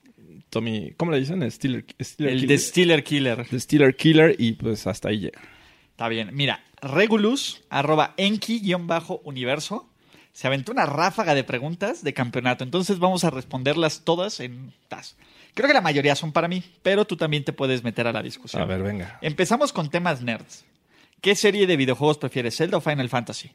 Tommy... 0.50 0.92
¿Cómo 0.96 1.12
le 1.12 1.20
dicen? 1.20 1.50
Steeler, 1.50 1.86
Steeler 2.00 2.32
el 2.32 2.40
Killer. 2.40 2.48
de 2.48 2.58
Steeler 2.58 3.04
Killer. 3.04 3.46
The 3.48 3.60
Steeler 3.60 3.96
Killer 3.96 4.36
y 4.38 4.52
pues 4.52 4.86
hasta 4.86 5.08
ahí 5.08 5.20
llega. 5.20 5.40
Está 5.90 6.08
bien. 6.08 6.30
Mira, 6.32 6.62
Regulus, 6.82 7.62
arroba 7.70 8.14
enki-universo, 8.16 9.88
se 10.32 10.46
aventó 10.48 10.72
una 10.72 10.86
ráfaga 10.86 11.34
de 11.34 11.44
preguntas 11.44 12.02
de 12.02 12.12
campeonato. 12.12 12.64
Entonces 12.64 12.98
vamos 12.98 13.24
a 13.24 13.30
responderlas 13.30 14.02
todas 14.04 14.40
en 14.40 14.72
tas. 14.88 15.16
Creo 15.54 15.68
que 15.68 15.74
la 15.74 15.80
mayoría 15.80 16.16
son 16.16 16.32
para 16.32 16.48
mí, 16.48 16.64
pero 16.82 17.04
tú 17.04 17.16
también 17.16 17.44
te 17.44 17.52
puedes 17.52 17.84
meter 17.84 18.08
a 18.08 18.12
la 18.12 18.22
discusión. 18.22 18.60
A 18.60 18.66
ver, 18.66 18.82
venga. 18.82 19.18
Empezamos 19.22 19.72
con 19.72 19.88
temas 19.88 20.20
nerds. 20.20 20.64
¿Qué 21.20 21.36
serie 21.36 21.66
de 21.68 21.76
videojuegos 21.76 22.18
prefieres, 22.18 22.56
Zelda 22.56 22.78
o 22.78 22.80
Final 22.80 23.08
Fantasy? 23.08 23.50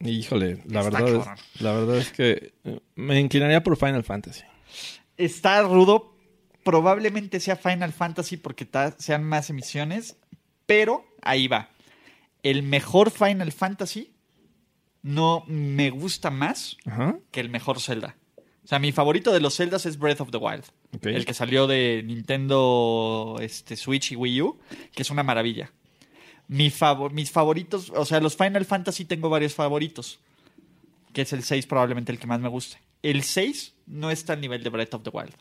Híjole, 0.00 0.62
la 0.66 0.80
Está 0.80 0.82
verdad, 0.82 0.98
cabrón. 0.98 1.24
es, 1.54 1.60
la 1.60 1.72
verdad 1.72 1.96
es 1.98 2.10
que 2.12 2.52
eh, 2.64 2.80
me 2.94 3.20
inclinaría 3.20 3.62
por 3.62 3.76
Final 3.76 4.02
Fantasy. 4.04 4.42
Está 5.16 5.62
rudo. 5.62 6.16
Probablemente 6.64 7.40
sea 7.40 7.56
Final 7.56 7.92
Fantasy 7.92 8.36
porque 8.36 8.68
sean 8.98 9.24
más 9.24 9.50
emisiones. 9.50 10.16
Pero 10.66 11.04
ahí 11.22 11.48
va. 11.48 11.70
El 12.42 12.62
mejor 12.62 13.10
Final 13.10 13.52
Fantasy 13.52 14.12
no 15.02 15.44
me 15.46 15.90
gusta 15.90 16.30
más 16.30 16.76
Ajá. 16.86 17.18
que 17.30 17.40
el 17.40 17.50
mejor 17.50 17.80
Zelda. 17.80 18.16
O 18.64 18.68
sea, 18.70 18.78
mi 18.78 18.92
favorito 18.92 19.32
de 19.32 19.40
los 19.40 19.56
Zeldas 19.56 19.84
es 19.86 19.98
Breath 19.98 20.20
of 20.20 20.30
the 20.30 20.36
Wild. 20.36 20.64
El 21.02 21.24
que 21.24 21.34
salió 21.34 21.66
de 21.66 22.02
Nintendo 22.04 23.36
este, 23.40 23.76
Switch 23.76 24.12
y 24.12 24.16
Wii 24.16 24.42
U, 24.42 24.58
que 24.94 25.02
es 25.02 25.10
una 25.10 25.22
maravilla. 25.22 25.72
Mi 26.52 26.68
favo- 26.70 27.10
mis 27.10 27.30
favoritos, 27.30 27.90
o 27.94 28.04
sea, 28.04 28.18
los 28.20 28.36
Final 28.36 28.64
Fantasy 28.64 29.04
tengo 29.04 29.28
varios 29.30 29.54
favoritos. 29.54 30.18
Que 31.12 31.22
es 31.22 31.32
el 31.32 31.44
6 31.44 31.66
probablemente 31.66 32.10
el 32.10 32.18
que 32.18 32.26
más 32.26 32.40
me 32.40 32.48
guste. 32.48 32.78
El 33.02 33.22
6 33.22 33.74
no 33.86 34.10
está 34.10 34.32
al 34.32 34.40
nivel 34.40 34.62
de 34.64 34.70
Breath 34.70 34.94
of 34.94 35.02
the 35.04 35.10
Wild. 35.10 35.34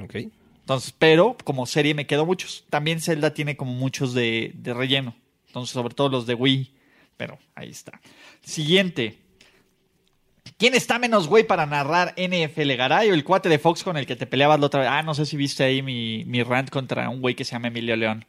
Ok. 0.00 0.14
Entonces, 0.60 0.94
pero 0.96 1.36
como 1.44 1.66
serie 1.66 1.92
me 1.94 2.06
quedo 2.06 2.24
muchos. 2.24 2.64
También 2.70 3.00
Zelda 3.00 3.34
tiene 3.34 3.56
como 3.56 3.72
muchos 3.72 4.14
de, 4.14 4.52
de 4.54 4.74
relleno. 4.74 5.14
Entonces, 5.48 5.72
sobre 5.74 5.94
todo 5.94 6.08
los 6.08 6.26
de 6.26 6.34
Wii. 6.34 6.72
Pero 7.16 7.38
ahí 7.54 7.70
está. 7.70 8.00
Siguiente. 8.42 9.18
¿Quién 10.58 10.74
está 10.74 10.98
menos 10.98 11.26
güey 11.28 11.44
para 11.44 11.66
narrar 11.66 12.14
NFL? 12.16 12.74
¿Garay 12.76 13.10
o 13.10 13.14
el 13.14 13.24
cuate 13.24 13.48
de 13.48 13.58
Fox 13.58 13.82
con 13.82 13.96
el 13.96 14.06
que 14.06 14.16
te 14.16 14.26
peleabas 14.26 14.60
la 14.60 14.66
otra 14.66 14.80
vez? 14.80 14.88
Ah, 14.90 15.02
no 15.02 15.14
sé 15.14 15.26
si 15.26 15.36
viste 15.36 15.64
ahí 15.64 15.82
mi, 15.82 16.24
mi 16.26 16.42
rant 16.42 16.70
contra 16.70 17.08
un 17.08 17.20
güey 17.20 17.34
que 17.34 17.44
se 17.44 17.52
llama 17.52 17.68
Emilio 17.68 17.96
León. 17.96 18.24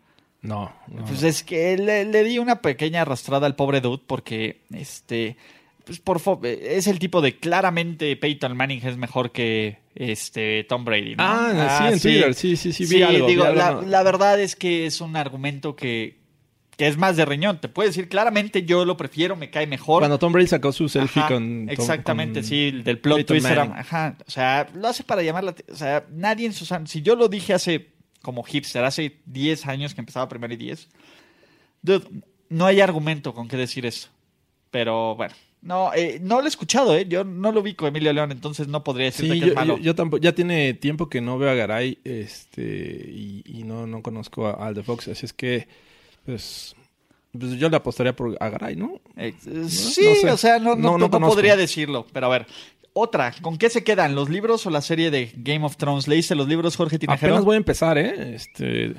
No, 0.48 0.72
no. 0.88 1.06
Pues 1.06 1.24
es 1.24 1.44
que 1.44 1.78
le, 1.78 2.06
le 2.06 2.24
di 2.24 2.40
una 2.40 2.62
pequeña 2.62 3.02
arrastrada 3.02 3.46
al 3.48 3.56
pobre 3.56 3.82
dude 3.82 4.04
porque 4.06 4.62
este 4.74 5.38
pues 5.86 6.00
por 6.00 6.20
es 6.44 6.88
el 6.88 6.98
tipo 6.98 7.22
de 7.22 7.38
claramente 7.38 8.16
Peyton 8.16 8.58
Manning 8.58 8.82
es 8.86 8.98
mejor 8.98 9.32
que 9.32 9.78
este 9.94 10.64
Tom 10.68 10.84
Brady. 10.84 11.16
¿no? 11.16 11.24
Ah, 11.24 11.78
sí, 11.78 11.94
en 11.94 12.00
Twitter, 12.00 12.34
sí, 12.34 12.56
sí, 12.56 12.74
sí, 12.74 12.86
vi 12.86 13.04
algo, 13.04 13.28
digo, 13.28 13.44
vi 13.44 13.50
algo, 13.50 13.60
la, 13.60 13.72
no. 13.72 13.82
la 13.84 14.04
verdad 14.04 14.40
es 14.42 14.56
que 14.56 14.88
es 14.88 15.00
un 15.00 15.16
argumento 15.16 15.76
que, 15.76 16.18
que 16.76 16.88
es 16.88 16.98
más 16.98 17.16
de 17.18 17.26
riñón. 17.26 17.62
Te 17.62 17.70
puedo 17.70 17.88
decir 17.88 18.10
claramente 18.10 18.64
yo 18.66 18.84
lo 18.84 18.98
prefiero, 18.98 19.36
me 19.36 19.52
cae 19.52 19.68
mejor. 19.68 20.02
Cuando 20.02 20.18
Tom 20.18 20.34
Brady 20.34 20.48
sacó 20.48 20.72
su 20.72 20.90
selfie 20.90 21.22
Ajá, 21.22 21.34
con... 21.36 21.68
Tom- 21.68 21.70
exactamente, 21.70 22.40
con- 22.40 22.50
sí, 22.50 22.68
el 22.70 22.84
del 22.84 22.98
plot 22.98 23.18
Peyton 23.20 23.36
twist 23.38 23.48
era- 23.52 23.66
Manning. 23.66 23.80
ajá, 23.82 24.18
o 24.26 24.32
sea, 24.32 24.68
lo 24.74 24.88
hace 24.88 25.04
para 25.04 25.22
llamar 25.22 25.44
la 25.44 25.56
o 25.72 25.76
sea, 25.76 26.04
nadie 26.12 26.48
en 26.48 26.54
su 26.54 26.66
si 26.88 27.02
yo 27.04 27.16
lo 27.16 27.28
dije 27.30 27.54
hace 27.54 27.94
como 28.26 28.42
hipster, 28.44 28.84
hace 28.84 29.20
10 29.28 29.68
años 29.68 29.94
que 29.94 30.02
empezaba 30.02 30.28
primero 30.28 30.52
y 30.54 30.58
10. 30.58 30.90
Dude, 31.84 32.06
no 32.50 32.66
hay 32.66 32.82
argumento 32.82 33.34
con 33.36 33.48
qué 33.48 33.56
decir 33.56 33.86
eso. 33.86 34.10
Pero 34.72 35.16
bueno, 35.16 35.36
no 35.62 35.94
eh, 35.94 36.20
no 36.22 36.40
lo 36.40 36.46
he 36.46 36.50
escuchado, 36.50 36.98
eh, 36.98 37.06
yo 37.08 37.24
no 37.24 37.52
lo 37.52 37.62
vi 37.62 37.76
con 37.76 37.88
Emilio 37.90 38.12
León, 38.12 38.32
entonces 38.32 38.68
no 38.68 38.84
podría 38.84 39.06
decirte 39.06 39.34
Sí, 39.36 39.40
que 39.40 39.46
yo, 39.46 39.52
es 39.52 39.56
malo. 39.56 39.78
yo- 39.78 39.84
yo 39.84 39.96
tampoco, 39.96 40.22
ya 40.22 40.34
tiene 40.34 40.74
tiempo 40.74 41.08
que 41.08 41.22
no 41.22 41.38
veo 41.38 41.50
a 41.52 41.54
Garay, 41.54 42.00
este, 42.04 42.64
y, 43.08 43.44
y 43.46 43.64
no, 43.64 43.86
no 43.88 44.02
conozco 44.02 44.48
a, 44.48 44.54
al 44.68 44.74
de 44.74 44.84
Fox, 44.84 45.08
así 45.08 45.26
es 45.26 45.34
que, 45.34 45.68
pues, 46.26 46.76
pues 47.38 47.52
yo 47.54 47.70
le 47.70 47.78
apostaría 47.78 48.16
por 48.16 48.36
a 48.40 48.50
Garay, 48.50 48.76
¿no? 48.76 49.00
Eh, 49.18 49.34
No 49.46 49.70
sí, 49.70 50.16
sé. 50.16 50.32
o 50.32 50.38
sea, 50.38 50.58
no, 50.60 50.76
no, 50.76 50.76
No, 50.76 50.92
no 50.94 50.98
no 50.98 51.10
conozco. 51.12 51.36
podría 51.36 51.56
decirlo, 51.56 52.06
pero 52.12 52.26
a 52.28 52.30
ver. 52.30 52.48
Otra, 52.98 53.34
¿con 53.42 53.58
qué 53.58 53.70
se 53.70 53.84
quedan? 53.84 54.16
¿Los 54.16 54.30
libros 54.30 54.66
o 54.66 54.70
la 54.70 54.80
serie 54.82 55.12
de 55.12 55.30
Game 55.36 55.66
of 55.66 55.76
Thrones? 55.76 56.08
¿Leíste 56.08 56.34
los 56.34 56.48
libros, 56.48 56.78
Jorge 56.78 56.98
Tinajero? 56.98 57.34
Apenas 57.34 57.44
voy 57.44 57.56
a 57.56 57.58
empezar, 57.58 57.98
¿eh? 57.98 58.34
Este, 58.36 58.96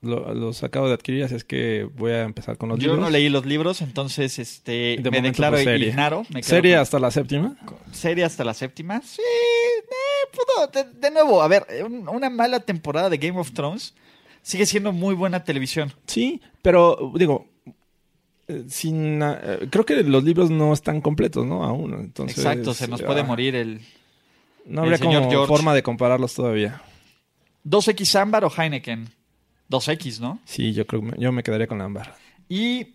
lo- 0.00 0.32
los 0.32 0.62
acabo 0.62 0.88
de 0.88 0.94
adquirir, 0.94 1.24
así 1.24 1.34
es 1.34 1.44
que 1.44 1.86
voy 1.94 2.12
a 2.12 2.22
empezar 2.22 2.56
con 2.56 2.70
los 2.70 2.78
Yo 2.78 2.84
libros. 2.92 3.00
no 3.00 3.10
leí 3.10 3.28
los 3.28 3.44
libros, 3.44 3.82
entonces 3.82 4.38
este 4.38 4.96
De 4.98 5.10
me 5.10 5.20
declaro 5.20 5.56
pues, 5.56 5.64
serie. 5.64 5.88
ignaro. 5.88 6.24
Me 6.30 6.42
¿Serie 6.42 6.72
con- 6.76 6.80
hasta 6.82 6.98
la 6.98 7.10
séptima? 7.10 7.54
serie 7.92 8.24
hasta 8.24 8.44
la 8.44 8.54
séptima. 8.54 9.02
Sí, 9.04 9.20
eh, 9.20 9.84
pudo- 10.32 10.66
de, 10.68 10.98
de 10.98 11.10
nuevo, 11.10 11.42
a 11.42 11.48
ver, 11.48 11.66
un- 11.84 12.08
una 12.08 12.30
mala 12.30 12.60
temporada 12.60 13.10
de 13.10 13.18
Game 13.18 13.38
of 13.38 13.52
Thrones 13.52 13.92
sigue 14.40 14.64
siendo 14.64 14.90
muy 14.92 15.14
buena 15.14 15.44
televisión. 15.44 15.92
Sí, 16.06 16.40
pero, 16.62 17.12
digo, 17.16 17.46
sin, 18.68 19.22
ah, 19.22 19.40
creo 19.70 19.84
que 19.84 20.02
los 20.02 20.24
libros 20.24 20.50
no 20.50 20.72
están 20.72 21.00
completos, 21.00 21.46
¿no? 21.46 21.64
Aún, 21.64 21.92
entonces... 21.94 22.38
Exacto, 22.38 22.74
se 22.74 22.88
nos 22.88 23.02
puede 23.02 23.20
ah, 23.20 23.24
morir 23.24 23.54
el 23.54 23.80
No 24.64 24.84
el 24.84 24.94
habría 24.94 24.98
señor 24.98 25.22
como 25.22 25.30
George. 25.30 25.48
forma 25.48 25.74
de 25.74 25.82
compararlos 25.82 26.34
todavía. 26.34 26.82
2X 27.64 28.20
Ámbar 28.20 28.44
o 28.44 28.50
Heineken. 28.50 29.08
2X, 29.70 30.20
¿no? 30.20 30.40
Sí, 30.44 30.72
yo 30.72 30.86
creo 30.86 31.02
que 31.02 31.20
yo 31.20 31.30
me 31.32 31.42
quedaría 31.42 31.66
con 31.66 31.80
Ámbar. 31.82 32.16
Y, 32.48 32.94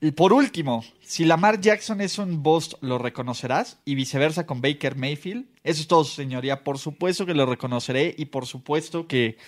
y 0.00 0.10
por 0.10 0.34
último, 0.34 0.84
si 1.00 1.24
Lamar 1.24 1.60
Jackson 1.60 2.02
es 2.02 2.18
un 2.18 2.42
boss, 2.42 2.76
¿lo 2.82 2.98
reconocerás? 2.98 3.78
Y 3.86 3.94
viceversa 3.94 4.44
con 4.44 4.60
Baker 4.60 4.96
Mayfield. 4.96 5.46
Eso 5.62 5.80
es 5.80 5.88
todo, 5.88 6.04
señoría. 6.04 6.62
Por 6.62 6.78
supuesto 6.78 7.24
que 7.24 7.32
lo 7.32 7.46
reconoceré 7.46 8.14
y 8.18 8.26
por 8.26 8.44
supuesto 8.44 9.06
que, 9.06 9.38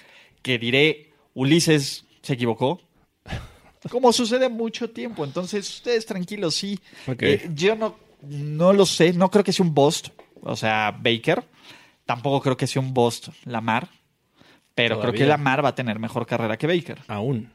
que 0.41 0.59
diré, 0.59 1.13
Ulises 1.35 2.07
se 2.23 2.33
equivocó. 2.33 2.81
Como 3.91 4.13
sucede 4.13 4.49
mucho 4.49 4.91
tiempo. 4.91 5.25
Entonces, 5.25 5.69
ustedes 5.69 6.07
tranquilos, 6.07 6.55
sí. 6.55 6.79
Eh, 7.19 7.51
yo 7.55 7.77
no, 7.77 7.97
no 8.23 8.73
lo 8.73 8.87
sé. 8.87 9.13
No 9.13 9.31
creo 9.31 9.45
que 9.45 9.53
sea 9.53 9.65
un 9.65 9.75
boss, 9.75 10.11
o 10.43 10.57
sea, 10.57 10.97
Baker. 10.99 11.45
Tampoco 12.05 12.41
creo 12.41 12.57
que 12.57 12.67
sea 12.67 12.81
un 12.81 12.95
boss 12.95 13.31
Lamar. 13.45 13.89
Pero 14.75 15.01
creo 15.01 15.13
que 15.13 15.25
Lamar 15.25 15.65
va 15.65 15.71
a 15.71 15.75
tener 15.75 15.99
mejor 15.99 16.27
carrera 16.27 16.57
que 16.57 16.67
Baker. 16.67 16.99
Aún. 17.09 17.51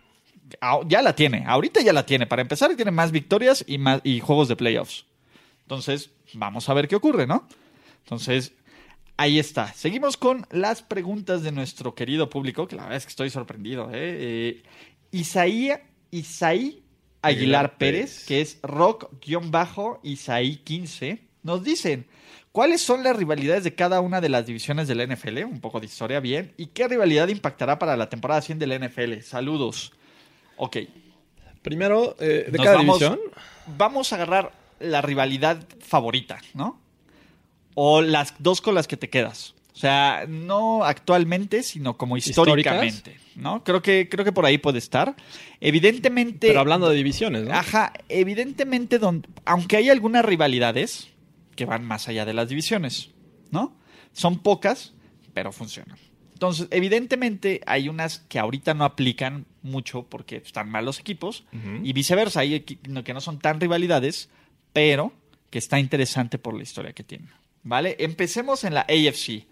Ya 0.88 1.02
la 1.02 1.16
tiene, 1.16 1.44
ahorita 1.48 1.82
ya 1.82 1.94
la 1.94 2.06
tiene. 2.06 2.26
Para 2.26 2.42
empezar, 2.42 2.76
tiene 2.76 2.92
más 2.92 3.12
victorias 3.12 3.64
y, 3.68 3.78
más, 3.78 4.02
y 4.04 4.20
juegos 4.20 4.48
de 4.48 4.56
playoffs. 4.56 5.06
Entonces, 5.62 6.10
vamos 6.34 6.68
a 6.68 6.74
ver 6.74 6.88
qué 6.88 6.96
ocurre, 6.96 7.28
¿no? 7.28 7.48
Entonces, 8.04 8.54
ahí 9.16 9.40
está. 9.40 9.72
Seguimos 9.74 10.18
con 10.18 10.46
las 10.52 10.82
preguntas 10.82 11.44
de 11.44 11.52
nuestro 11.52 11.96
querido 11.96 12.30
público, 12.30 12.68
que 12.68 12.76
la 12.76 12.84
verdad 12.84 12.98
es 12.98 13.06
que 13.06 13.12
estoy 13.12 13.30
sorprendido. 13.30 13.90
¿eh? 13.92 13.94
Eh, 13.94 14.64
Isaí, 15.12 15.72
Isaí 16.12 16.84
Aguilar 17.24 17.66
Aguilar 17.68 17.78
Pérez, 17.78 18.02
Pérez. 18.12 18.26
que 18.26 18.42
es 18.42 18.60
rock-isaí15, 20.04 21.20
nos 21.44 21.64
dicen, 21.64 22.06
¿cuáles 22.52 22.82
son 22.82 23.04
las 23.04 23.16
rivalidades 23.16 23.64
de 23.64 23.76
cada 23.76 24.02
una 24.02 24.22
de 24.22 24.30
las 24.30 24.46
divisiones 24.46 24.88
del 24.88 25.08
NFL? 25.08 25.44
Un 25.46 25.60
poco 25.62 25.80
de 25.80 25.86
historia, 25.88 26.20
bien. 26.20 26.54
¿Y 26.58 26.68
qué 26.68 26.88
rivalidad 26.88 27.28
impactará 27.28 27.80
para 27.80 27.96
la 27.98 28.10
temporada 28.10 28.42
100 28.42 28.60
del 28.60 28.72
NFL? 28.80 29.22
Saludos. 29.22 29.92
Ok, 30.58 30.78
Primero, 31.62 32.16
eh, 32.20 32.48
de 32.52 32.58
Nos 32.58 32.66
cada 32.66 32.78
vamos- 32.78 33.00
división. 33.00 33.20
vamos 33.78 34.12
a 34.12 34.16
agarrar 34.16 34.52
la 34.80 35.00
rivalidad 35.04 35.64
favorita, 35.80 36.40
¿no? 36.56 36.80
O 37.76 38.02
las 38.02 38.34
dos 38.40 38.62
con 38.62 38.74
las 38.74 38.88
que 38.88 38.98
te 38.98 39.12
quedas. 39.12 39.54
O 39.76 39.78
sea, 39.78 40.26
no 40.28 40.84
actualmente, 40.84 41.62
sino 41.62 41.98
como 41.98 42.18
históricamente, 42.18 43.20
¿no? 43.36 43.64
Creo 43.64 43.82
que, 43.82 44.08
creo 44.10 44.26
que 44.26 44.32
por 44.32 44.46
ahí 44.46 44.58
puede 44.58 44.78
estar. 44.80 45.16
Evidentemente. 45.60 46.48
Pero 46.48 46.60
hablando 46.60 46.90
de 46.90 46.96
divisiones, 46.96 47.44
¿no? 47.44 47.54
Ajá, 47.54 47.94
evidentemente, 48.10 49.00
don- 49.00 49.26
aunque 49.46 49.78
hay 49.78 49.90
algunas 49.90 50.26
rivalidades 50.26 51.10
que 51.56 51.66
van 51.66 51.86
más 51.86 52.08
allá 52.08 52.26
de 52.26 52.34
las 52.34 52.50
divisiones, 52.50 53.12
¿no? 53.52 53.76
Son 54.14 54.40
pocas, 54.40 54.94
pero 55.34 55.52
funcionan. 55.52 55.98
Entonces, 56.34 56.68
evidentemente, 56.72 57.62
hay 57.68 57.88
unas 57.88 58.20
que 58.28 58.40
ahorita 58.40 58.74
no 58.74 58.84
aplican 58.84 59.46
mucho 59.62 60.04
porque 60.04 60.38
están 60.38 60.70
mal 60.70 60.86
los 60.86 61.00
equipos, 61.00 61.44
y 61.84 61.94
viceversa, 61.94 62.40
hay 62.40 62.62
que 62.62 63.14
no 63.14 63.22
son 63.22 63.38
tan 63.38 63.60
rivalidades, 63.60 64.30
pero 64.74 65.14
que 65.52 65.60
está 65.60 65.80
interesante 65.80 66.40
por 66.40 66.56
la 66.56 66.64
historia 66.64 66.94
que 66.94 67.04
tienen. 67.04 67.30
¿Vale? 67.64 67.96
Empecemos 68.00 68.64
en 68.64 68.74
la 68.74 68.82
AFC. 68.82 69.46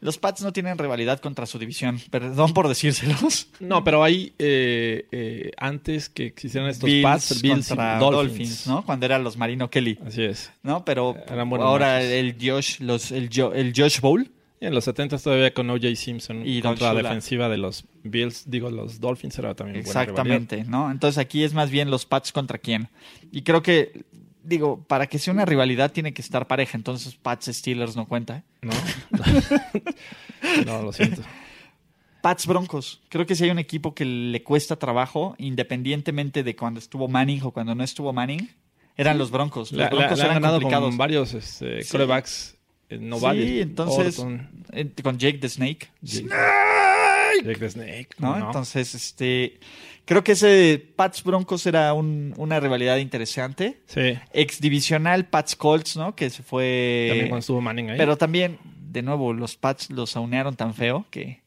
Los 0.00 0.18
Pats 0.18 0.42
no 0.42 0.52
tienen 0.52 0.76
rivalidad 0.78 1.20
contra 1.20 1.46
su 1.46 1.58
división, 1.58 2.00
perdón 2.10 2.52
por 2.54 2.68
decírselos. 2.68 3.48
No, 3.60 3.82
pero 3.82 4.04
hay 4.04 4.32
eh, 4.38 5.06
eh, 5.10 5.50
antes 5.56 6.08
que 6.08 6.26
existieran 6.26 6.68
estos 6.70 6.86
Bills 6.88 7.02
Pats, 7.02 7.42
Bills 7.42 7.68
contra 7.68 7.98
Dolphins. 7.98 8.28
Dolphins. 8.28 8.66
¿no? 8.66 8.84
Cuando 8.84 9.06
eran 9.06 9.24
los 9.24 9.36
Marino 9.36 9.70
Kelly, 9.70 9.98
Así 10.06 10.22
es. 10.22 10.52
¿no? 10.62 10.84
Pero 10.84 11.14
buenos 11.28 11.60
ahora 11.60 11.94
matches. 11.94 12.10
el 12.12 12.36
Josh, 12.40 12.80
los, 12.80 13.10
el, 13.12 13.30
Jo- 13.34 13.52
el 13.54 13.72
Josh 13.74 14.00
Bowl, 14.00 14.30
Y 14.60 14.66
en 14.66 14.74
los 14.74 14.84
70 14.84 15.18
todavía 15.18 15.52
con 15.54 15.68
O.J. 15.70 15.94
Simpson 15.96 16.42
Y 16.46 16.60
contra 16.62 16.92
la 16.92 17.02
defensiva 17.02 17.48
de 17.48 17.56
los 17.58 17.84
Bills, 18.04 18.44
digo, 18.50 18.70
los 18.70 19.00
Dolphins 19.00 19.38
era 19.38 19.54
también 19.54 19.82
buena 19.84 20.02
exactamente, 20.02 20.64
¿no? 20.64 20.90
Entonces 20.90 21.18
aquí 21.18 21.42
es 21.44 21.52
más 21.54 21.70
bien 21.70 21.90
los 21.90 22.06
Pats 22.06 22.32
contra 22.32 22.58
quién. 22.58 22.88
Y 23.32 23.42
creo 23.42 23.62
que, 23.62 24.04
digo, 24.46 24.84
para 24.86 25.06
que 25.06 25.18
sea 25.18 25.34
una 25.34 25.44
rivalidad 25.44 25.92
tiene 25.92 26.14
que 26.14 26.22
estar 26.22 26.46
pareja, 26.46 26.76
entonces 26.76 27.14
Pats 27.16 27.46
Steelers 27.46 27.96
no 27.96 28.06
cuenta. 28.06 28.38
¿eh? 28.38 28.42
¿no? 28.62 28.72
no, 30.66 30.82
lo 30.82 30.92
siento. 30.92 31.22
Pats 32.22 32.46
Broncos. 32.46 33.02
Creo 33.08 33.26
que 33.26 33.34
si 33.34 33.44
hay 33.44 33.50
un 33.50 33.58
equipo 33.58 33.94
que 33.94 34.04
le 34.04 34.42
cuesta 34.42 34.76
trabajo, 34.76 35.34
independientemente 35.38 36.42
de 36.42 36.56
cuando 36.56 36.80
estuvo 36.80 37.08
Manning 37.08 37.42
o 37.42 37.50
cuando 37.52 37.74
no 37.74 37.84
estuvo 37.84 38.12
Manning, 38.12 38.50
eran 38.96 39.18
los 39.18 39.30
Broncos. 39.30 39.72
Los 39.72 39.90
Broncos 39.90 40.18
le 40.18 40.24
han 40.24 40.30
eran 40.30 40.42
ganado 40.42 40.60
complicados. 40.60 40.88
con 40.88 40.98
varios 40.98 41.34
este, 41.34 41.82
Sí. 41.82 41.90
corebacks 41.90 42.56
eh, 42.88 42.98
novables. 42.98 43.48
Sí, 43.48 43.60
entonces, 43.60 44.24
eh, 44.72 44.90
con 45.02 45.18
Jake 45.18 45.38
the 45.38 45.48
Snake. 45.48 45.90
Jake, 46.02 46.28
Jake 47.44 47.58
the 47.58 47.70
Snake. 47.70 48.08
¿no? 48.18 48.28
¿cómo 48.28 48.38
no? 48.38 48.46
Entonces, 48.46 48.94
este, 48.94 49.60
Creo 50.06 50.24
que 50.24 50.32
ese 50.32 50.92
Pats 50.96 51.22
Broncos 51.22 51.66
era 51.66 51.92
un- 51.92 52.32
una 52.38 52.58
rivalidad 52.60 52.96
interesante. 52.96 53.82
Sí. 53.86 54.14
Ex 54.32 54.60
divisional 54.60 55.26
Pats 55.26 55.54
Colts, 55.56 55.96
¿no? 55.96 56.14
Que 56.16 56.30
se 56.30 56.42
fue. 56.42 57.06
También 57.10 57.28
cuando 57.28 57.40
estuvo 57.40 57.60
Manning 57.60 57.90
ahí. 57.90 57.98
Pero 57.98 58.16
también, 58.16 58.58
de 58.90 59.02
nuevo, 59.02 59.32
los 59.34 59.56
Pats 59.56 59.90
los 59.90 60.16
aunearon 60.16 60.56
tan 60.56 60.72
feo 60.74 61.06
que. 61.10 61.42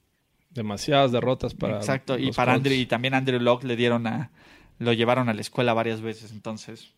Demasiadas 0.52 1.12
derrotas 1.12 1.54
para. 1.56 1.78
Exacto. 1.78 2.18
Y 2.20 2.32
para 2.32 2.52
Colts. 2.54 2.66
Andrew, 2.68 2.74
y 2.82 2.86
también 2.86 3.14
Andrew 3.14 3.40
Locke 3.40 3.64
le 3.64 3.76
dieron 3.76 4.06
a. 4.08 4.30
Lo 4.78 4.94
llevaron 4.94 5.30
a 5.30 5.34
la 5.34 5.42
escuela 5.42 5.74
varias 5.74 6.02
veces. 6.02 6.32
Entonces, 6.32 6.92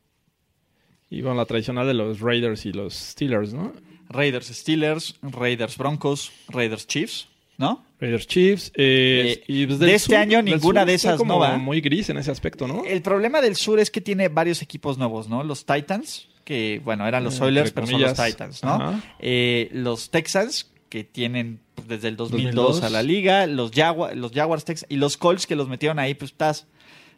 Y 1.10 1.22
bueno, 1.22 1.36
la 1.38 1.46
tradicional 1.46 1.86
de 1.88 1.94
los 1.94 2.22
Raiders 2.22 2.66
y 2.66 2.72
los 2.72 2.94
Steelers, 2.96 3.54
¿no? 3.54 3.74
Raiders 4.10 4.48
Steelers, 4.48 5.16
Raiders 5.22 5.78
Broncos, 5.78 6.32
Raiders 6.48 6.88
Chiefs, 6.88 7.28
¿no? 7.62 7.86
Raiders 8.00 8.28
Chiefs. 8.28 8.72
eh, 8.76 9.38
Eh, 9.38 9.44
y 9.48 9.66
pues 9.68 9.80
de 9.80 9.94
este 9.96 10.18
año 10.18 10.42
ninguna 10.42 10.84
de 10.86 10.96
esas 10.96 11.18
como 11.18 11.36
no 11.36 11.40
va. 11.40 11.58
muy 11.58 11.80
gris 11.80 12.10
en 12.10 12.18
ese 12.18 12.32
aspecto, 12.32 12.68
¿no? 12.68 12.84
El 12.86 13.02
problema 13.02 13.40
del 13.42 13.56
sur 13.56 13.80
es 13.80 13.90
que 13.92 14.02
tiene 14.02 14.28
varios 14.28 14.62
equipos 14.62 14.98
nuevos, 14.98 15.30
¿no? 15.30 15.44
Los 15.44 15.66
Titans, 15.66 16.28
que 16.44 16.82
bueno, 16.84 17.08
eran 17.08 17.24
los 17.24 17.40
Eh, 17.40 17.44
Oilers, 17.44 17.72
pero 17.72 17.88
son 17.88 18.02
los. 18.02 18.14
Titans, 18.16 18.64
¿no? 18.64 19.02
Eh, 19.20 19.70
los 19.72 20.10
Texans, 20.10 20.72
que 20.90 21.04
tienen 21.06 21.60
pues, 21.76 21.88
desde 21.88 22.08
el 22.10 22.18
2002, 22.18 22.56
2002. 22.56 22.84
a 22.84 22.90
la 22.90 23.04
liga, 23.04 23.46
los, 23.48 23.72
Jagua- 23.72 24.14
los 24.14 24.32
Jaguars 24.34 24.66
Texans 24.66 24.92
y 24.92 24.98
los 24.98 25.16
Colts 25.16 25.46
que 25.48 25.56
los 25.56 25.70
metieron 25.70 26.00
ahí, 26.00 26.16
pues 26.16 26.32
estás. 26.32 26.66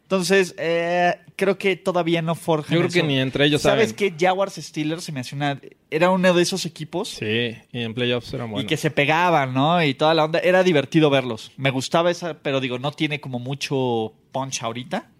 Entonces, 0.04 0.54
eh, 0.58 1.16
creo 1.34 1.56
que 1.58 1.76
todavía 1.76 2.20
no 2.22 2.34
forjan. 2.34 2.74
Yo 2.76 2.80
creo 2.86 2.90
que 2.92 3.02
ni 3.02 3.18
entre 3.18 3.46
ellos 3.46 3.62
¿Sabes 3.62 3.90
saben. 3.90 3.96
qué? 3.96 4.14
Jaguars 4.26 4.54
Steelers 4.56 5.02
se 5.04 5.12
me 5.12 5.20
hace 5.20 5.34
una. 5.34 5.58
Era 5.90 6.10
uno 6.10 6.32
de 6.34 6.42
esos 6.42 6.66
equipos 6.66 7.08
Sí, 7.08 7.56
y 7.72 7.80
en 7.80 7.94
playoffs 7.94 8.32
eran 8.34 8.50
buenos. 8.50 8.64
y 8.64 8.66
que 8.66 8.76
se 8.76 8.90
pegaban, 8.90 9.54
¿no? 9.54 9.82
Y 9.82 9.94
toda 9.94 10.12
la 10.14 10.24
onda. 10.24 10.38
Era 10.40 10.62
divertido 10.62 11.08
verlos. 11.10 11.52
Me 11.56 11.70
gustaba 11.70 12.10
esa, 12.10 12.34
pero 12.34 12.60
digo, 12.60 12.78
no 12.78 12.92
tiene 12.92 13.20
como 13.20 13.38
mucho 13.38 14.12
punch 14.30 14.62
ahorita. 14.62 15.10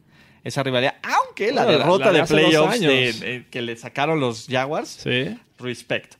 Esa 0.44 0.62
rivalidad. 0.62 0.96
Aunque 1.02 1.50
la 1.52 1.64
Bueno, 1.64 1.78
derrota 1.78 2.12
la 2.12 2.18
de 2.20 2.24
playoffs 2.26 2.80
de- 2.80 3.12
de- 3.14 3.46
que 3.50 3.62
le 3.62 3.76
sacaron 3.76 4.20
los 4.20 4.46
Jaguars, 4.48 4.88
Sí, 5.02 5.34
respect. 5.58 6.16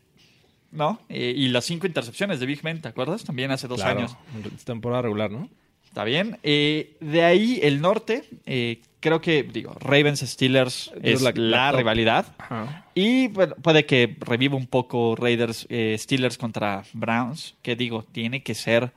¿No? 0.72 1.00
Eh, 1.10 1.34
y 1.36 1.48
las 1.48 1.66
cinco 1.66 1.86
intercepciones 1.86 2.40
de 2.40 2.46
Big 2.46 2.62
Ben, 2.62 2.80
¿te 2.80 2.88
acuerdas? 2.88 3.22
También 3.24 3.50
hace 3.50 3.68
dos 3.68 3.80
claro. 3.82 3.98
años. 4.00 4.16
Temporada 4.64 5.02
regular, 5.02 5.30
¿no? 5.30 5.50
Está 5.94 6.02
bien. 6.02 6.38
Eh, 6.42 6.96
de 6.98 7.22
ahí, 7.22 7.60
el 7.62 7.80
norte, 7.80 8.24
eh, 8.46 8.80
creo 8.98 9.20
que, 9.20 9.44
digo, 9.44 9.76
Ravens 9.78 10.22
Steelers 10.22 10.90
Es 11.00 11.22
la- 11.22 11.70
rivalidad. 11.70 12.34
Ajá. 12.36 12.86
Y 12.96 13.28
bueno, 13.28 13.54
puede 13.62 13.86
que 13.86 14.16
reviva 14.18 14.56
un 14.56 14.66
poco 14.66 15.14
Raiders 15.14 15.66
eh, 15.70 15.94
Steelers 15.96 16.36
contra 16.36 16.82
Browns, 16.94 17.54
que 17.62 17.76
digo, 17.76 18.02
tiene 18.02 18.42
que 18.42 18.56
ser 18.56 18.90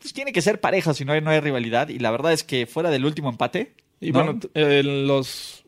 pues 0.00 0.12
tiene 0.12 0.32
que 0.32 0.42
ser 0.42 0.60
pareja, 0.60 0.92
si 0.92 1.04
no 1.04 1.12
hay, 1.12 1.20
no 1.20 1.30
hay 1.30 1.38
rivalidad. 1.38 1.88
Y 1.88 2.00
la 2.00 2.10
verdad 2.10 2.32
es 2.32 2.42
que 2.42 2.66
fuera 2.66 2.90
del 2.90 3.04
último 3.04 3.28
empate, 3.30 3.74
Y 4.00 4.10
¿no? 4.10 4.24
bueno, 4.24 4.40
eh, 4.54 4.82
los 4.82 5.62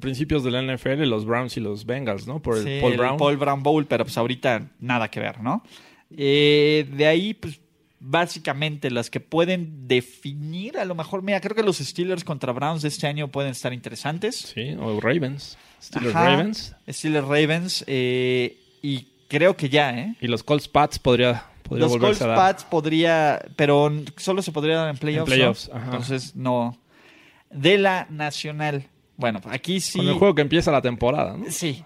principios 0.00 0.42
de 0.42 0.50
la 0.50 0.62
NFL, 0.62 1.04
los 1.06 1.24
Browns 1.24 1.56
y 1.56 1.60
los 1.60 1.86
Bengals, 1.86 2.26
¿no? 2.26 2.42
Por 2.42 2.56
el 2.58 2.64
Sí, 2.64 2.78
Paul 2.80 2.92
el 2.94 2.98
Brown. 2.98 3.16
Paul 3.18 3.36
Brown 3.36 3.62
Bowl, 3.62 3.86
pero 3.86 4.04
pues 4.04 4.18
ahorita 4.18 4.68
nada 4.80 5.08
que 5.12 5.20
ver, 5.20 5.40
¿no? 5.40 5.62
Eh, 6.16 6.88
de 6.92 7.06
ahí, 7.06 7.34
pues 7.34 7.60
básicamente 8.06 8.90
las 8.90 9.08
que 9.08 9.20
pueden 9.20 9.88
definir, 9.88 10.78
a 10.78 10.84
lo 10.84 10.94
mejor, 10.94 11.22
mira, 11.22 11.40
creo 11.40 11.56
que 11.56 11.62
los 11.62 11.78
Steelers 11.78 12.22
contra 12.22 12.52
Browns 12.52 12.82
de 12.82 12.88
este 12.88 13.06
año 13.06 13.28
pueden 13.28 13.52
estar 13.52 13.72
interesantes. 13.72 14.36
Sí, 14.54 14.76
o 14.78 15.00
Ravens. 15.00 15.56
Steelers 15.82 16.14
Ajá. 16.14 16.36
Ravens. 16.36 16.76
Steelers 16.88 17.26
Ravens, 17.26 17.84
eh, 17.86 18.58
y 18.82 19.08
creo 19.28 19.56
que 19.56 19.70
ya, 19.70 19.98
¿eh? 19.98 20.16
Y 20.20 20.26
los 20.28 20.42
Colts 20.42 20.68
Pats 20.68 20.98
podría, 20.98 21.46
podría 21.62 21.86
Los 21.86 21.96
Colts. 21.96 22.18
Pats 22.18 22.64
podría, 22.64 23.40
pero 23.56 23.90
solo 24.16 24.42
se 24.42 24.52
podría 24.52 24.76
dar 24.76 24.90
en 24.90 24.98
playoffs. 24.98 25.32
En 25.32 25.36
playoffs, 25.38 25.68
¿no? 25.68 25.76
ajá. 25.76 25.84
Entonces, 25.86 26.36
no. 26.36 26.78
De 27.50 27.78
la 27.78 28.06
nacional. 28.10 28.86
Bueno, 29.16 29.40
aquí 29.48 29.80
sí. 29.80 29.98
Con 29.98 30.08
el 30.08 30.14
juego 30.14 30.34
que 30.34 30.42
empieza 30.42 30.70
la 30.70 30.82
temporada, 30.82 31.36
¿no? 31.36 31.46
Sí. 31.48 31.82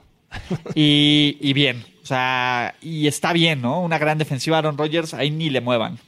Y, 0.75 1.39
y 1.41 1.53
bien. 1.53 1.85
O 2.03 2.07
sea, 2.07 2.75
y 2.83 3.07
está 3.07 3.33
bien, 3.33 3.63
¿no? 3.63 3.81
Una 3.83 3.99
gran 3.99 4.19
defensiva. 4.19 4.59
Aaron 4.59 4.77
Rodgers, 4.77 5.15
ahí 5.15 5.31
ni 5.31 5.51
le 5.51 5.61
muevan. 5.61 5.99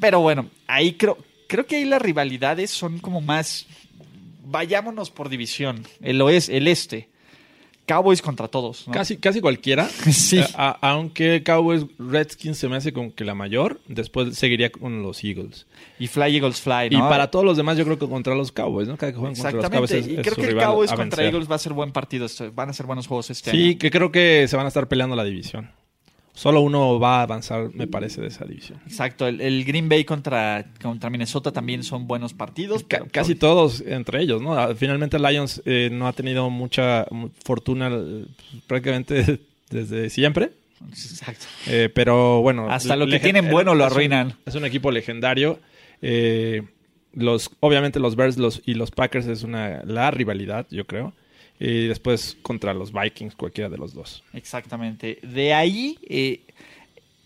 Pero 0.00 0.20
bueno, 0.20 0.46
ahí 0.66 0.94
creo, 0.94 1.18
creo 1.46 1.66
que 1.66 1.76
ahí 1.76 1.84
las 1.84 2.00
rivalidades 2.02 2.70
son 2.70 2.98
como 2.98 3.20
más. 3.20 3.66
Vayámonos 4.44 5.10
por 5.10 5.28
división. 5.28 5.86
El 6.00 6.20
oeste, 6.22 6.56
el 6.56 6.66
este. 6.66 7.08
Cowboys 7.86 8.22
contra 8.22 8.46
todos. 8.46 8.86
¿no? 8.86 8.92
Casi, 8.94 9.16
casi 9.16 9.40
cualquiera. 9.40 9.88
Sí. 10.12 10.38
Eh, 10.38 10.46
a- 10.54 10.78
aunque 10.92 11.42
Cowboys 11.42 11.86
Redskins 11.98 12.56
se 12.56 12.68
me 12.68 12.76
hace 12.76 12.92
como 12.92 13.12
que 13.14 13.24
la 13.24 13.34
mayor, 13.34 13.80
después 13.88 14.36
seguiría 14.38 14.70
con 14.70 15.02
los 15.02 15.22
Eagles. 15.24 15.66
Y 15.98 16.06
Fly 16.06 16.36
Eagles 16.36 16.60
Fly, 16.60 16.86
Y 16.92 16.96
¿no? 16.96 17.08
para 17.08 17.30
todos 17.32 17.44
los 17.44 17.56
demás, 17.56 17.76
yo 17.78 17.84
creo 17.84 17.98
que 17.98 18.08
contra 18.08 18.34
los 18.36 18.52
Cowboys, 18.52 18.86
¿no? 18.86 18.96
Cada 18.96 19.10
que 19.12 19.18
juegan 19.18 19.34
contra 19.34 19.52
los 19.60 19.70
Cowboys 19.70 19.90
es, 19.90 20.06
y 20.06 20.14
es 20.16 20.20
creo 20.22 20.34
su 20.36 20.40
que 20.40 20.46
el 20.48 20.56
Cowboys 20.58 20.92
contra. 20.92 21.24
Eagles 21.24 21.50
va 21.50 21.56
a 21.56 21.58
ser 21.58 21.72
buen 21.72 21.90
partido. 21.90 22.26
Van 22.54 22.70
a 22.70 22.72
ser 22.72 22.86
buenos 22.86 23.08
juegos 23.08 23.28
este 23.30 23.50
Sí, 23.50 23.70
año. 23.70 23.78
que 23.78 23.90
creo 23.90 24.12
que 24.12 24.46
se 24.48 24.56
van 24.56 24.66
a 24.66 24.68
estar 24.68 24.86
peleando 24.86 25.16
la 25.16 25.24
división. 25.24 25.70
Solo 26.40 26.62
uno 26.62 26.98
va 26.98 27.18
a 27.18 27.22
avanzar, 27.24 27.68
me 27.74 27.86
parece, 27.86 28.22
de 28.22 28.28
esa 28.28 28.46
división. 28.46 28.80
Exacto. 28.86 29.26
El, 29.26 29.42
el 29.42 29.62
Green 29.66 29.90
Bay 29.90 30.04
contra, 30.04 30.64
contra 30.80 31.10
Minnesota 31.10 31.52
también 31.52 31.82
son 31.84 32.06
buenos 32.06 32.32
partidos. 32.32 32.82
Casi 33.12 33.34
todos 33.34 33.82
entre 33.86 34.22
ellos, 34.22 34.40
¿no? 34.40 34.54
Ah, 34.54 34.74
Finalmente 34.74 35.18
Lions 35.18 35.60
eh, 35.66 35.90
no 35.92 36.08
ha 36.08 36.14
tenido 36.14 36.48
mucha 36.48 37.06
mu- 37.10 37.28
fortuna 37.44 37.90
eh, 37.92 38.24
prácticamente 38.66 39.40
desde 39.70 40.08
siempre. 40.08 40.52
Exacto. 40.88 41.44
Eh, 41.66 41.90
pero 41.94 42.40
bueno. 42.40 42.70
Hasta 42.70 42.96
lo 42.96 43.06
que 43.06 43.20
tienen 43.20 43.50
bueno 43.50 43.74
lo 43.74 43.84
es 43.84 43.90
un- 43.90 43.96
arruinan. 43.96 44.34
Es 44.46 44.54
un 44.54 44.64
equipo 44.64 44.90
legendario. 44.90 45.58
Eh, 46.00 46.62
los, 47.12 47.50
obviamente 47.60 48.00
los 48.00 48.16
Bears 48.16 48.38
los, 48.38 48.62
y 48.64 48.72
los 48.74 48.90
Packers 48.90 49.26
es 49.26 49.42
una 49.42 49.82
la 49.84 50.10
rivalidad, 50.10 50.66
yo 50.70 50.86
creo. 50.86 51.12
Y 51.60 51.86
después 51.88 52.38
contra 52.42 52.72
los 52.74 52.90
Vikings, 52.92 53.34
cualquiera 53.36 53.68
de 53.68 53.76
los 53.76 53.92
dos. 53.92 54.24
Exactamente. 54.32 55.18
De 55.22 55.52
ahí, 55.52 55.98
eh, 56.08 56.40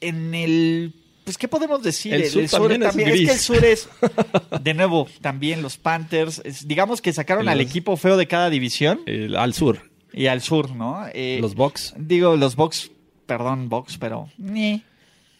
en 0.00 0.34
el. 0.34 0.92
Pues, 1.22 1.38
¿qué 1.38 1.48
podemos 1.48 1.82
decir? 1.82 2.12
El 2.12 2.26
sur 2.48 2.76
también 2.78 2.82
es 2.82 2.88
Es, 2.88 2.96
gris. 2.96 3.26
que 3.28 3.32
el 3.32 3.38
sur 3.38 3.64
es, 3.64 3.88
de 4.62 4.74
nuevo, 4.74 5.08
también 5.22 5.62
los 5.62 5.78
Panthers. 5.78 6.42
es- 6.44 6.68
digamos 6.68 7.00
que 7.00 7.12
sacaron 7.14 7.48
al 7.48 7.60
equipo 7.62 7.96
feo 7.96 8.16
de 8.18 8.26
cada 8.26 8.50
división 8.50 9.00
El- 9.06 9.36
al 9.36 9.54
sur, 9.54 9.90
y 10.12 10.26
al 10.26 10.42
sur, 10.42 10.74
¿no? 10.76 11.06
Eh, 11.14 11.38
los 11.40 11.54
Bucks. 11.54 11.94
Digo, 11.96 12.36
los 12.36 12.56
Bucks, 12.56 12.90
perdón, 13.26 13.68
Bucks, 13.70 13.96
pero. 13.96 14.28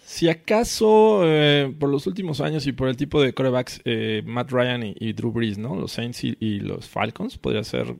Si 0.07 0.29
acaso, 0.29 1.23
eh, 1.25 1.75
por 1.79 1.89
los 1.89 2.07
últimos 2.07 2.41
años 2.41 2.67
y 2.67 2.73
por 2.73 2.89
el 2.89 2.97
tipo 2.97 3.21
de 3.23 3.33
corebacks, 3.33 3.81
eh, 3.85 4.23
Matt 4.25 4.51
Ryan 4.53 4.83
y, 4.85 4.95
y 5.01 5.13
Drew 5.15 5.33
Brees, 5.33 5.57
¿no? 5.59 5.75
Los 5.77 5.93
Saints 5.93 6.23
y, 6.25 6.37
y 6.41 6.61
los 6.61 6.89
Falcons, 6.89 7.39
podría 7.39 7.65
ser 7.65 7.95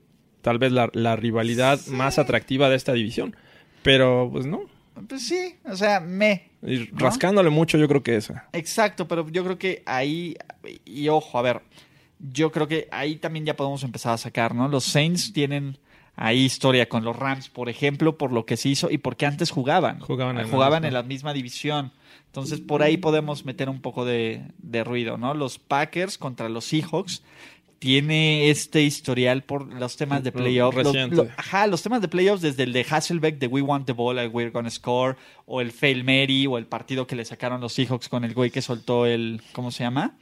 tal 0.45 0.59
vez 0.59 0.71
la, 0.71 0.91
la 0.93 1.15
rivalidad 1.15 1.83
más 1.87 2.19
atractiva 2.19 2.69
de 2.69 2.75
esta 2.75 2.93
división. 2.93 3.35
Pero, 3.81 4.29
pues 4.31 4.45
no. 4.45 4.61
Pues 5.09 5.27
sí, 5.27 5.55
o 5.67 5.75
sea, 5.75 5.99
me. 5.99 6.51
Y 6.61 6.85
rascándole 6.91 7.49
mucho, 7.49 7.79
yo 7.79 7.87
creo 7.87 8.03
que 8.03 8.15
esa. 8.15 8.47
Exacto, 8.53 9.07
pero 9.07 9.27
yo 9.29 9.43
creo 9.43 9.57
que 9.57 9.81
ahí, 9.87 10.37
y 10.85 11.07
ojo, 11.07 11.39
a 11.39 11.41
ver, 11.41 11.61
yo 12.19 12.51
creo 12.51 12.67
que 12.67 12.87
ahí 12.91 13.15
también 13.15 13.43
ya 13.43 13.55
podemos 13.55 13.83
empezar 13.83 14.13
a 14.13 14.17
sacar, 14.19 14.53
¿no? 14.53 14.67
Los 14.67 14.83
Saints 14.83 15.33
tienen 15.33 15.79
ahí 16.15 16.45
historia 16.45 16.87
con 16.87 17.03
los 17.03 17.15
Rams, 17.15 17.49
por 17.49 17.67
ejemplo, 17.67 18.15
por 18.15 18.31
lo 18.31 18.45
que 18.45 18.55
se 18.55 18.69
hizo 18.69 18.91
y 18.91 18.99
porque 18.99 19.25
antes 19.25 19.49
jugaban. 19.49 19.99
Jugaban 19.99 20.37
en 20.37 20.43
la 20.43 20.51
jugaban 20.51 20.83
misma. 20.83 20.87
en 20.87 20.93
la 20.93 21.01
misma 21.01 21.33
división. 21.33 21.91
Entonces, 22.27 22.61
por 22.61 22.83
ahí 22.83 22.97
podemos 22.97 23.45
meter 23.45 23.67
un 23.67 23.81
poco 23.81 24.05
de, 24.05 24.43
de 24.59 24.83
ruido, 24.83 25.17
¿no? 25.17 25.33
Los 25.33 25.57
Packers 25.57 26.19
contra 26.19 26.49
los 26.49 26.65
Seahawks 26.65 27.23
tiene 27.85 28.49
este 28.49 28.81
historial 28.81 29.43
por 29.43 29.71
los 29.71 29.95
temas 29.95 30.23
de 30.23 30.31
playoffs. 30.31 30.75
Lo- 31.15 31.27
ajá, 31.37 31.67
los 31.67 31.83
temas 31.83 32.01
de 32.01 32.07
playoffs 32.07 32.41
desde 32.41 32.63
el 32.63 32.73
de 32.73 32.83
Hasselbeck 32.89 33.37
de 33.37 33.45
We 33.45 33.61
Want 33.61 33.85
the 33.85 33.93
Ball, 33.93 34.17
We're 34.33 34.49
Gonna 34.49 34.71
Score, 34.71 35.15
o 35.45 35.61
el 35.61 35.71
Fail 35.71 36.03
Mary, 36.03 36.47
o 36.47 36.57
el 36.57 36.65
partido 36.65 37.05
que 37.05 37.15
le 37.15 37.23
sacaron 37.25 37.61
los 37.61 37.73
Seahawks 37.73 38.09
con 38.09 38.23
el 38.23 38.33
güey 38.33 38.49
que 38.49 38.63
soltó 38.63 39.05
el, 39.05 39.39
¿cómo 39.51 39.69
se 39.69 39.83
llama? 39.83 40.17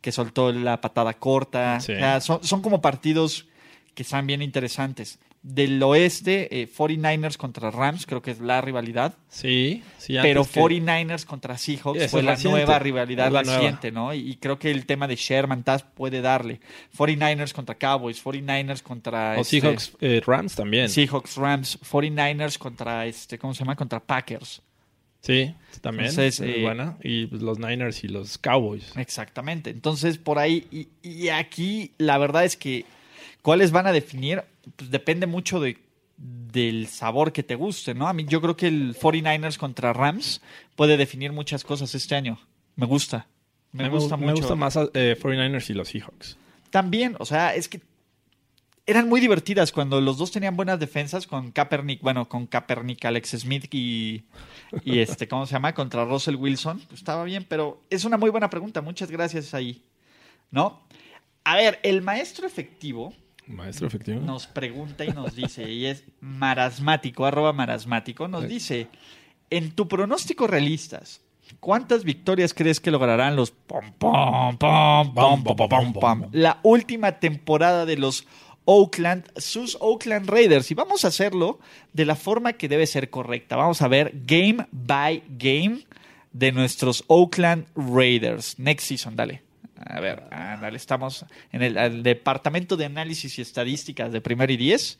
Que 0.00 0.10
soltó 0.10 0.52
la 0.52 0.80
patada 0.80 1.14
corta. 1.14 1.78
Sí. 1.80 1.92
O 1.92 1.96
sea, 1.96 2.20
son, 2.20 2.42
son 2.42 2.60
como 2.62 2.80
partidos 2.82 3.46
que 3.94 4.02
están 4.02 4.26
bien 4.26 4.42
interesantes. 4.42 5.20
Del 5.46 5.82
oeste, 5.82 6.62
eh, 6.62 6.66
49ers 6.66 7.36
contra 7.36 7.70
Rams, 7.70 8.06
creo 8.06 8.22
que 8.22 8.30
es 8.30 8.40
la 8.40 8.62
rivalidad. 8.62 9.14
Sí, 9.28 9.82
sí. 9.98 10.16
Pero 10.22 10.40
antes 10.40 10.54
que- 10.54 10.60
49ers 10.60 11.26
contra 11.26 11.58
Seahawks 11.58 12.10
fue 12.10 12.22
la 12.22 12.30
reciente. 12.30 12.60
nueva 12.60 12.78
rivalidad 12.78 13.30
la 13.30 13.42
nueva. 13.42 13.58
reciente, 13.58 13.92
¿no? 13.92 14.14
Y, 14.14 14.20
y 14.30 14.36
creo 14.36 14.58
que 14.58 14.70
el 14.70 14.86
tema 14.86 15.06
de 15.06 15.16
Sherman 15.16 15.62
Taz 15.62 15.82
puede 15.82 16.22
darle. 16.22 16.60
49ers 16.96 17.52
contra 17.52 17.74
Cowboys, 17.74 18.24
49ers 18.24 18.80
contra 18.82 19.34
O 19.36 19.42
este, 19.42 19.60
Seahawks 19.60 19.92
eh, 20.00 20.22
Rams 20.26 20.54
también. 20.54 20.88
Seahawks, 20.88 21.36
Rams, 21.36 21.78
49ers 21.82 22.56
contra 22.56 23.04
este, 23.04 23.36
¿cómo 23.38 23.52
se 23.52 23.60
llama? 23.60 23.76
Contra 23.76 24.00
Packers. 24.00 24.62
Sí, 25.20 25.54
también. 25.82 26.08
Entonces, 26.08 26.40
es 26.40 26.56
eh, 26.56 26.62
buena. 26.62 26.96
Y 27.02 27.26
los 27.26 27.58
Niners 27.58 28.02
y 28.02 28.08
los 28.08 28.38
Cowboys. 28.38 28.96
Exactamente. 28.96 29.68
Entonces, 29.68 30.16
por 30.16 30.38
ahí, 30.38 30.66
y, 30.70 30.88
y 31.06 31.28
aquí 31.28 31.92
la 31.98 32.16
verdad 32.16 32.46
es 32.46 32.56
que 32.56 32.86
cuáles 33.42 33.72
van 33.72 33.86
a 33.86 33.92
definir, 33.92 34.42
pues 34.76 34.90
depende 34.90 35.26
mucho 35.26 35.60
de, 35.60 35.78
del 36.16 36.86
sabor 36.88 37.32
que 37.32 37.42
te 37.42 37.54
guste, 37.54 37.94
¿no? 37.94 38.08
A 38.08 38.12
mí 38.12 38.24
yo 38.28 38.40
creo 38.40 38.56
que 38.56 38.68
el 38.68 38.94
49ers 38.94 39.56
contra 39.58 39.92
Rams 39.92 40.40
puede 40.76 40.96
definir 40.96 41.32
muchas 41.32 41.64
cosas 41.64 41.94
este 41.94 42.14
año. 42.14 42.38
Me 42.76 42.86
gusta. 42.86 43.26
Me, 43.72 43.88
gusta 43.88 44.16
mucho. 44.16 44.26
Me 44.26 44.32
gusta 44.34 44.54
más 44.54 44.76
eh, 44.94 45.16
49ers 45.20 45.70
y 45.70 45.74
los 45.74 45.88
Seahawks. 45.88 46.36
También, 46.70 47.16
o 47.18 47.24
sea, 47.24 47.54
es 47.54 47.68
que 47.68 47.80
eran 48.86 49.08
muy 49.08 49.20
divertidas 49.20 49.72
cuando 49.72 50.00
los 50.00 50.18
dos 50.18 50.30
tenían 50.30 50.56
buenas 50.56 50.78
defensas 50.78 51.26
con 51.26 51.50
Kaepernick, 51.50 52.02
bueno, 52.02 52.28
con 52.28 52.46
Kaepernick, 52.46 53.04
Alex 53.04 53.30
Smith 53.30 53.66
y, 53.72 54.24
y 54.84 54.98
este, 54.98 55.26
¿cómo 55.26 55.46
se 55.46 55.54
llama? 55.54 55.74
Contra 55.74 56.04
Russell 56.04 56.36
Wilson. 56.36 56.80
Pues 56.88 57.00
estaba 57.00 57.24
bien, 57.24 57.46
pero 57.48 57.80
es 57.90 58.04
una 58.04 58.16
muy 58.16 58.30
buena 58.30 58.50
pregunta. 58.50 58.82
Muchas 58.82 59.10
gracias 59.10 59.54
ahí. 59.54 59.82
¿No? 60.50 60.82
A 61.44 61.56
ver, 61.56 61.80
el 61.82 62.02
maestro 62.02 62.46
efectivo. 62.46 63.14
Maestro 63.46 63.86
efectivo. 63.86 64.20
Nos 64.20 64.46
pregunta 64.46 65.04
y 65.04 65.08
nos 65.08 65.34
dice, 65.34 65.70
y 65.70 65.86
es 65.86 66.04
marasmático, 66.20 67.26
arroba 67.26 67.52
marasmático, 67.52 68.28
nos 68.28 68.48
dice, 68.48 68.88
en 69.50 69.72
tu 69.72 69.86
pronóstico 69.88 70.46
realistas, 70.46 71.20
¿cuántas 71.60 72.04
victorias 72.04 72.54
crees 72.54 72.80
que 72.80 72.90
lograrán 72.90 73.36
los 73.36 73.50
pom, 73.50 73.92
pom, 73.98 74.56
pom, 74.56 75.14
pom, 75.14 75.44
pom, 75.44 75.68
pom, 75.68 75.92
pom, 75.92 76.28
la 76.32 76.60
última 76.62 77.12
temporada 77.20 77.84
de 77.84 77.96
los 77.96 78.26
Oakland, 78.64 79.26
sus 79.36 79.76
Oakland 79.80 80.28
Raiders. 80.28 80.70
Y 80.70 80.74
vamos 80.74 81.04
a 81.04 81.08
hacerlo 81.08 81.58
de 81.92 82.04
la 82.04 82.16
forma 82.16 82.54
que 82.54 82.68
debe 82.68 82.86
ser 82.86 83.10
correcta. 83.10 83.56
Vamos 83.56 83.82
a 83.82 83.88
ver 83.88 84.12
game 84.26 84.66
by 84.72 85.22
game 85.28 85.84
de 86.32 86.52
nuestros 86.52 87.04
Oakland 87.08 87.66
Raiders. 87.74 88.58
Next 88.58 88.86
season, 88.86 89.16
dale. 89.16 89.42
A 89.76 90.00
ver, 90.00 90.22
dale, 90.30 90.76
estamos 90.76 91.24
en 91.52 91.62
el, 91.62 91.76
el, 91.76 92.02
departamento 92.02 92.76
de 92.76 92.84
análisis 92.84 93.38
y 93.38 93.42
estadísticas 93.42 94.12
de 94.12 94.20
primer 94.20 94.50
y 94.50 94.56
diez. 94.56 94.98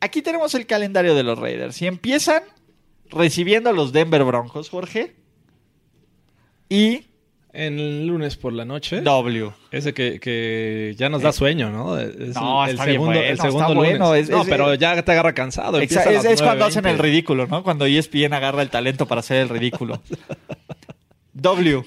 Aquí 0.00 0.20
tenemos 0.20 0.54
el 0.54 0.66
calendario 0.66 1.14
de 1.14 1.22
los 1.22 1.38
Raiders. 1.38 1.80
Y 1.80 1.86
empiezan 1.86 2.42
recibiendo 3.10 3.70
a 3.70 3.72
los 3.72 3.92
Denver 3.92 4.24
Broncos, 4.24 4.68
Jorge. 4.68 5.14
Y 6.68 7.06
en 7.54 7.78
el 7.78 8.06
lunes 8.06 8.36
por 8.36 8.52
la 8.52 8.64
noche. 8.64 9.00
W. 9.00 9.52
Ese 9.70 9.94
que, 9.94 10.18
que 10.18 10.94
ya 10.98 11.08
nos 11.08 11.22
da 11.22 11.32
sueño, 11.32 11.70
¿no? 11.70 11.96
Es 11.98 12.34
no, 12.34 12.64
el, 12.64 12.72
está 12.72 12.84
segundo, 12.84 13.12
bien 13.12 13.20
bueno, 13.20 13.20
el 13.20 13.36
segundo 13.38 13.60
está 13.60 13.74
lunes. 13.74 13.90
bueno. 13.90 14.14
Es, 14.14 14.28
no, 14.28 14.42
es, 14.42 14.48
pero 14.48 14.74
ya 14.74 15.00
te 15.02 15.12
agarra 15.12 15.34
cansado. 15.34 15.78
Es, 15.78 15.92
es 15.92 16.42
cuando 16.42 16.64
hacen 16.64 16.84
el 16.86 16.98
ridículo, 16.98 17.46
¿no? 17.46 17.62
Cuando 17.62 17.86
ESPN 17.86 18.32
agarra 18.32 18.60
el 18.60 18.70
talento 18.70 19.06
para 19.06 19.20
hacer 19.20 19.36
el 19.38 19.48
ridículo. 19.48 20.02
w. 21.32 21.84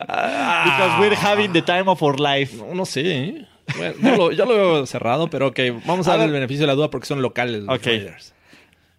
Because 0.00 1.00
we're 1.00 1.14
having 1.14 1.52
the 1.52 1.62
time 1.62 1.88
of 1.88 2.02
our 2.02 2.18
life. 2.18 2.56
No, 2.56 2.74
no 2.74 2.86
sé. 2.86 3.02
¿eh? 3.02 3.46
Bueno, 3.76 3.94
yo, 4.00 4.16
lo, 4.16 4.32
yo, 4.32 4.46
lo, 4.46 4.54
veo 4.54 4.86
cerrado, 4.86 5.28
pero 5.28 5.48
ok, 5.48 5.60
vamos 5.84 6.08
a, 6.08 6.14
a 6.14 6.16
darle 6.16 6.26
el 6.26 6.32
beneficio 6.32 6.62
de 6.62 6.66
la 6.68 6.74
duda 6.74 6.90
porque 6.90 7.06
son 7.06 7.22
locales 7.22 7.62
los 7.62 7.78
okay. 7.78 7.98
Raiders. 7.98 8.34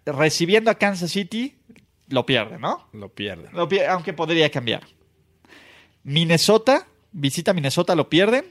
Recibiendo 0.06 0.70
a 0.70 0.74
Kansas 0.74 1.10
City, 1.10 1.54
lo 2.08 2.26
pierde, 2.26 2.58
¿no? 2.58 2.88
Lo 2.92 3.08
pierden. 3.08 3.52
Lo 3.52 3.68
pierde, 3.68 3.88
aunque 3.88 4.12
podría 4.12 4.50
cambiar. 4.50 4.82
Minnesota, 6.04 6.86
visita 7.12 7.52
Minnesota, 7.52 7.94
lo 7.94 8.08
pierden. 8.08 8.44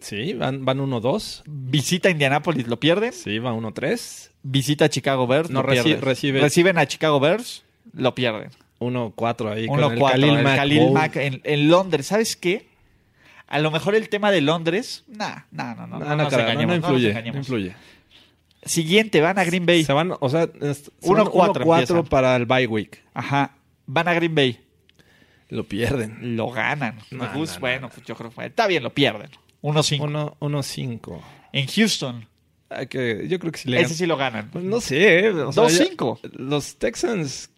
Sí, 0.00 0.34
van 0.34 0.64
1-2. 0.64 1.42
Van 1.46 1.70
visita 1.70 2.10
Indianapolis, 2.10 2.66
lo 2.66 2.80
pierden. 2.80 3.12
Sí, 3.12 3.38
va 3.38 3.52
1-3. 3.52 4.30
Visita 4.42 4.88
Chicago 4.88 5.26
Bears, 5.26 5.50
no, 5.50 5.62
lo 5.62 5.68
reci 5.68 5.84
pierden. 5.84 6.04
recibe... 6.04 6.40
Reciben 6.40 6.78
a 6.78 6.86
Chicago 6.86 7.20
Bears, 7.20 7.64
lo 7.92 8.14
pierden. 8.14 8.50
1-4 8.80 9.52
ahí 9.52 9.66
1 9.68 9.82
con 9.82 9.92
el 9.92 9.98
4, 9.98 10.20
Khalil 10.20 10.36
el 10.36 10.44
Mack, 10.44 10.56
Khalil 10.56 10.90
Mack 10.90 11.16
en, 11.16 11.40
en, 11.44 11.68
Londres. 11.68 12.06
¿Sabes 12.06 12.36
qué? 12.36 12.68
A 13.46 13.58
lo 13.58 13.70
mejor 13.70 13.94
el 13.94 14.08
tema 14.08 14.30
de 14.30 14.40
Londres, 14.40 15.04
nah, 15.08 15.44
nah, 15.50 15.74
no, 15.74 15.86
no, 15.86 15.98
no, 15.98 16.04
no, 16.04 16.16
no, 16.16 16.24
nos 16.24 16.32
engañemos, 16.32 16.66
no, 16.66 16.74
influye, 16.76 17.14
no, 17.14 17.20
nos 17.20 17.32
no 17.32 17.38
influye. 17.38 17.74
Siguiente, 18.62 19.20
van 19.20 19.38
a 19.38 19.44
Green 19.44 19.64
Bay. 19.64 19.84
Se 19.84 19.92
van, 19.92 20.12
o 20.18 20.28
sea, 20.28 20.46
1-4 20.52 22.08
para 22.08 22.36
el 22.36 22.44
bye 22.44 22.66
week. 22.66 23.02
Ajá. 23.14 23.54
Van 23.86 24.08
a 24.08 24.14
Green 24.14 24.34
Bay. 24.34 24.60
Lo 25.48 25.64
pierden. 25.64 26.36
Lo 26.36 26.50
ganan. 26.50 26.98
No, 27.10 27.24
Me 27.24 27.38
gusta, 27.38 27.54
no, 27.54 27.60
bueno, 27.60 27.90
yo 28.04 28.14
creo 28.14 28.30
que 28.30 28.46
está 28.46 28.66
bien, 28.66 28.82
lo 28.82 28.92
pierden. 28.92 29.30
1-5. 29.62 30.36
1-5. 30.38 31.20
En 31.52 31.66
Houston. 31.66 32.28
Que, 32.90 33.26
yo 33.28 33.38
creo 33.38 33.52
que 33.52 33.58
sí 33.58 33.68
le 33.70 33.80
Ese 33.80 33.94
sí 33.94 34.04
lo 34.04 34.18
ganan. 34.18 34.50
Pues 34.50 34.64
no 34.64 34.80
sé. 34.80 35.20
¿eh? 35.20 35.30
O 35.30 35.52
2-5. 35.52 36.20
sea, 36.20 36.30
los 36.34 36.76
Texans. 36.76 37.50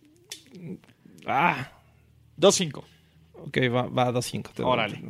Ah. 1.27 1.71
2-5. 2.39 2.83
Ok, 3.35 3.59
va, 3.73 3.83
va 3.83 4.12
2-5. 4.12 4.64
Órale. 4.64 5.03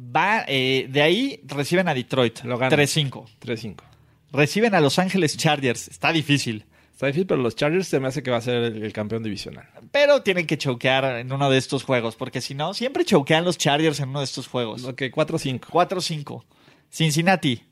Va, 0.00 0.44
eh, 0.46 0.86
de 0.88 1.02
ahí 1.02 1.40
reciben 1.44 1.88
a 1.88 1.94
Detroit. 1.94 2.40
Lo 2.44 2.58
ganan. 2.58 2.78
3-5. 2.78 3.26
3-5. 3.40 3.76
Reciben 4.32 4.74
a 4.74 4.80
Los 4.80 4.98
Ángeles 4.98 5.36
Chargers. 5.36 5.88
Está 5.88 6.12
difícil. 6.12 6.66
Está 6.92 7.06
difícil, 7.06 7.26
pero 7.26 7.40
los 7.40 7.54
Chargers 7.54 7.86
se 7.86 8.00
me 8.00 8.08
hace 8.08 8.22
que 8.22 8.30
va 8.30 8.38
a 8.38 8.40
ser 8.40 8.56
el, 8.56 8.82
el 8.82 8.92
campeón 8.92 9.22
divisional. 9.22 9.68
Pero 9.92 10.22
tienen 10.22 10.46
que 10.46 10.58
choquear 10.58 11.04
en 11.18 11.32
uno 11.32 11.48
de 11.48 11.56
estos 11.56 11.84
juegos, 11.84 12.16
porque 12.16 12.40
si 12.40 12.54
no, 12.54 12.74
siempre 12.74 13.04
choquean 13.04 13.44
los 13.44 13.56
Chargers 13.56 14.00
en 14.00 14.08
uno 14.08 14.18
de 14.18 14.24
estos 14.24 14.48
juegos. 14.48 14.84
Ok, 14.84 15.02
4-5. 15.02 15.60
4-5. 15.60 16.44
Cincinnati. 16.90 17.62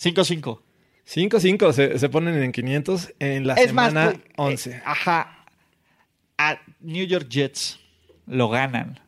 5-5. 0.00 0.60
5-5 1.08 1.72
se, 1.72 1.98
se, 1.98 2.08
ponen 2.08 2.42
en 2.42 2.52
500 2.52 3.14
en 3.18 3.46
la 3.46 3.54
es 3.54 3.68
semana 3.68 4.06
más, 4.06 4.16
11. 4.36 4.70
Eh, 4.70 4.82
ajá. 4.84 5.37
A 6.38 6.60
New 6.80 7.06
York 7.06 7.28
Jets 7.28 7.78
lo 8.26 8.48
ganan. 8.48 9.00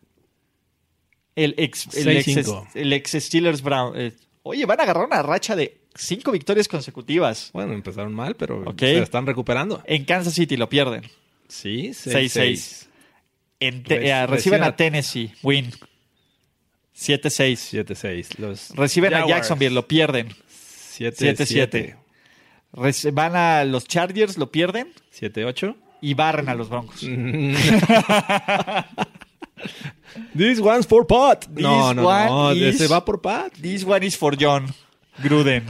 El 1.36 1.54
ex, 1.56 1.94
el 1.94 2.08
ex, 2.08 2.26
el 2.74 2.92
ex 2.92 3.12
Steelers 3.12 3.62
Brown. 3.62 3.98
Eh, 3.98 4.12
oye, 4.42 4.66
van 4.66 4.80
a 4.80 4.82
agarrar 4.82 5.06
una 5.06 5.22
racha 5.22 5.56
de 5.56 5.80
cinco 5.94 6.32
victorias 6.32 6.68
consecutivas. 6.68 7.50
Bueno, 7.52 7.72
empezaron 7.72 8.12
mal, 8.12 8.34
pero 8.36 8.62
okay. 8.68 8.96
se 8.96 9.02
están 9.02 9.26
recuperando. 9.26 9.82
En 9.86 10.04
Kansas 10.04 10.34
City 10.34 10.56
lo 10.56 10.68
pierden. 10.68 11.04
Sí, 11.48 11.90
6-6. 11.90 12.86
Eh, 13.60 14.26
reciben 14.26 14.62
a 14.62 14.74
Tennessee, 14.74 15.32
win. 15.42 15.70
7-6. 16.96 17.84
7-6. 17.84 18.74
Reciben 18.74 19.12
Jaguars. 19.12 19.32
a 19.32 19.36
Jacksonville, 19.36 19.74
lo 19.74 19.86
pierden. 19.86 20.28
7-7. 20.98 21.96
Van 23.12 23.36
a 23.36 23.64
los 23.64 23.86
Chargers, 23.86 24.38
lo 24.38 24.50
pierden. 24.50 24.92
7-8. 25.18 25.76
Y 26.00 26.14
barren 26.14 26.48
a 26.48 26.54
los 26.54 26.68
Broncos. 26.68 27.00
This 30.34 30.58
one's 30.60 30.86
for 30.86 31.06
Pat. 31.06 31.46
This 31.46 31.62
no, 31.62 31.92
no, 31.92 32.02
no. 32.02 32.52
Is, 32.52 32.78
se 32.78 32.86
va 32.88 33.04
por 33.04 33.20
Pat. 33.20 33.52
This 33.60 33.84
one 33.84 34.06
is 34.06 34.16
for 34.16 34.34
John 34.38 34.72
Gruden. 35.22 35.64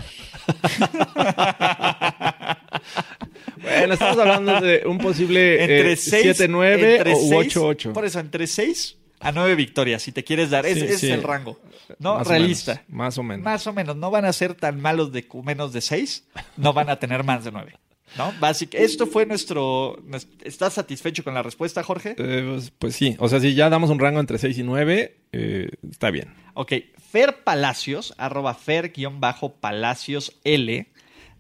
bueno, 3.57 3.95
estamos 3.95 4.19
hablando 4.19 4.61
de 4.61 4.83
un 4.87 4.99
posible 4.99 5.63
entre 5.63 5.93
eh, 5.93 5.97
7-9 5.97 7.15
o 7.15 7.31
8-8. 7.43 7.93
Por 7.93 8.05
eso, 8.05 8.21
entre 8.21 8.47
6 8.47 8.97
a 9.21 9.33
9 9.33 9.55
victorias, 9.55 10.03
si 10.03 10.13
te 10.13 10.23
quieres 10.25 10.51
dar. 10.51 10.65
Sí, 10.65 10.73
ese 10.73 10.99
sí. 10.99 11.07
es 11.07 11.13
el 11.13 11.23
rango. 11.23 11.59
¿No? 11.99 12.19
Más 12.19 12.27
Realista. 12.27 12.73
O 12.73 12.75
menos, 12.75 12.89
más 12.89 13.19
o 13.19 13.23
menos. 13.23 13.45
Más 13.45 13.67
o 13.67 13.73
menos. 13.73 13.97
No 13.97 14.11
van 14.11 14.25
a 14.25 14.33
ser 14.33 14.55
tan 14.55 14.81
malos 14.81 15.13
de 15.13 15.27
menos 15.45 15.73
de 15.73 15.81
6. 15.81 16.25
No 16.57 16.73
van 16.73 16.89
a 16.89 16.97
tener 16.99 17.25
más 17.25 17.45
de 17.45 17.53
9. 17.53 17.75
¿No? 18.17 18.33
Básico. 18.41 18.77
Esto 18.77 19.07
fue 19.07 19.27
nuestro, 19.27 19.99
¿Estás 20.43 20.75
satisfecho 20.75 21.23
con 21.23 21.35
la 21.35 21.43
respuesta, 21.43 21.83
Jorge? 21.83 22.15
Eh, 22.19 22.45
pues, 22.49 22.73
pues, 22.79 22.97
sí. 22.97 23.17
O 23.19 23.29
sea, 23.29 23.41
si 23.41 23.55
ya 23.55 23.71
damos 23.71 23.91
un 23.91 23.99
rango 23.99 24.21
entre 24.21 24.39
6 24.39 24.59
y 24.59 24.63
9, 24.63 25.17
eh, 25.33 25.71
está 25.91 26.11
bien. 26.11 26.35
Ok. 26.55 26.73
Fer 27.11 27.43
Palacios, 27.45 28.15
arroba 28.19 28.55
Fer-Palacios 28.55 30.39
L, 30.45 30.87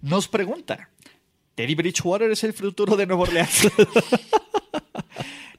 nos 0.02 0.28
pregunta: 0.28 0.90
¿Teddy 1.54 1.74
Bridgewater 1.74 2.30
es 2.30 2.44
el 2.44 2.52
futuro 2.52 2.96
de 2.96 3.06
Nueva 3.06 3.22
Orleans? 3.22 3.68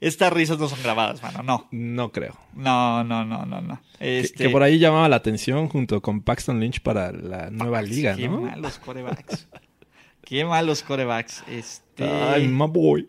Estas 0.01 0.33
risas 0.33 0.57
no 0.57 0.67
son 0.67 0.81
grabadas, 0.81 1.21
mano. 1.21 1.43
No. 1.43 1.67
No 1.69 2.11
creo. 2.11 2.35
No, 2.55 3.03
no, 3.03 3.23
no, 3.23 3.45
no, 3.45 3.61
no. 3.61 3.79
Este... 3.99 4.35
Que, 4.35 4.43
que, 4.45 4.49
por 4.49 4.63
ahí 4.63 4.79
llamaba 4.79 5.07
la 5.07 5.17
atención 5.17 5.69
junto 5.69 6.01
con 6.01 6.21
Paxton 6.21 6.59
Lynch 6.59 6.81
para 6.81 7.11
la 7.11 7.51
nueva 7.51 7.83
liga, 7.83 8.15
Qué 8.15 8.27
¿no? 8.27 8.41
malos 8.41 8.79
corebacks. 8.79 9.47
Qué 10.31 10.45
malos 10.45 10.81
corebacks. 10.81 11.43
Este... 11.45 12.09
Ay, 12.09 12.47
my 12.47 12.65
boy. 12.65 13.05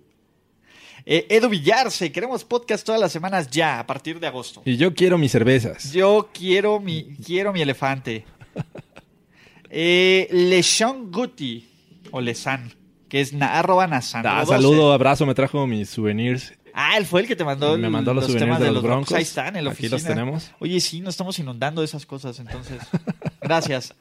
Eh, 1.07 1.25
Edu 1.31 1.49
Villarse, 1.49 2.11
queremos 2.11 2.43
podcast 2.43 2.85
todas 2.85 3.01
las 3.01 3.13
semanas 3.13 3.49
ya, 3.49 3.79
a 3.79 3.87
partir 3.87 4.19
de 4.19 4.27
agosto. 4.27 4.61
Y 4.65 4.77
yo 4.77 4.93
quiero 4.93 5.19
mis 5.19 5.31
cervezas. 5.31 5.93
Yo 5.93 6.31
quiero 6.35 6.81
mi, 6.81 7.15
quiero 7.25 7.53
mi 7.53 7.63
elefante. 7.63 8.25
eh, 9.71 10.27
Leshon 10.33 11.13
Guti, 11.13 11.65
o 12.11 12.21
Lesan, 12.21 12.73
que 13.09 13.21
es 13.21 13.33
na, 13.33 13.57
arroba 13.57 13.87
Nasan. 13.87 14.27
Ah, 14.27 14.45
saludo, 14.45 14.93
abrazo, 14.93 15.25
me 15.25 15.35
trajo 15.35 15.65
mis 15.69 15.91
souvenirs. 15.91 16.53
Ah, 16.75 16.97
él 16.97 17.07
fue 17.07 17.21
el 17.21 17.29
que 17.29 17.37
te 17.37 17.45
mandó, 17.45 17.79
me 17.79 17.89
mandó 17.89 18.15
los, 18.15 18.29
los 18.29 18.37
temas 18.37 18.59
de, 18.59 18.65
de 18.65 18.73
los 18.73 18.83
broncos. 18.83 19.13
Ahí 19.13 19.23
están, 19.23 19.55
en 19.55 19.65
la 19.65 19.71
Aquí 19.71 19.87
oficina. 19.87 19.97
los 19.97 20.05
tenemos. 20.05 20.51
Oye, 20.59 20.81
sí, 20.81 21.01
no 21.01 21.11
estamos 21.11 21.39
inundando 21.39 21.85
esas 21.85 22.05
cosas, 22.05 22.41
entonces. 22.41 22.83
Gracias. 23.41 23.95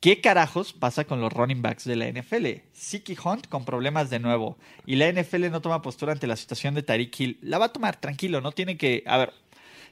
¿Qué 0.00 0.22
carajos 0.22 0.72
pasa 0.72 1.04
con 1.04 1.20
los 1.20 1.30
running 1.30 1.60
backs 1.60 1.84
de 1.84 1.94
la 1.94 2.10
NFL? 2.10 2.46
Siki 2.72 3.18
Hunt 3.22 3.46
con 3.48 3.66
problemas 3.66 4.08
de 4.08 4.18
nuevo. 4.18 4.56
Y 4.86 4.96
la 4.96 5.12
NFL 5.12 5.50
no 5.50 5.60
toma 5.60 5.82
postura 5.82 6.12
ante 6.12 6.26
la 6.26 6.36
situación 6.36 6.74
de 6.74 6.82
Tariq 6.82 7.20
Hill. 7.20 7.38
La 7.42 7.58
va 7.58 7.66
a 7.66 7.72
tomar, 7.72 8.00
tranquilo, 8.00 8.40
no 8.40 8.52
tiene 8.52 8.78
que... 8.78 9.04
A 9.06 9.18
ver, 9.18 9.34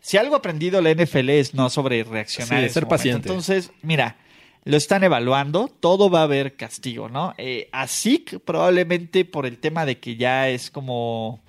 si 0.01 0.17
algo 0.17 0.35
ha 0.35 0.39
aprendido 0.39 0.81
la 0.81 0.95
NFL 0.95 1.29
es 1.29 1.53
no 1.53 1.69
sobre 1.69 2.05
reaccionar. 2.05 2.63
Sí, 2.65 2.71
ser 2.71 2.89
paciente. 2.89 3.29
Entonces, 3.29 3.71
mira, 3.83 4.17
lo 4.65 4.79
están 4.79 5.05
evaluando, 5.05 5.69
todo 5.69 6.09
va 6.09 6.21
a 6.21 6.25
haber 6.25 6.57
castigo, 6.57 7.11
¿no? 7.11 7.35
Eh, 7.37 7.69
a 7.73 7.87
Zeke 7.87 8.39
probablemente 8.39 9.27
por 9.27 9.45
el 9.45 9.59
tema 9.59 9.85
de 9.85 9.99
que 9.99 10.17
ya 10.17 10.49
es 10.49 10.71
como 10.71 11.43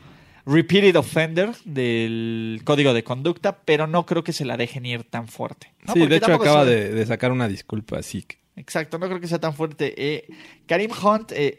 repeated 0.46 0.98
offender 0.98 1.52
del 1.64 2.62
código 2.66 2.94
de 2.94 3.06
conducta, 3.06 3.60
pero 3.64 3.88
no 3.88 4.06
creo 4.06 4.26
que 4.26 4.34
se 4.34 4.44
la 4.44 4.58
dejen 4.58 4.86
ir 4.86 5.06
tan 5.06 5.30
fuerte. 5.30 5.72
¿no? 5.86 5.94
sí, 5.94 6.00
Porque 6.00 6.16
de 6.16 6.18
hecho 6.18 6.34
acaba 6.34 6.66
de, 6.66 6.90
de 6.92 7.06
sacar 7.06 7.32
una 7.32 7.48
disculpa, 7.48 8.02
que... 8.02 8.40
Exacto, 8.60 9.00
no 9.00 9.08
creo 9.08 9.20
que 9.20 9.28
sea 9.28 9.40
tan 9.40 9.54
fuerte. 9.56 9.94
Eh, 9.98 10.28
Karim 10.68 10.92
Hunt, 10.92 11.32
eh, 11.34 11.56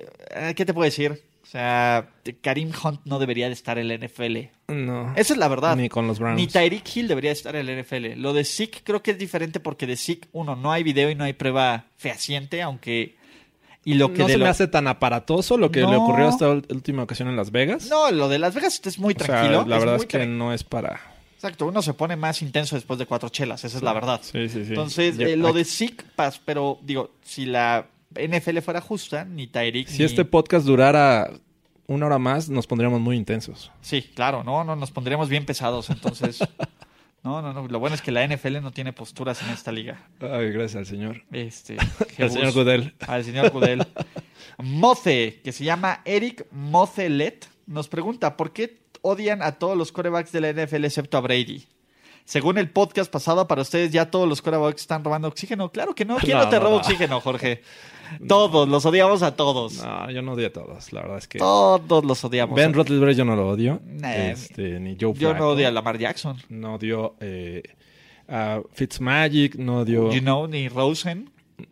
¿qué 0.55 0.65
te 0.65 0.73
puedo 0.75 0.85
decir? 0.85 1.23
O 1.43 1.47
sea, 1.51 2.11
Karim 2.43 2.71
Hunt 2.85 3.01
no 3.07 3.19
debería 3.19 3.47
de 3.49 3.55
estar 3.55 3.79
en 3.79 3.89
la 3.89 3.95
NFL. 3.95 4.51
No. 4.69 5.13
Esa 5.17 5.33
es 5.33 5.39
la 5.39 5.49
verdad. 5.49 5.75
Ni 5.77 5.89
con 5.89 6.07
los 6.07 6.19
Browns. 6.21 6.37
Ni 6.39 6.47
Tyreek 6.47 6.85
Hill 6.95 7.09
debería 7.09 7.33
estar 7.33 7.57
en 7.57 7.67
la 7.67 7.73
NFL. 7.83 8.21
Lo 8.21 8.33
de 8.33 8.45
Zeke 8.45 8.83
creo 8.85 9.03
que 9.03 9.11
es 9.13 9.19
diferente 9.19 9.59
porque 9.59 9.87
de 9.89 9.97
Zeke, 9.97 10.29
uno, 10.33 10.55
no 10.55 10.71
hay 10.71 10.83
video 10.85 11.11
y 11.11 11.15
no 11.17 11.25
hay 11.25 11.33
prueba 11.33 11.87
fehaciente, 11.97 12.63
aunque... 12.63 13.17
Y 13.83 13.95
lo 13.95 14.13
que 14.13 14.19
no 14.19 14.27
de 14.27 14.33
se 14.35 14.39
lo- 14.39 14.45
me 14.45 14.51
hace 14.51 14.69
tan 14.69 14.87
aparatoso 14.87 15.57
lo 15.57 15.71
que 15.73 15.81
le 15.81 15.97
ocurrió 15.97 16.29
esta 16.29 16.47
ul- 16.51 16.67
última 16.71 17.03
ocasión 17.03 17.29
en 17.29 17.37
Las 17.37 17.51
Vegas. 17.51 17.89
No, 17.89 18.11
lo 18.13 18.29
de 18.29 18.39
Las 18.39 18.55
Vegas 18.55 18.81
es 18.85 18.99
muy 18.99 19.15
O 19.15 19.19
sea, 19.19 19.27
tranquilo. 19.27 19.65
la 19.67 19.79
verdad 19.79 19.97
es 19.97 20.05
que 20.07 20.19
tra- 20.21 20.29
no 20.29 20.53
es 20.53 20.63
para... 20.65 21.01
Exacto, 21.41 21.65
uno 21.65 21.81
se 21.81 21.95
pone 21.95 22.17
más 22.17 22.43
intenso 22.43 22.77
después 22.77 22.99
de 22.99 23.07
cuatro 23.07 23.31
chelas, 23.31 23.65
esa 23.65 23.79
es 23.79 23.83
la 23.83 23.95
verdad. 23.95 24.21
Sí, 24.23 24.47
sí, 24.51 24.63
sí. 24.63 24.69
Entonces, 24.69 25.19
eh, 25.19 25.39
lo 25.39 25.55
de 25.55 25.63
pas- 25.63 26.39
pero 26.45 26.79
digo, 26.83 27.13
si 27.23 27.47
la 27.47 27.87
NFL 28.15 28.59
fuera 28.59 28.83
justa, 28.83 29.25
ni 29.25 29.47
Tyreek 29.47 29.89
Si 29.89 30.01
ni... 30.01 30.05
este 30.05 30.27
podcast 30.27 30.67
durara 30.67 31.31
una 31.87 32.05
hora 32.05 32.19
más, 32.19 32.51
nos 32.51 32.67
pondríamos 32.67 33.01
muy 33.01 33.17
intensos. 33.17 33.73
Sí, 33.81 34.03
claro, 34.03 34.45
no, 34.45 34.65
no, 34.65 34.77
nos 34.77 34.91
pondríamos 34.91 35.31
bien 35.31 35.47
pesados, 35.47 35.89
entonces... 35.89 36.41
no, 37.25 37.41
no, 37.41 37.55
no, 37.55 37.67
lo 37.67 37.79
bueno 37.79 37.95
es 37.95 38.03
que 38.03 38.13
la 38.13 38.29
NFL 38.29 38.61
no 38.61 38.71
tiene 38.71 38.93
posturas 38.93 39.41
en 39.41 39.49
esta 39.49 39.73
liga. 39.73 40.11
Ay, 40.21 40.51
gracias 40.51 40.77
al 40.77 40.85
señor. 40.85 41.23
Este, 41.33 41.79
Al 42.19 42.31
señor 42.31 42.53
Goodell. 42.53 42.95
Al 43.09 43.25
señor 43.25 43.51
Goodell. 43.51 43.87
Moce, 44.59 45.41
que 45.43 45.53
se 45.53 45.65
llama 45.65 46.03
Eric 46.05 46.45
Mocelet, 46.53 47.49
nos 47.67 47.89
pregunta, 47.89 48.37
¿por 48.37 48.53
qué 48.53 48.79
odian 49.03 49.43
a 49.43 49.53
todos 49.53 49.77
los 49.77 49.93
corebacks 49.93 50.33
de 50.33 50.41
la 50.41 50.53
NFL 50.53 50.85
excepto 50.85 51.19
a 51.19 51.21
Brady? 51.21 51.67
Según 52.25 52.59
el 52.59 52.71
podcast 52.71 53.11
pasado, 53.11 53.49
para 53.49 53.63
ustedes 53.63 53.91
ya 53.91 54.11
todos 54.11 54.29
los 54.29 54.41
corebacks 54.41 54.83
están 54.83 55.03
robando 55.03 55.29
oxígeno. 55.29 55.71
Claro 55.71 55.95
que 55.95 56.05
no. 56.05 56.17
¿Quién 56.19 56.39
no, 56.39 56.45
No, 56.45 56.51
te 56.51 56.59
roba 56.59 56.71
no. 56.71 56.77
oxígeno, 56.77 57.21
Jorge? 57.21 57.63
Todos, 58.27 58.69
los 58.69 58.85
odiamos 58.87 59.23
a 59.23 59.37
todos. 59.37 59.83
No, 59.83 60.11
yo 60.11 60.23
no 60.23 60.33
odio 60.33 60.49
a 60.49 60.53
todos. 60.53 60.93
La 60.93 61.03
verdad 61.03 61.19
es 61.19 61.29
que... 61.29 61.39
Todos 61.39 62.05
los 62.05 62.25
odiamos. 62.25 62.57
Ben 62.57 62.73
Roethlisberger 62.73 63.17
yo 63.17 63.25
no 63.25 63.37
lo 63.37 63.49
odio. 63.49 63.81
Nah, 63.85 64.13
este, 64.13 64.81
ni 64.81 64.97
Joe 65.01 65.15
Yo 65.15 65.35
no 65.35 65.51
odio 65.51 65.69
a 65.69 65.71
Lamar 65.71 65.99
Jackson. 65.99 66.37
No 66.49 66.75
odio 66.75 67.17
eh, 67.21 67.63
a 68.29 68.61
Fitzmagic, 68.73 69.57
no 69.57 69.81
odio... 69.81 70.13
You 70.13 70.21
know, 70.21 70.47
ni 70.47 70.69
Rosen. 70.69 71.31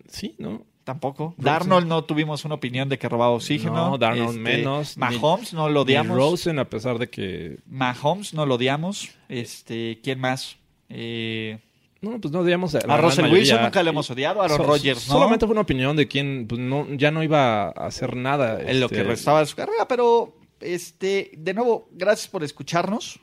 Sí, 0.09 0.35
¿no? 0.39 0.65
Tampoco. 0.89 1.35
Rosen. 1.37 1.45
Darnold 1.45 1.87
no 1.87 2.03
tuvimos 2.05 2.47
una 2.47 2.55
opinión 2.55 2.89
de 2.89 2.99
que 2.99 3.11
robaba 3.11 3.33
oxígeno. 3.33 3.91
No, 3.91 3.99
Darnold 3.99 4.39
Este, 4.39 4.41
menos. 4.41 4.97
Ni- 4.97 5.01
Mahomes 5.19 5.53
no 5.53 5.69
lo 5.69 5.81
Ni 5.81 5.91
odiamos. 5.93 6.17
Rosen, 6.17 6.59
a 6.59 6.65
pesar 6.65 6.99
de 6.99 7.11
que... 7.11 7.59
Mahomes 7.67 8.33
no 8.33 8.47
lo 8.47 8.55
odiamos. 8.55 9.11
Este, 9.29 10.01
¿quién 10.03 10.19
más? 10.19 10.57
Eh, 10.89 11.59
No, 12.01 12.19
pues 12.19 12.33
no 12.33 12.41
odiamos 12.41 12.75
a, 12.75 12.79
a 12.79 12.97
Russell 12.97 13.23
mayoría. 13.25 13.43
Wilson 13.43 13.63
nunca 13.65 13.83
le 13.83 13.91
hemos 13.91 14.11
odiado. 14.11 14.41
A 14.41 14.45
Aaron 14.47 14.57
So- 14.57 14.63
Rodgers, 14.63 15.07
¿no? 15.09 15.13
Solamente 15.13 15.45
fue 15.45 15.53
una 15.53 15.61
opinión 15.61 15.95
de 15.95 16.09
quien 16.09 16.47
pues, 16.49 16.59
no, 16.59 16.87
ya 16.97 17.11
no 17.11 17.23
iba 17.23 17.65
a 17.67 17.71
hacer 17.87 18.17
nada. 18.17 18.59
en 18.63 18.81
lo 18.81 18.87
este, 18.87 18.97
que 18.97 19.03
restaba 19.05 19.41
de 19.41 19.47
su 19.47 19.57
carrera, 19.57 19.87
pero 19.87 20.35
este, 20.61 21.33
de 21.37 21.53
nuevo, 21.53 21.87
gracias 21.93 22.29
por 22.29 22.43
escucharnos. 22.45 23.21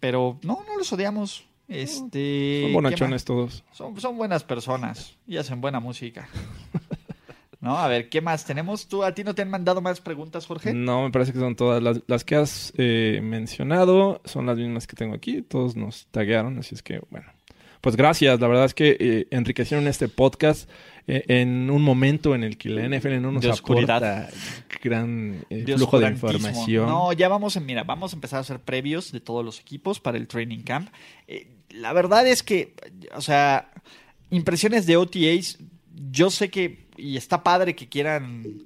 Pero 0.00 0.38
no, 0.42 0.62
no 0.68 0.76
los 0.76 0.92
odiamos. 0.92 1.44
Este, 1.68 1.98
Son 2.00 2.10
¿qué 2.10 2.70
bonachones 2.72 3.24
todos. 3.24 3.64
Son, 3.72 4.00
son 4.00 4.16
buenas 4.16 4.42
personas 4.42 5.16
y 5.26 5.36
hacen 5.36 5.60
buena 5.60 5.80
música. 5.80 6.28
No, 7.60 7.76
a 7.76 7.88
ver, 7.88 8.08
¿qué 8.08 8.20
más 8.20 8.44
tenemos? 8.44 8.86
¿Tú 8.86 9.02
a 9.02 9.12
ti 9.12 9.24
no 9.24 9.34
te 9.34 9.42
han 9.42 9.50
mandado 9.50 9.80
más 9.80 10.00
preguntas, 10.00 10.46
Jorge? 10.46 10.72
No, 10.72 11.02
me 11.02 11.10
parece 11.10 11.32
que 11.32 11.40
son 11.40 11.56
todas 11.56 11.82
las, 11.82 12.00
las 12.06 12.22
que 12.22 12.36
has 12.36 12.72
eh, 12.78 13.18
mencionado, 13.20 14.20
son 14.24 14.46
las 14.46 14.56
mismas 14.56 14.86
que 14.86 14.94
tengo 14.94 15.12
aquí, 15.12 15.42
todos 15.42 15.74
nos 15.74 16.06
taguearon, 16.06 16.56
así 16.58 16.76
es 16.76 16.84
que 16.84 17.00
bueno. 17.10 17.26
Pues 17.80 17.96
gracias, 17.96 18.38
la 18.38 18.46
verdad 18.46 18.64
es 18.64 18.74
que 18.74 18.96
eh, 19.00 19.26
enriquecieron 19.32 19.88
este 19.88 20.08
podcast 20.08 20.70
eh, 21.08 21.24
en 21.28 21.70
un 21.70 21.82
momento 21.82 22.34
en 22.34 22.44
el 22.44 22.58
que 22.58 22.68
la 22.68 22.86
NFL 22.86 23.20
no 23.20 23.32
nos 23.32 23.42
De 23.42 23.50
aporta 23.50 24.28
gran 24.82 25.44
eh, 25.48 25.62
De 25.64 25.76
flujo 25.76 25.98
de 25.98 26.08
información. 26.08 26.86
No, 26.86 27.12
ya 27.14 27.28
vamos 27.28 27.56
a, 27.56 27.60
mira, 27.60 27.82
vamos 27.82 28.12
a 28.12 28.16
empezar 28.16 28.36
a 28.36 28.40
hacer 28.40 28.60
previos 28.60 29.10
de 29.10 29.20
todos 29.20 29.44
los 29.44 29.58
equipos 29.58 30.00
para 30.00 30.18
el 30.18 30.28
training 30.28 30.60
camp. 30.60 30.90
Eh, 31.26 31.48
la 31.70 31.92
verdad 31.92 32.26
es 32.26 32.42
que, 32.42 32.74
o 33.14 33.20
sea, 33.20 33.70
impresiones 34.30 34.86
de 34.86 34.96
OTAs, 34.96 35.58
yo 36.10 36.30
sé 36.30 36.50
que, 36.50 36.86
y 36.96 37.16
está 37.16 37.42
padre 37.42 37.74
que 37.74 37.88
quieran 37.88 38.62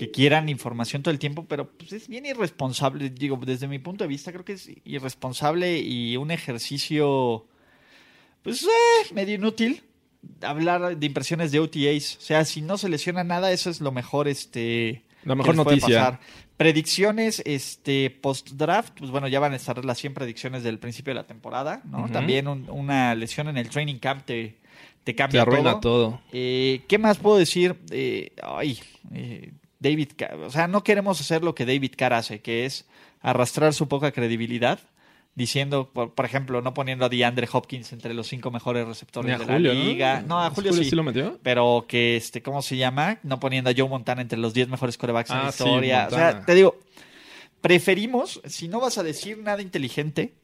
que 0.00 0.10
quieran 0.10 0.48
información 0.48 1.02
todo 1.02 1.12
el 1.12 1.18
tiempo, 1.18 1.44
pero 1.46 1.70
pues 1.72 1.92
es 1.92 2.08
bien 2.08 2.24
irresponsable, 2.24 3.10
digo, 3.10 3.38
desde 3.44 3.68
mi 3.68 3.78
punto 3.78 4.02
de 4.02 4.08
vista 4.08 4.32
creo 4.32 4.46
que 4.46 4.54
es 4.54 4.70
irresponsable 4.86 5.78
y 5.78 6.16
un 6.16 6.30
ejercicio 6.30 7.46
pues 8.42 8.62
eh, 8.62 9.14
medio 9.14 9.34
inútil 9.34 9.82
hablar 10.40 10.96
de 10.96 11.06
impresiones 11.06 11.52
de 11.52 11.60
OTAs, 11.60 12.16
o 12.16 12.20
sea, 12.22 12.46
si 12.46 12.62
no 12.62 12.78
se 12.78 12.88
lesiona 12.88 13.24
nada, 13.24 13.52
eso 13.52 13.68
es 13.68 13.82
lo 13.82 13.92
mejor 13.92 14.26
este 14.26 15.02
La 15.24 15.34
mejor 15.34 15.54
noticia. 15.54 15.86
pasar. 15.86 16.20
Predicciones, 16.60 17.42
este, 17.46 18.10
post-draft, 18.10 18.92
pues 18.98 19.10
bueno, 19.10 19.26
ya 19.28 19.40
van 19.40 19.54
a 19.54 19.56
estar 19.56 19.82
las 19.82 19.96
100 19.96 20.12
predicciones 20.12 20.62
del 20.62 20.78
principio 20.78 21.12
de 21.12 21.14
la 21.14 21.26
temporada, 21.26 21.80
¿no? 21.86 22.10
También 22.10 22.48
un- 22.48 22.68
una 22.68 23.14
lesión 23.14 23.48
en 23.48 23.56
el 23.56 23.70
training 23.70 23.94
camp 23.96 24.26
te, 24.26 24.58
te 25.02 25.14
cambia 25.14 25.42
Te 25.42 25.50
arruina 25.50 25.80
todo. 25.80 25.80
todo. 25.80 26.20
Eh, 26.32 26.82
¿Qué 26.86 26.98
más 26.98 27.16
puedo 27.16 27.38
decir? 27.38 27.76
Eh, 27.90 28.32
ay, 28.42 28.78
eh, 29.14 29.52
David 29.78 30.10
Carr, 30.18 30.34
o 30.34 30.50
sea, 30.50 30.68
no 30.68 30.84
queremos 30.84 31.18
hacer 31.18 31.42
lo 31.42 31.54
que 31.54 31.64
David 31.64 31.94
Carr 31.96 32.12
hace, 32.12 32.40
que 32.42 32.66
es 32.66 32.86
arrastrar 33.22 33.72
su 33.72 33.88
poca 33.88 34.12
credibilidad, 34.12 34.80
diciendo, 35.34 35.90
por, 35.92 36.14
por 36.14 36.24
ejemplo, 36.24 36.60
no 36.60 36.74
poniendo 36.74 37.04
a 37.04 37.08
DeAndre 37.08 37.48
Hopkins 37.50 37.92
entre 37.92 38.12
los 38.14 38.26
cinco 38.26 38.50
mejores 38.50 38.86
receptores 38.86 39.38
de 39.38 39.44
Julio, 39.44 39.72
la 39.72 39.80
liga. 39.84 40.20
No, 40.26 40.40
a 40.42 40.50
Julio, 40.50 40.72
sí. 40.72 40.90
lo 40.90 41.02
metió? 41.04 41.38
Pero 41.42 41.86
que, 41.88 42.16
este, 42.16 42.42
¿cómo 42.42 42.62
se 42.62 42.76
llama? 42.76 43.18
No 43.22 43.40
poniendo 43.40 43.70
a 43.70 43.74
Joe 43.76 43.88
Montana 43.88 44.22
entre 44.22 44.38
los 44.38 44.52
10 44.54 44.68
mejores 44.68 44.98
corebacks 44.98 45.30
en 45.30 45.36
Ah, 45.36 45.44
la 45.44 45.52
sí, 45.52 45.62
historia. 45.64 46.06
o 46.08 46.14
sea, 46.14 46.44
te 46.44 46.54
digo, 46.54 46.76
preferimos, 47.60 48.40
si 48.46 48.68
no 48.68 48.80
vas 48.80 48.98
a 48.98 49.02
decir 49.02 49.38
nada 49.38 49.62
inteligente 49.62 50.34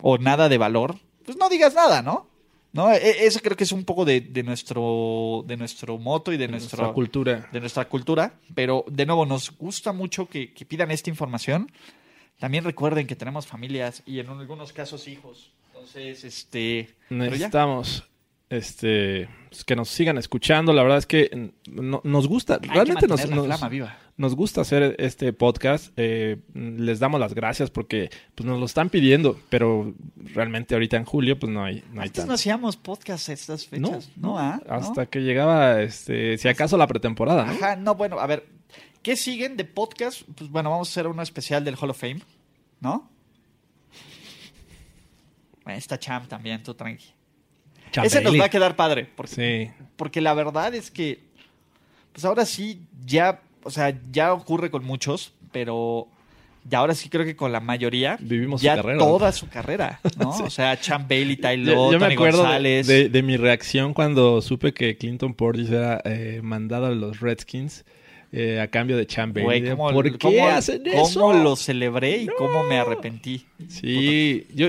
o 0.00 0.18
nada 0.18 0.48
de 0.48 0.58
valor, 0.58 0.96
pues 1.24 1.36
no 1.36 1.48
digas 1.48 1.74
nada, 1.74 2.02
¿no? 2.02 2.28
¿No? 2.72 2.92
E- 2.92 3.24
Eso 3.26 3.40
creo 3.40 3.56
que 3.56 3.64
es 3.64 3.72
un 3.72 3.84
poco 3.84 4.04
de, 4.04 4.20
de 4.20 4.42
nuestro, 4.42 5.42
de 5.46 5.56
nuestro 5.56 5.98
moto 5.98 6.32
y 6.32 6.36
de, 6.36 6.48
Nuestra 6.48 6.78
nuestro, 6.78 6.94
cultura. 6.94 7.48
de 7.50 7.60
nuestra 7.60 7.88
cultura. 7.88 8.34
Pero, 8.54 8.84
de 8.88 9.06
nuevo, 9.06 9.24
nos 9.26 9.56
gusta 9.56 9.92
mucho 9.92 10.26
que, 10.28 10.52
que 10.52 10.64
pidan 10.66 10.90
esta 10.90 11.08
información. 11.10 11.72
También 12.38 12.64
recuerden 12.64 13.06
que 13.06 13.16
tenemos 13.16 13.46
familias 13.46 14.02
y 14.06 14.20
en 14.20 14.28
algunos 14.28 14.72
casos 14.72 15.08
hijos. 15.08 15.52
Entonces, 15.68 16.24
este... 16.24 16.94
Necesitamos 17.10 18.04
este 18.50 19.28
pues, 19.50 19.62
que 19.64 19.76
nos 19.76 19.88
sigan 19.90 20.16
escuchando. 20.16 20.72
La 20.72 20.82
verdad 20.82 20.98
es 20.98 21.06
que 21.06 21.52
no- 21.70 22.00
nos 22.04 22.26
gusta, 22.26 22.54
Hay 22.54 22.60
que 22.60 22.68
realmente 22.74 23.06
nos, 23.06 23.28
nos- 23.28 23.44
flama 23.46 23.68
viva. 23.68 23.98
nos 24.16 24.34
gusta 24.34 24.62
hacer 24.62 24.96
este 24.98 25.32
podcast. 25.34 25.92
Eh, 25.98 26.38
les 26.54 26.98
damos 26.98 27.20
las 27.20 27.34
gracias 27.34 27.70
porque 27.70 28.08
pues, 28.34 28.46
nos 28.46 28.58
lo 28.58 28.64
están 28.66 28.88
pidiendo, 28.88 29.38
pero 29.50 29.92
realmente 30.16 30.74
ahorita 30.74 30.96
en 30.96 31.04
julio 31.04 31.38
pues 31.38 31.52
no 31.52 31.62
hay, 31.64 31.84
no 31.92 32.00
hay 32.00 32.06
Antes 32.06 32.12
tanto. 32.12 32.28
no 32.28 32.34
hacíamos 32.34 32.76
podcast 32.78 33.28
estas 33.28 33.66
fechas. 33.66 34.10
No, 34.16 34.38
¿ah? 34.38 34.60
¿No? 34.66 34.74
Hasta 34.74 35.06
que 35.06 35.20
llegaba, 35.20 35.82
este, 35.82 36.38
si 36.38 36.48
acaso 36.48 36.76
la 36.78 36.86
pretemporada. 36.86 37.50
Ajá, 37.50 37.76
no, 37.76 37.96
bueno, 37.96 38.18
a 38.18 38.26
ver, 38.26 38.46
¿qué 39.08 39.16
siguen 39.16 39.56
de 39.56 39.64
podcast? 39.64 40.20
Pues 40.36 40.50
bueno, 40.50 40.68
vamos 40.68 40.88
a 40.88 40.90
hacer 40.90 41.06
uno 41.06 41.22
especial 41.22 41.64
del 41.64 41.76
Hall 41.80 41.88
of 41.88 41.98
Fame, 41.98 42.20
¿no? 42.78 43.08
Está 45.66 45.98
Champ 45.98 46.28
también, 46.28 46.62
tú 46.62 46.74
tranqui. 46.74 47.06
Ese 48.02 48.20
nos 48.20 48.38
va 48.38 48.44
a 48.44 48.48
quedar 48.50 48.76
padre, 48.76 49.08
porque, 49.16 49.70
Sí. 49.74 49.84
porque 49.96 50.20
la 50.20 50.34
verdad 50.34 50.74
es 50.74 50.90
que, 50.90 51.20
pues 52.12 52.26
ahora 52.26 52.44
sí, 52.44 52.82
ya, 53.06 53.40
o 53.62 53.70
sea, 53.70 53.98
ya 54.12 54.34
ocurre 54.34 54.70
con 54.70 54.84
muchos, 54.84 55.32
pero 55.52 56.06
ya 56.68 56.80
ahora 56.80 56.94
sí 56.94 57.08
creo 57.08 57.24
que 57.24 57.34
con 57.34 57.50
la 57.50 57.60
mayoría, 57.60 58.18
Vivimos 58.20 58.60
su 58.60 58.64
ya 58.66 58.76
carrera. 58.76 58.98
toda 58.98 59.32
su 59.32 59.48
carrera, 59.48 60.00
¿no? 60.18 60.28
O 60.44 60.50
sea, 60.50 60.78
Champ 60.78 61.08
Bailey, 61.08 61.36
Ty 61.36 61.64
Yo, 61.64 61.92
yo 61.92 61.98
me 61.98 62.12
acuerdo 62.12 62.38
de, 62.40 62.44
González. 62.44 62.86
de- 62.86 63.08
de 63.08 63.22
mi 63.22 63.38
reacción 63.38 63.94
cuando 63.94 64.42
supe 64.42 64.74
que 64.74 64.98
Clinton 64.98 65.32
Portis 65.32 65.70
era 65.70 66.02
eh, 66.04 66.40
mandado 66.42 66.86
a 66.86 66.90
los 66.90 67.20
Redskins 67.20 67.86
eh, 68.32 68.60
a 68.60 68.68
cambio 68.68 68.96
de 68.96 69.06
Bailey. 69.32 69.60
Güey, 69.62 69.70
¿cómo, 69.76 69.90
¿Por 69.92 70.10
qué 70.12 70.18
cómo- 70.18 70.48
hacen 70.48 70.82
cómo 70.84 71.06
eso? 71.06 71.32
lo 71.32 71.56
celebré 71.56 72.18
y 72.18 72.26
cómo 72.26 72.62
me 72.64 72.78
arrepentí? 72.78 73.46
Sí, 73.68 74.46
yo, 74.54 74.68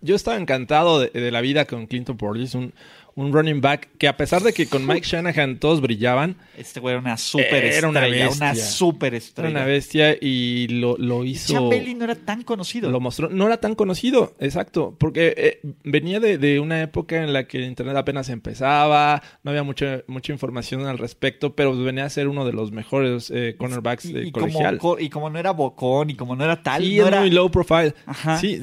yo 0.00 0.16
estaba 0.16 0.36
encantado 0.36 1.00
de, 1.00 1.08
de 1.10 1.30
la 1.30 1.40
vida 1.40 1.64
con 1.66 1.86
Clinton 1.86 2.16
Portis, 2.16 2.54
un, 2.54 2.72
un 3.16 3.32
running 3.32 3.60
back 3.60 3.88
que 3.98 4.08
a 4.08 4.16
pesar 4.16 4.42
de 4.42 4.52
que 4.52 4.66
con 4.68 4.86
Mike 4.86 5.06
Shanahan 5.06 5.58
todos 5.58 5.80
brillaban, 5.80 6.36
Este 6.56 6.80
güey 6.80 6.92
era 6.92 7.00
una 7.00 7.16
super 7.16 7.64
Era 7.64 7.88
una 7.88 8.04
estrella. 8.04 8.26
bestia. 8.26 8.46
Una 8.46 8.54
super 8.54 9.14
estrella. 9.14 9.50
era 9.50 9.58
una 9.60 9.66
bestia 9.66 10.16
y 10.20 10.68
lo, 10.68 10.96
lo 10.98 11.24
hizo... 11.24 11.68
Bailey 11.70 11.94
no 11.94 12.04
era 12.04 12.14
tan 12.14 12.42
conocido. 12.42 12.90
Lo 12.90 13.00
mostró. 13.00 13.30
No 13.30 13.46
era 13.46 13.56
tan 13.56 13.74
conocido, 13.74 14.34
exacto. 14.38 14.94
Porque 14.98 15.34
eh, 15.36 15.60
venía 15.82 16.20
de, 16.20 16.36
de 16.38 16.60
una 16.60 16.82
época 16.82 17.16
en 17.22 17.32
la 17.32 17.48
que 17.48 17.56
el 17.56 17.64
internet 17.64 17.96
apenas 17.96 18.28
empezaba, 18.28 19.22
no 19.42 19.50
había 19.50 19.62
mucha, 19.62 20.02
mucha 20.06 20.32
información 20.32 20.86
al 20.86 20.98
respecto, 20.98 21.54
pero 21.56 21.74
venía 21.74 22.04
a 22.04 22.10
ser 22.10 22.28
uno 22.28 22.44
de 22.44 22.52
los 22.52 22.70
mejores 22.70 23.32
eh, 23.34 23.54
cornerbacks 23.56 24.04
y, 24.04 24.12
de 24.12 24.26
y 24.26 24.30
colegial. 24.30 24.76
como, 24.78 24.94
co- 24.96 25.00
y 25.00 25.08
como 25.08 25.30
no 25.30 25.38
era 25.38 25.52
bocón 25.52 26.10
y 26.10 26.16
como 26.16 26.36
no 26.36 26.44
era 26.44 26.62
tal, 26.62 26.82
Sí, 26.82 26.98
no 26.98 27.08
era... 27.08 27.20
muy 27.20 27.30
low 27.30 27.50
profile. 27.50 27.94
Ajá. 28.04 28.36
Sí, 28.38 28.60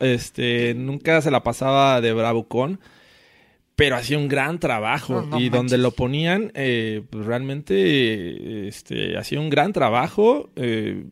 este, 0.00 0.74
nunca 0.74 1.20
se 1.22 1.30
la 1.30 1.42
pasaba 1.42 2.00
de 2.00 2.12
bravucón, 2.12 2.78
pero 3.80 3.96
hacía 3.96 4.18
un 4.18 4.28
gran 4.28 4.58
trabajo. 4.58 5.14
No, 5.14 5.20
no 5.22 5.26
y 5.40 5.44
manches. 5.44 5.52
donde 5.52 5.78
lo 5.78 5.92
ponían, 5.92 6.52
eh, 6.54 7.02
pues 7.08 7.24
realmente 7.24 8.68
este, 8.68 9.16
hacía 9.16 9.40
un 9.40 9.48
gran 9.48 9.72
trabajo. 9.72 10.50
eh, 10.56 11.06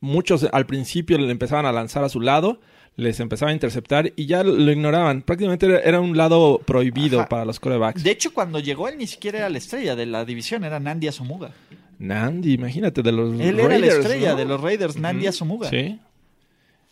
muchos 0.00 0.48
al 0.52 0.64
principio 0.64 1.18
le 1.18 1.30
empezaban 1.30 1.66
a 1.66 1.72
lanzar 1.72 2.02
a 2.02 2.08
su 2.08 2.22
lado, 2.22 2.60
les 2.96 3.20
empezaba 3.20 3.50
a 3.50 3.54
interceptar 3.54 4.10
y 4.16 4.24
ya 4.24 4.42
lo 4.42 4.72
ignoraban. 4.72 5.20
Prácticamente 5.20 5.66
era, 5.86 6.00
un 6.00 6.16
lado 6.16 6.62
prohibido 6.64 7.20
Ajá. 7.20 7.28
para 7.28 7.44
los 7.44 7.60
corebacks. 7.60 8.02
De 8.02 8.10
hecho, 8.10 8.32
cuando 8.32 8.58
llegó 8.58 8.88
él 8.88 8.96
ni 8.96 9.06
siquiera 9.06 9.40
era 9.40 9.50
la 9.50 9.58
estrella 9.58 9.94
de 9.94 10.06
la 10.06 10.24
división, 10.24 10.64
era 10.64 10.80
Nandi 10.80 11.08
Asomuga. 11.08 11.50
Nandy, 11.98 12.54
imagínate, 12.54 13.02
de 13.02 13.12
los 13.12 13.38
Él 13.38 13.58
era 13.58 13.68
la 13.68 13.68
Raiders, 13.68 13.94
estrella 13.96 14.30
¿no? 14.32 14.36
de 14.36 14.44
los 14.46 14.60
Raiders, 14.62 14.96
Nandi. 14.96 15.26
Asomuga. 15.26 15.68
Sí. 15.68 15.98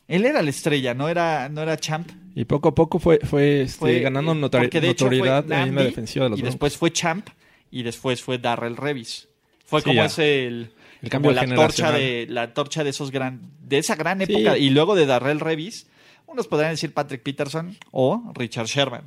Él 0.08 0.24
era 0.26 0.42
la 0.42 0.50
estrella, 0.50 0.92
no 0.94 1.08
era, 1.08 1.48
no 1.48 1.62
era 1.62 1.76
Champ. 1.76 2.10
Y 2.34 2.44
poco 2.44 2.68
a 2.70 2.74
poco 2.74 2.98
fue, 2.98 3.20
fue, 3.20 3.62
este, 3.62 3.78
Fue, 3.78 4.00
ganando 4.00 4.32
eh, 4.32 4.34
notori- 4.36 4.70
de 4.70 4.80
fue 4.80 4.88
notoriedad 4.88 5.52
ahí 5.52 5.68
en 5.68 5.74
la 5.74 5.82
defensiva 5.84 6.24
de 6.24 6.30
los 6.30 6.38
Y 6.38 6.42
Broncos. 6.42 6.54
después 6.54 6.76
fue 6.76 6.92
Champ 6.92 7.28
y 7.70 7.82
después 7.82 8.22
fue 8.22 8.38
Darrell 8.38 8.76
Revis. 8.76 9.28
Fue 9.64 9.80
Sí, 9.80 9.84
como 9.84 9.94
ya. 9.96 10.04
ese 10.06 10.46
el, 10.46 10.54
El 11.00 11.10
como 11.10 11.10
cambio 11.10 11.32
la 11.32 11.54
torcha 11.54 11.90
de 11.92 12.26
la 12.28 12.52
torcha 12.54 12.84
de 12.84 12.90
esos 12.90 13.10
gran 13.10 13.40
de 13.62 13.78
esa 13.78 13.94
gran 13.96 14.18
Sí. 14.18 14.24
época 14.32 14.58
y 14.58 14.70
luego 14.70 14.94
de 14.94 15.06
Darrell 15.06 15.40
Revis, 15.40 15.86
unos 16.26 16.48
podrían 16.48 16.72
decir 16.72 16.92
Patrick 16.92 17.22
Peterson 17.22 17.76
o 17.90 18.32
Richard 18.34 18.66
Sherman. 18.66 19.04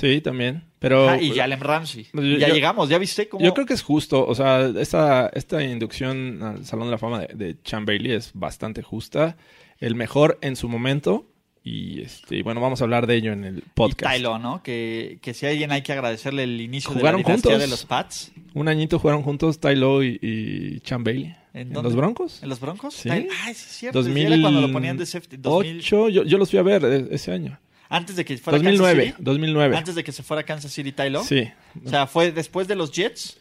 Sí, 0.00 0.20
también. 0.20 0.64
Pero 0.78 1.08
Ah, 1.10 1.20
y 1.20 1.30
Jalen 1.32 1.60
Ramsey. 1.60 2.06
Yo- 2.12 2.22
ya 2.22 2.48
yo- 2.48 2.54
llegamos, 2.54 2.88
ya 2.88 2.96
viste 2.98 3.28
cómo 3.28 3.44
yo 3.44 3.52
creo 3.52 3.66
que 3.66 3.74
es 3.74 3.82
justo. 3.82 4.26
O 4.26 4.34
sea, 4.34 4.66
esta, 4.78 5.28
esta 5.34 5.62
inducción 5.62 6.42
al 6.42 6.64
Salón 6.64 6.86
de 6.86 6.92
la 6.92 6.98
Fama 6.98 7.20
de, 7.20 7.34
de 7.34 7.62
Chan 7.62 7.84
Bailey 7.84 8.12
es 8.12 8.30
bastante 8.34 8.82
justa. 8.82 9.36
El 9.78 9.94
mejor 9.94 10.38
en 10.40 10.56
su 10.56 10.68
momento. 10.68 11.26
Y 11.62 12.00
este, 12.00 12.36
y 12.36 12.42
bueno, 12.42 12.62
vamos 12.62 12.80
a 12.80 12.84
hablar 12.84 13.06
de 13.06 13.16
ello 13.16 13.32
en 13.34 13.44
el 13.44 13.58
y 13.58 13.62
podcast. 13.74 14.14
Tylo, 14.14 14.38
¿no? 14.38 14.62
Que, 14.62 15.18
que 15.20 15.34
si 15.34 15.44
a 15.44 15.50
alguien 15.50 15.70
hay 15.72 15.82
que 15.82 15.92
agradecerle 15.92 16.44
el 16.44 16.58
inicio 16.58 16.90
¿Jugaron 16.90 17.20
de 17.20 17.28
la 17.28 17.34
juntos? 17.34 17.58
de 17.58 17.66
los 17.68 17.84
Pats. 17.84 18.32
Un 18.54 18.68
añito 18.68 18.98
jugaron 18.98 19.22
juntos 19.22 19.60
Ty 19.60 19.74
Lowe 19.76 20.02
y, 20.06 20.18
y 20.22 20.80
Chan 20.80 21.04
Bailey. 21.04 21.36
¿En 21.52 21.76
¿En, 21.76 21.82
los 21.82 21.94
Broncos? 21.94 22.42
¿En 22.42 22.48
los 22.48 22.60
Broncos? 22.60 22.94
Sí. 22.94 23.10
Tylo- 23.10 23.28
sí 23.44 23.50
es 23.50 23.58
cierto. 23.58 24.02
sí, 24.02 24.10
era 24.18 24.40
cuando 24.40 24.62
lo 24.62 24.72
ponían 24.72 24.96
de 24.96 25.04
safety. 25.04 25.36
2000 25.36 25.72
2008, 25.82 26.08
yo, 26.08 26.22
yo 26.24 26.38
los 26.38 26.48
fui 26.48 26.58
a 26.58 26.62
ver 26.62 26.82
eh, 26.86 27.08
ese 27.10 27.30
año. 27.32 27.60
Antes 27.90 28.16
de 28.16 28.24
que 28.24 28.38
fuera 28.38 28.56
2009, 28.58 28.94
Kansas 28.94 29.16
City. 29.16 29.24
2009. 29.24 29.76
Antes 29.76 29.94
de 29.94 30.04
que 30.04 30.12
se 30.12 30.22
fuera 30.22 30.40
a 30.40 30.44
Kansas 30.44 30.72
City 30.72 30.92
Tylo. 30.92 31.22
Sí. 31.24 31.50
O 31.84 31.88
sea, 31.88 32.06
fue 32.06 32.32
después 32.32 32.66
de 32.68 32.76
los 32.76 32.92
Jets 32.92 33.36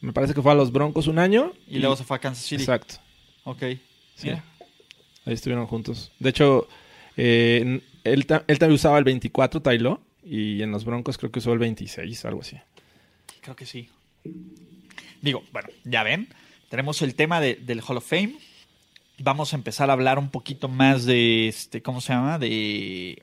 Me 0.00 0.12
parece 0.12 0.34
que 0.34 0.42
fue 0.42 0.52
a 0.52 0.54
los 0.54 0.72
Broncos 0.72 1.06
un 1.06 1.18
año. 1.18 1.52
y, 1.66 1.78
luego 1.78 1.96
se 1.96 2.04
fue 2.04 2.16
a 2.18 2.20
Kansas 2.20 2.44
City. 2.44 2.62
Exacto. 2.62 2.96
Ok. 3.44 3.62
Sí. 4.16 4.24
Mira. 4.24 4.44
Ahí 5.24 5.34
estuvieron 5.34 5.66
juntos. 5.66 6.12
De 6.18 6.30
hecho, 6.30 6.68
eh, 7.16 7.80
él, 8.04 8.26
él 8.46 8.58
también 8.58 8.72
usaba 8.72 8.98
el 8.98 9.04
24 9.04 9.62
Tylo 9.62 10.02
y 10.24 10.62
en 10.62 10.70
los 10.72 10.84
Broncos 10.84 11.16
creo 11.16 11.30
que 11.30 11.38
usó 11.38 11.52
el 11.52 11.58
26, 11.60 12.24
algo 12.24 12.40
así. 12.40 12.56
Creo 13.40 13.56
que 13.56 13.66
sí. 13.66 13.88
Digo, 15.20 15.44
bueno, 15.52 15.68
ya 15.84 16.02
ven. 16.02 16.28
Tenemos 16.68 17.02
el 17.02 17.14
tema 17.14 17.40
de- 17.40 17.56
del 17.56 17.80
Hall 17.86 17.98
of 17.98 18.08
Fame. 18.08 18.34
Vamos 19.18 19.52
a 19.52 19.56
empezar 19.56 19.90
a 19.90 19.92
hablar 19.92 20.18
un 20.18 20.30
poquito 20.30 20.68
más 20.68 21.04
de 21.04 21.46
este, 21.48 21.82
¿cómo 21.82 22.00
se 22.00 22.12
llama? 22.12 22.38
De. 22.38 23.22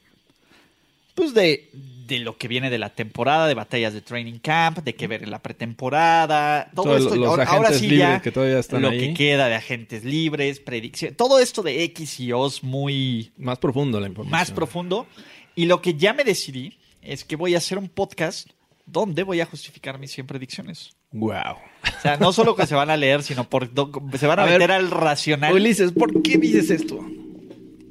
Pues 1.19 1.33
de, 1.33 1.69
de 2.07 2.19
lo 2.19 2.37
que 2.37 2.47
viene 2.47 2.69
de 2.69 2.77
la 2.77 2.89
temporada, 2.95 3.47
de 3.47 3.53
batallas 3.53 3.93
de 3.93 4.01
training 4.01 4.39
camp, 4.39 4.79
de 4.79 4.95
qué 4.95 5.07
ver 5.07 5.21
en 5.23 5.31
la 5.31 5.41
pretemporada, 5.41 6.71
todo 6.73 6.95
esto. 6.95 7.15
los 7.15 7.27
ahora, 7.27 7.43
ahora 7.43 7.73
sí 7.73 7.89
libres 7.89 7.99
ya 7.99 8.21
que 8.21 8.31
todavía 8.31 8.59
están 8.59 8.81
lo 8.81 8.89
ahí. 8.89 8.99
que 8.99 9.13
queda 9.13 9.47
de 9.47 9.55
agentes 9.55 10.05
libres, 10.05 10.59
predicción, 10.61 11.13
todo 11.15 11.39
esto 11.39 11.61
de 11.61 11.83
X 11.83 12.19
y 12.21 12.31
O's 12.31 12.63
muy, 12.63 13.31
Más 13.37 13.59
profundo 13.59 13.99
la 13.99 14.07
información. 14.07 14.31
más 14.31 14.51
profundo. 14.51 15.07
Y 15.55 15.65
lo 15.65 15.81
que 15.81 15.95
ya 15.95 16.13
me 16.13 16.23
decidí 16.23 16.77
es 17.01 17.25
que 17.25 17.35
voy 17.35 17.55
a 17.55 17.57
hacer 17.57 17.77
un 17.77 17.89
podcast 17.89 18.49
donde 18.85 19.23
voy 19.23 19.41
a 19.41 19.45
justificar 19.45 19.99
mis 19.99 20.11
100 20.11 20.25
predicciones. 20.25 20.95
Wow. 21.11 21.57
O 21.97 22.01
sea, 22.01 22.17
no 22.17 22.31
solo 22.31 22.55
que 22.55 22.65
se 22.65 22.75
van 22.75 22.89
a 22.89 22.97
leer, 22.97 23.23
sino 23.23 23.43
por 23.49 23.69
se 24.17 24.25
van 24.25 24.39
a, 24.39 24.43
A 24.43 24.45
ver, 24.45 24.59
meter 24.59 24.71
al 24.71 24.89
racional. 24.89 25.53
Ulises, 25.53 25.91
¿por 25.91 26.21
qué 26.21 26.37
dices 26.37 26.69
esto? 26.69 27.05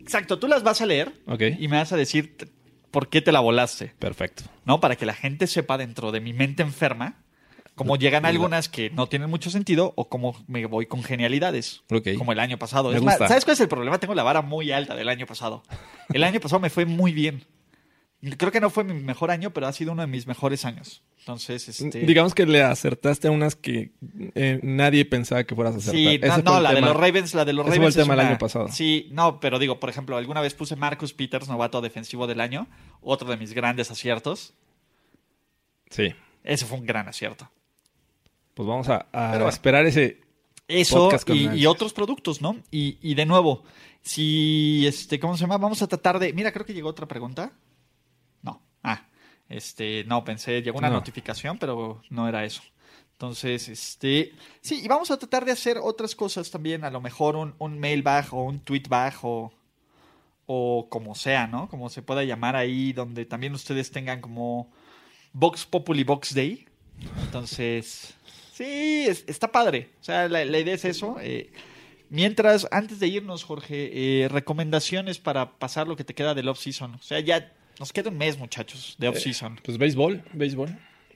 Exacto, 0.01 0.39
tú 0.39 0.49
las 0.49 0.62
vas 0.62 0.81
a 0.81 0.87
leer 0.87 1.12
y 1.59 1.68
me 1.68 1.76
vas 1.76 1.93
a 1.93 1.97
decir 1.97 2.35
por 2.91 3.09
qué 3.09 3.20
te 3.20 3.32
la 3.32 3.41
volaste, 3.41 3.95
Perfecto. 3.99 4.45
¿no? 4.64 4.80
Para 4.80 4.97
que 4.97 5.07
la 5.07 5.14
gente 5.14 5.47
sepa 5.47 5.78
dentro 5.78 6.12
de 6.12 6.20
mi 6.20 6.32
mente 6.32 6.62
enferma 6.62 7.16
cómo 7.78 7.97
llegan 7.97 8.26
algunas 8.26 8.68
que 8.68 8.91
no 8.91 9.07
tienen 9.07 9.30
mucho 9.30 9.51
sentido 9.51 9.95
o 9.97 10.09
cómo 10.09 10.36
me 10.47 10.66
voy 10.66 10.86
con 10.86 11.03
genialidades. 11.03 11.82
Ok. 11.91 12.09
Como 12.18 12.32
el 12.32 12.41
año 12.41 12.59
pasado. 12.59 12.93
Es 12.93 13.03
más. 13.03 13.16
¿Sabes 13.16 13.45
cuál 13.45 13.55
es 13.55 13.61
el 13.61 13.68
problema? 13.68 13.99
Tengo 13.99 14.14
la 14.14 14.24
vara 14.24 14.43
muy 14.43 14.72
alta 14.72 14.95
del 14.95 15.09
año 15.09 15.26
pasado. 15.26 15.62
El 16.12 16.24
año 16.24 16.41
pasado 16.41 16.61
me 16.61 16.70
fue 16.70 16.84
muy 16.84 17.12
bien. 17.12 17.45
Creo 18.37 18.51
que 18.51 18.61
no 18.61 18.69
fue 18.71 18.83
mi 18.83 18.95
mejor 18.95 19.31
año, 19.31 19.53
pero 19.53 19.69
ha 19.69 19.73
sido 19.73 19.93
uno 19.93 20.03
de 20.03 20.09
mis 20.09 20.27
mejores 20.27 20.64
años. 20.64 21.03
Entonces, 21.21 21.69
este... 21.69 22.01
Digamos 22.01 22.35
que 22.35 22.47
le 22.47 22.62
acertaste 22.62 23.29
a 23.29 23.31
unas 23.31 23.55
que 23.55 23.93
eh, 24.35 24.59
nadie 24.62 25.05
pensaba 25.05 25.45
que 25.45 25.55
fueras 25.55 25.75
a 25.75 25.79
acertar. 25.79 26.01
Sí, 26.01 26.19
no, 26.43 26.55
no, 26.55 26.61
la 26.61 26.75
de 26.75 26.81
los 26.81 26.97
Ravens, 26.97 27.35
la 27.35 27.45
de 27.45 27.53
los 27.53 27.66
Ese 27.66 27.77
fue 27.77 27.79
Ravens. 27.79 27.97
el 27.97 28.03
tema 28.03 28.14
una- 28.14 28.29
año 28.29 28.39
pasado. 28.39 28.69
Sí, 28.73 29.09
no, 29.12 29.39
pero 29.39 29.59
digo, 29.61 29.79
por 29.79 29.89
ejemplo, 29.91 30.16
alguna 30.16 30.41
vez 30.41 30.55
puse 30.55 30.75
Marcus 30.75 31.12
Peters, 31.12 31.47
novato 31.49 31.81
defensivo 31.81 32.27
del 32.27 32.41
año, 32.41 32.66
otro 33.03 33.31
de 33.31 33.37
mis 33.37 33.53
grandes 33.53 33.91
aciertos. 33.93 34.55
Sí. 35.91 36.12
Ese 36.43 36.66
fue 36.66 36.79
un 36.79 36.87
gran 36.87 37.07
acierto. 37.09 37.49
Pues 38.55 38.66
vamos 38.69 38.89
a, 38.89 38.97
a 38.97 39.03
Pero 39.12 39.31
bueno. 39.31 39.49
esperar 39.51 39.87
ese. 39.87 40.21
Eso 40.66 41.09
y, 41.29 41.49
y 41.61 41.66
otros 41.66 41.93
productos, 41.93 42.43
¿no? 42.43 42.57
Y, 42.71 42.99
y 43.01 43.14
de 43.14 43.25
nuevo, 43.27 43.62
si, 44.03 44.87
este, 44.87 45.19
¿cómo 45.21 45.35
se 45.37 45.43
llama? 45.43 45.57
Vamos 45.57 45.81
a 45.81 45.87
tratar 45.87 46.19
de... 46.19 46.33
Mira, 46.35 46.53
creo 46.53 46.66
que 46.66 46.75
llegó 46.75 46.89
otra 46.91 47.07
pregunta. 47.07 47.53
Este, 49.49 50.05
no, 50.05 50.25
pensé, 50.25 50.63
llegó 50.63 50.79
una 50.79 50.89
No. 50.89 50.97
notificación, 50.97 51.59
pero 51.59 52.03
no 52.11 52.29
era 52.29 52.45
eso. 52.45 52.63
Entonces, 53.13 53.69
este, 53.69 54.33
sí, 54.61 54.83
y 54.85 54.89
vamos 54.89 55.11
a 55.11 55.19
tratar 55.19 55.45
de 55.45 55.53
hacer 55.53 55.79
otras 55.83 56.15
cosas 56.15 56.51
también, 56.51 56.85
a 56.85 56.91
lo 56.91 57.01
mejor 57.01 57.35
un, 57.35 57.55
un 57.59 57.79
mailbag 57.81 58.33
o 58.33 58.45
un 58.45 58.61
tweetbag 58.61 59.15
o, 59.23 59.53
o 60.47 60.87
como 60.89 61.15
sea, 61.15 61.47
¿no? 61.47 61.69
Como 61.69 61.89
se 61.91 62.03
pueda 62.03 62.23
llamar 62.25 62.55
ahí, 62.57 62.93
donde 62.93 63.25
también 63.25 63.55
ustedes 63.55 63.91
tengan 63.91 64.21
como 64.21 64.71
Vox 65.33 65.65
Populi 65.67 66.05
Vox 66.05 66.35
Day. 66.35 66.67
Entonces, 67.23 68.15
sí, 68.53 69.05
es- 69.09 69.25
está 69.27 69.51
padre. 69.51 69.91
O 70.01 70.05
sea, 70.05 70.29
la, 70.29 70.45
la 70.45 70.59
idea 70.59 70.75
es 70.75 70.85
eso. 70.85 71.17
eh, 71.21 71.51
mientras, 72.11 72.69
antes 72.71 73.01
de 73.01 73.09
irnos, 73.09 73.45
Jorge, 73.45 74.23
eh, 74.25 74.29
recomendaciones 74.29 75.19
para 75.19 75.59
pasar 75.59 75.89
lo 75.89 75.97
que 75.97 76.05
te 76.05 76.15
queda 76.15 76.35
del 76.35 76.49
off-season. 76.49 76.95
O 76.95 77.03
sea, 77.03 77.21
ya 77.21 77.53
nos 77.79 77.93
queda 77.93 78.11
un 78.11 78.18
mes, 78.18 78.39
muchachos, 78.39 78.97
de 78.99 79.09
off-season. 79.09 79.59
Pues 79.64 79.79
béisbol, 79.79 80.22
béisbol. 80.33 80.68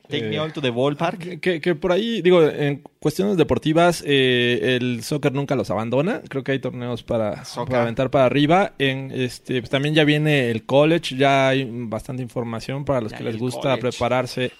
Take 0.08 0.26
Eh, 0.26 0.30
me 0.30 0.38
all 0.40 0.52
to 0.52 0.60
the 0.60 0.70
ballpark. 0.70 1.40
Que, 1.40 1.60
que- 1.60 1.74
por 1.76 1.92
ahí, 1.92 2.22
digo, 2.22 2.42
en 2.46 2.82
cuestiones 2.98 3.36
deportivas, 3.36 4.02
eh, 4.04 4.76
el 4.80 5.02
soccer 5.04 5.32
nunca 5.32 5.54
los 5.54 5.70
abandona. 5.70 6.20
Creo 6.28 6.42
que 6.42 6.52
hay 6.52 6.58
torneos 6.58 7.02
para, 7.04 7.44
para 7.66 7.82
aventar 7.82 8.10
para 8.10 8.26
arriba. 8.26 8.72
En 8.78 9.10
este, 9.12 9.60
pues 9.60 9.70
también 9.70 9.94
ya 9.94 10.04
viene 10.04 10.50
el 10.50 10.64
college, 10.66 11.16
ya 11.16 11.48
hay 11.50 11.66
bastante 11.70 12.20
información 12.22 12.84
para 12.84 13.00
los 13.00 13.12
Ya 13.12 13.18
que 13.18 13.24
les 13.24 13.38
gusta 13.38 13.60
college. 13.76 13.80
prepararse 13.80 14.50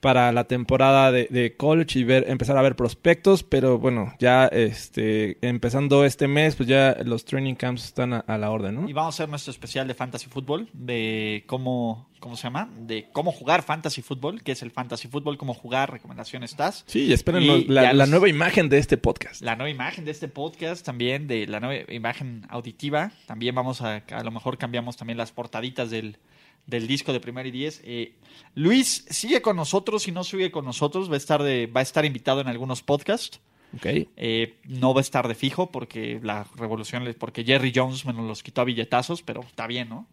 para 0.00 0.30
la 0.32 0.44
temporada 0.44 1.10
de, 1.10 1.26
de 1.30 1.56
college 1.56 1.98
y 1.98 2.04
ver, 2.04 2.26
empezar 2.28 2.56
a 2.56 2.62
ver 2.62 2.76
prospectos. 2.76 3.42
Pero 3.42 3.78
bueno, 3.78 4.14
ya 4.18 4.46
este, 4.46 5.38
empezando 5.46 6.04
este 6.04 6.28
mes, 6.28 6.54
pues 6.54 6.68
ya 6.68 6.96
los 7.04 7.24
training 7.24 7.54
camps 7.54 7.84
están 7.84 8.12
a, 8.12 8.18
a 8.20 8.38
la 8.38 8.50
orden, 8.50 8.74
¿no? 8.74 8.88
Y 8.88 8.92
vamos 8.92 9.14
a 9.14 9.16
hacer 9.16 9.28
nuestro 9.28 9.50
especial 9.50 9.88
de 9.88 9.94
fantasy 9.94 10.28
fútbol, 10.28 10.68
de 10.72 11.44
cómo, 11.46 12.08
¿cómo 12.20 12.36
se 12.36 12.44
llama? 12.44 12.68
De 12.78 13.08
cómo 13.12 13.32
jugar 13.32 13.62
fantasy 13.62 14.02
fútbol, 14.02 14.42
que 14.42 14.52
es 14.52 14.62
el 14.62 14.70
fantasy 14.70 15.08
fútbol, 15.08 15.38
cómo 15.38 15.54
jugar, 15.54 15.90
recomendaciones 15.90 16.50
estás. 16.50 16.84
Sí, 16.86 17.12
esperen 17.12 17.42
Y 17.42 17.64
la, 17.64 18.06
nueva 18.06 18.28
imagen 18.28 18.68
de 18.68 18.78
este 18.78 18.96
podcast. 18.96 19.42
La 19.42 19.56
nueva 19.56 19.70
imagen 19.70 20.04
de 20.04 20.10
este 20.10 20.28
podcast, 20.28 20.84
también 20.84 21.26
de 21.26 21.46
la 21.46 21.60
nueva 21.60 21.92
imagen 21.92 22.46
auditiva. 22.48 23.12
También 23.26 23.54
vamos 23.54 23.80
a, 23.82 24.02
a 24.10 24.22
lo 24.22 24.30
mejor 24.30 24.58
cambiamos 24.58 24.96
también 24.96 25.16
las 25.16 25.32
portaditas 25.32 25.90
del, 25.90 26.18
del 26.66 26.86
disco 26.86 27.12
de 27.12 27.20
Primero 27.20 27.48
y 27.48 27.52
Diez. 27.52 27.80
Eh, 27.84 28.14
Luis 28.54 29.04
sigue 29.10 29.40
con 29.42 29.56
nosotros 29.56 30.08
y 30.08 30.12
no 30.12 30.24
sigue 30.24 30.50
con 30.50 30.64
nosotros, 30.64 31.08
va 31.10 31.14
a 31.14 31.18
estar, 31.18 31.42
de, 31.42 31.66
va 31.66 31.80
a 31.80 31.82
estar 31.82 32.04
invitado 32.04 32.40
en 32.40 32.48
algunos 32.48 32.82
podcasts. 32.82 33.40
Ok. 33.74 33.86
Eh, 34.16 34.56
no 34.64 34.94
va 34.94 35.00
a 35.00 35.02
estar 35.02 35.26
de 35.28 35.34
fijo 35.34 35.70
porque 35.70 36.20
la 36.22 36.46
revolución, 36.56 37.04
porque 37.18 37.44
Jerry 37.44 37.72
Jones 37.74 38.04
me 38.06 38.12
los 38.12 38.42
quitó 38.42 38.60
a 38.62 38.64
billetazos, 38.64 39.22
pero 39.22 39.40
está 39.42 39.66
bien, 39.66 39.88
¿no? 39.88 40.06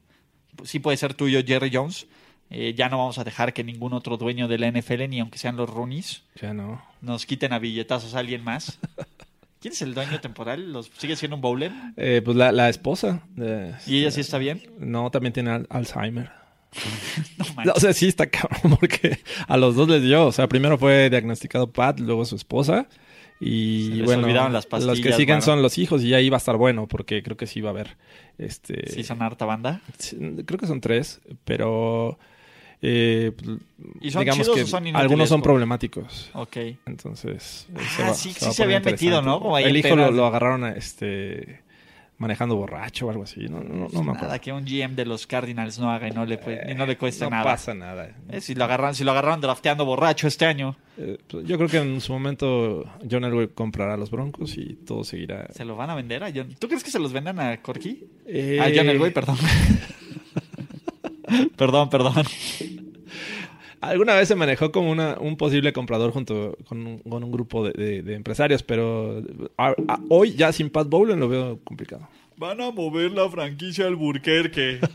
Sí 0.64 0.80
puede 0.80 0.98
ser 0.98 1.14
tuyo 1.14 1.42
Jerry 1.46 1.70
Jones. 1.74 2.08
Eh, 2.50 2.74
ya 2.78 2.90
no 2.90 2.98
vamos 3.00 3.18
a 3.18 3.24
dejar 3.24 3.54
que 3.54 3.64
ningún 3.64 3.94
otro 3.94 4.18
dueño 4.18 4.48
de 4.48 4.60
la 4.60 4.68
NFL, 4.72 5.08
ni 5.10 5.20
aunque 5.20 5.38
sean 5.40 5.56
los 5.56 5.70
Roonies, 5.70 6.24
Ya 6.40 6.54
no. 6.54 6.84
nos 7.02 7.26
quiten 7.26 7.52
a 7.54 7.58
billetazos 7.60 8.14
a 8.16 8.20
alguien 8.20 8.44
más. 8.44 8.80
¿Quién 9.60 9.72
es 9.74 9.82
el 9.82 9.94
dueño 9.94 10.20
temporal? 10.20 10.74
¿Los, 10.74 10.92
¿Sigue 10.98 11.16
siendo 11.16 11.36
un 11.38 11.42
bowler? 11.42 11.72
Eh, 11.96 12.22
pues 12.24 12.36
la, 12.36 12.52
la 12.52 12.68
esposa. 12.70 13.24
de- 13.36 13.74
¿Y 13.88 14.00
ella 14.00 14.12
sí 14.12 14.20
está 14.22 14.38
bien? 14.38 14.62
No, 14.78 15.10
también 15.10 15.32
tiene 15.32 15.52
al- 15.52 15.68
Alzheimer. 15.70 16.32
No 17.66 17.74
o 17.76 17.80
sea, 17.80 17.94
sí 17.94 18.08
está 18.08 18.28
cabrón 18.28 18.78
porque 18.80 19.20
a 19.48 19.58
los 19.58 19.76
dos 19.76 19.88
les 19.90 20.02
dio. 20.04 20.26
O 20.28 20.32
sea, 20.32 20.48
primero 20.48 20.78
fue 20.78 21.10
diagnosticado 21.10 21.72
Pat, 21.72 22.00
luego 22.00 22.26
su 22.26 22.36
esposa. 22.36 22.88
Se 23.40 23.46
Y 23.46 23.90
les 23.96 24.06
bueno, 24.06 24.24
olvidaron 24.24 24.54
las 24.54 24.66
los 24.66 24.82
que 24.82 24.88
pastillas, 24.88 25.18
siguen 25.18 25.36
mano. 25.36 25.46
son 25.46 25.62
los 25.62 25.78
hijos 25.78 26.04
y 26.04 26.14
ahí 26.14 26.30
va 26.30 26.38
a 26.38 26.40
estar 26.40 26.56
bueno 26.58 26.88
porque 26.88 27.22
creo 27.24 27.36
que 27.38 27.48
sí 27.48 27.62
va 27.62 27.70
a 27.70 27.74
haber. 27.74 27.98
Este, 28.38 28.90
Sí, 28.90 29.04
son 29.04 29.22
harta 29.22 29.46
banda. 29.46 29.82
creo 30.46 30.60
que 30.60 30.68
son 30.68 30.80
tres, 30.82 31.22
pero 31.44 32.18
eh, 32.82 33.32
¿Y 34.02 34.12
son 34.12 34.22
digamos 34.22 34.50
que 34.50 34.64
o 34.64 34.68
son 34.68 34.96
algunos 34.96 35.30
son 35.30 35.42
problemáticos. 35.42 36.30
Ok. 36.34 36.58
Entonces, 36.86 37.68
Ah, 38.00 38.14
sí, 38.14 38.30
va 38.34 38.34
sí 38.34 38.52
se 38.54 38.64
habían 38.64 38.84
metido. 38.84 39.22
¿no? 39.22 39.40
Como 39.40 39.56
ahí 39.56 39.66
El 39.66 39.78
hijo 39.78 39.96
lo, 39.96 40.12
lo 40.12 40.26
agarraron 40.26 40.64
a, 40.66 40.72
este 40.72 41.62
manejando 42.18 42.56
borracho 42.56 43.08
o 43.08 43.10
algo 43.10 43.24
así. 43.24 43.42
No, 43.50 43.60
no, 43.62 43.88
no 43.92 44.04
me 44.04 44.12
acuerdo. 44.12 44.28
Nada 44.28 44.40
que 44.40 44.54
un 44.54 44.64
GM 44.66 44.96
de 44.96 45.06
los 45.06 45.28
Cardinals 45.28 45.80
no 45.80 45.92
haga 45.92 46.08
y 46.08 46.12
no 46.12 46.26
le, 46.26 46.40
y 46.70 46.76
no 46.76 46.86
le 46.86 46.98
cueste 46.98 47.26
no 47.26 47.32
nada. 47.32 47.44
pasa 47.44 47.74
nada. 47.74 48.16
Eh, 48.30 48.40
si, 48.42 48.56
lo 48.56 48.64
agarran, 48.64 48.96
si 48.96 49.04
lo 49.04 49.12
agarraron 49.12 49.42
drafteando 49.42 49.86
borracho 49.86 50.28
este 50.28 50.46
año, 50.46 50.76
Eh, 50.98 51.18
pues, 51.28 51.46
yo 51.48 51.58
creo 51.58 51.70
que 51.70 51.78
en 51.78 52.00
su 52.02 52.14
momento 52.14 52.86
John 53.10 53.24
Elway 53.26 53.48
comprará 53.50 53.98
los 53.98 54.12
Broncos 54.12 54.58
y 54.58 54.76
todo 54.86 55.04
seguirá. 55.04 55.48
¿se 55.52 55.66
lo 55.66 55.76
van 55.76 55.90
a 55.90 55.96
vender 55.96 56.24
a 56.24 56.32
John? 56.34 56.56
¿Tú 56.60 56.68
crees 56.68 56.84
que 56.84 56.92
se 56.92 57.00
los 57.00 57.12
vendan 57.12 57.40
a 57.40 57.58
Corky? 57.62 58.06
Eh, 58.28 58.60
A 58.62 58.66
John 58.74 58.88
Elway, 58.90 59.12
perdón. 59.12 59.38
perdón, 61.58 61.90
perdón. 61.90 62.14
Alguna 63.90 64.16
vez 64.16 64.28
se 64.28 64.36
manejó 64.36 64.72
como 64.72 64.92
una, 64.92 65.18
un 65.20 65.38
posible 65.38 65.74
comprador 65.74 66.12
junto 66.12 66.58
con 66.68 66.86
un, 66.86 67.00
con 67.00 67.24
un 67.24 67.32
grupo 67.32 67.68
de, 67.68 67.72
de- 67.74 68.02
de 68.04 68.16
empresarios, 68.16 68.64
pero 68.64 69.22
a- 69.58 69.76
a- 69.88 70.00
hoy 70.10 70.34
ya 70.36 70.52
sin 70.52 70.70
Pat 70.70 70.88
Bowlen 70.88 71.20
lo 71.20 71.28
veo 71.30 71.60
complicado. 71.64 72.08
Van 72.38 72.60
a 72.62 72.72
mover 72.72 73.12
la 73.12 73.30
franquicia 73.30 73.86
al 73.86 73.96
Burquerque. 73.96 74.80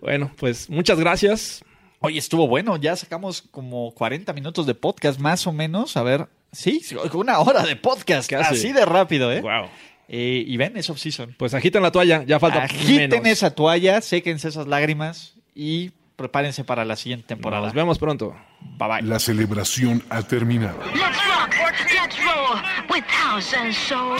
Bueno, 0.00 0.30
pues 0.36 0.68
muchas 0.68 0.98
gracias. 0.98 1.64
Oye, 2.00 2.18
estuvo 2.18 2.46
bueno. 2.48 2.76
Ya 2.76 2.96
sacamos 2.96 3.42
como 3.42 3.92
40 3.94 4.32
minutos 4.32 4.66
de 4.66 4.74
podcast, 4.74 5.18
más 5.20 5.46
o 5.46 5.52
menos. 5.52 5.96
A 5.96 6.02
ver. 6.02 6.26
Sí, 6.52 6.82
una 7.14 7.38
hora 7.38 7.64
de 7.64 7.76
podcast. 7.76 8.28
Casi. 8.28 8.54
Así 8.54 8.72
de 8.72 8.84
rápido, 8.84 9.32
¿eh? 9.32 9.40
Wow. 9.40 9.66
Eh, 10.08 10.44
y 10.46 10.56
ven, 10.56 10.76
es 10.76 10.88
off-season. 10.90 11.34
Pues 11.38 11.54
agiten 11.54 11.82
la 11.82 11.90
toalla, 11.90 12.22
ya 12.24 12.38
falta 12.38 12.62
Agiten 12.62 13.10
menos. 13.10 13.26
esa 13.26 13.54
toalla, 13.54 14.00
séquense 14.00 14.48
esas 14.48 14.66
lágrimas 14.68 15.34
y 15.54 15.90
prepárense 16.16 16.64
para 16.64 16.84
la 16.84 16.96
siguiente 16.96 17.26
temporada. 17.26 17.66
Nos 17.66 17.74
vemos 17.74 17.98
pronto. 17.98 18.34
Bye 18.78 18.88
bye. 18.88 19.02
La 19.02 19.18
celebración 19.18 20.02
ha 20.10 20.22
terminado. 20.22 20.78
Let's 20.94 21.18
rock, 21.26 21.54
let's 21.94 22.16
roll 22.24 22.60
with 22.90 23.04
house 23.08 23.54
and 23.54 23.72
soul. 23.72 24.16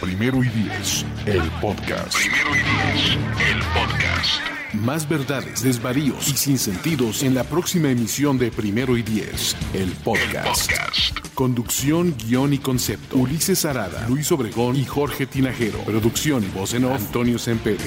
Primero 0.00 0.44
y 0.44 0.48
diez, 0.48 1.04
el 1.26 1.42
podcast. 1.60 2.14
Primero 2.14 2.50
y 2.54 2.58
diez, 2.58 3.18
el 3.50 3.58
podcast. 3.74 4.40
Más 4.74 5.08
verdades, 5.08 5.62
desvaríos 5.62 6.28
y 6.28 6.36
sinsentidos 6.36 7.22
en 7.22 7.34
la 7.34 7.42
próxima 7.42 7.88
emisión 7.88 8.36
de 8.38 8.50
Primero 8.50 8.96
y 8.98 9.02
Diez, 9.02 9.56
el 9.72 9.90
podcast. 10.04 10.70
Conducción, 11.34 12.14
guion 12.18 12.52
y 12.52 12.58
concepto. 12.58 13.16
Ulises 13.16 13.64
Arada, 13.64 14.06
Luis 14.08 14.30
Obregón 14.30 14.76
y 14.76 14.84
Jorge 14.84 15.26
Tinajero. 15.26 15.78
Producción 15.80 16.44
y 16.44 16.48
voz 16.48 16.74
en 16.74 16.84
off, 16.84 16.96
Antonio 16.96 17.38
Sempere. 17.38 17.78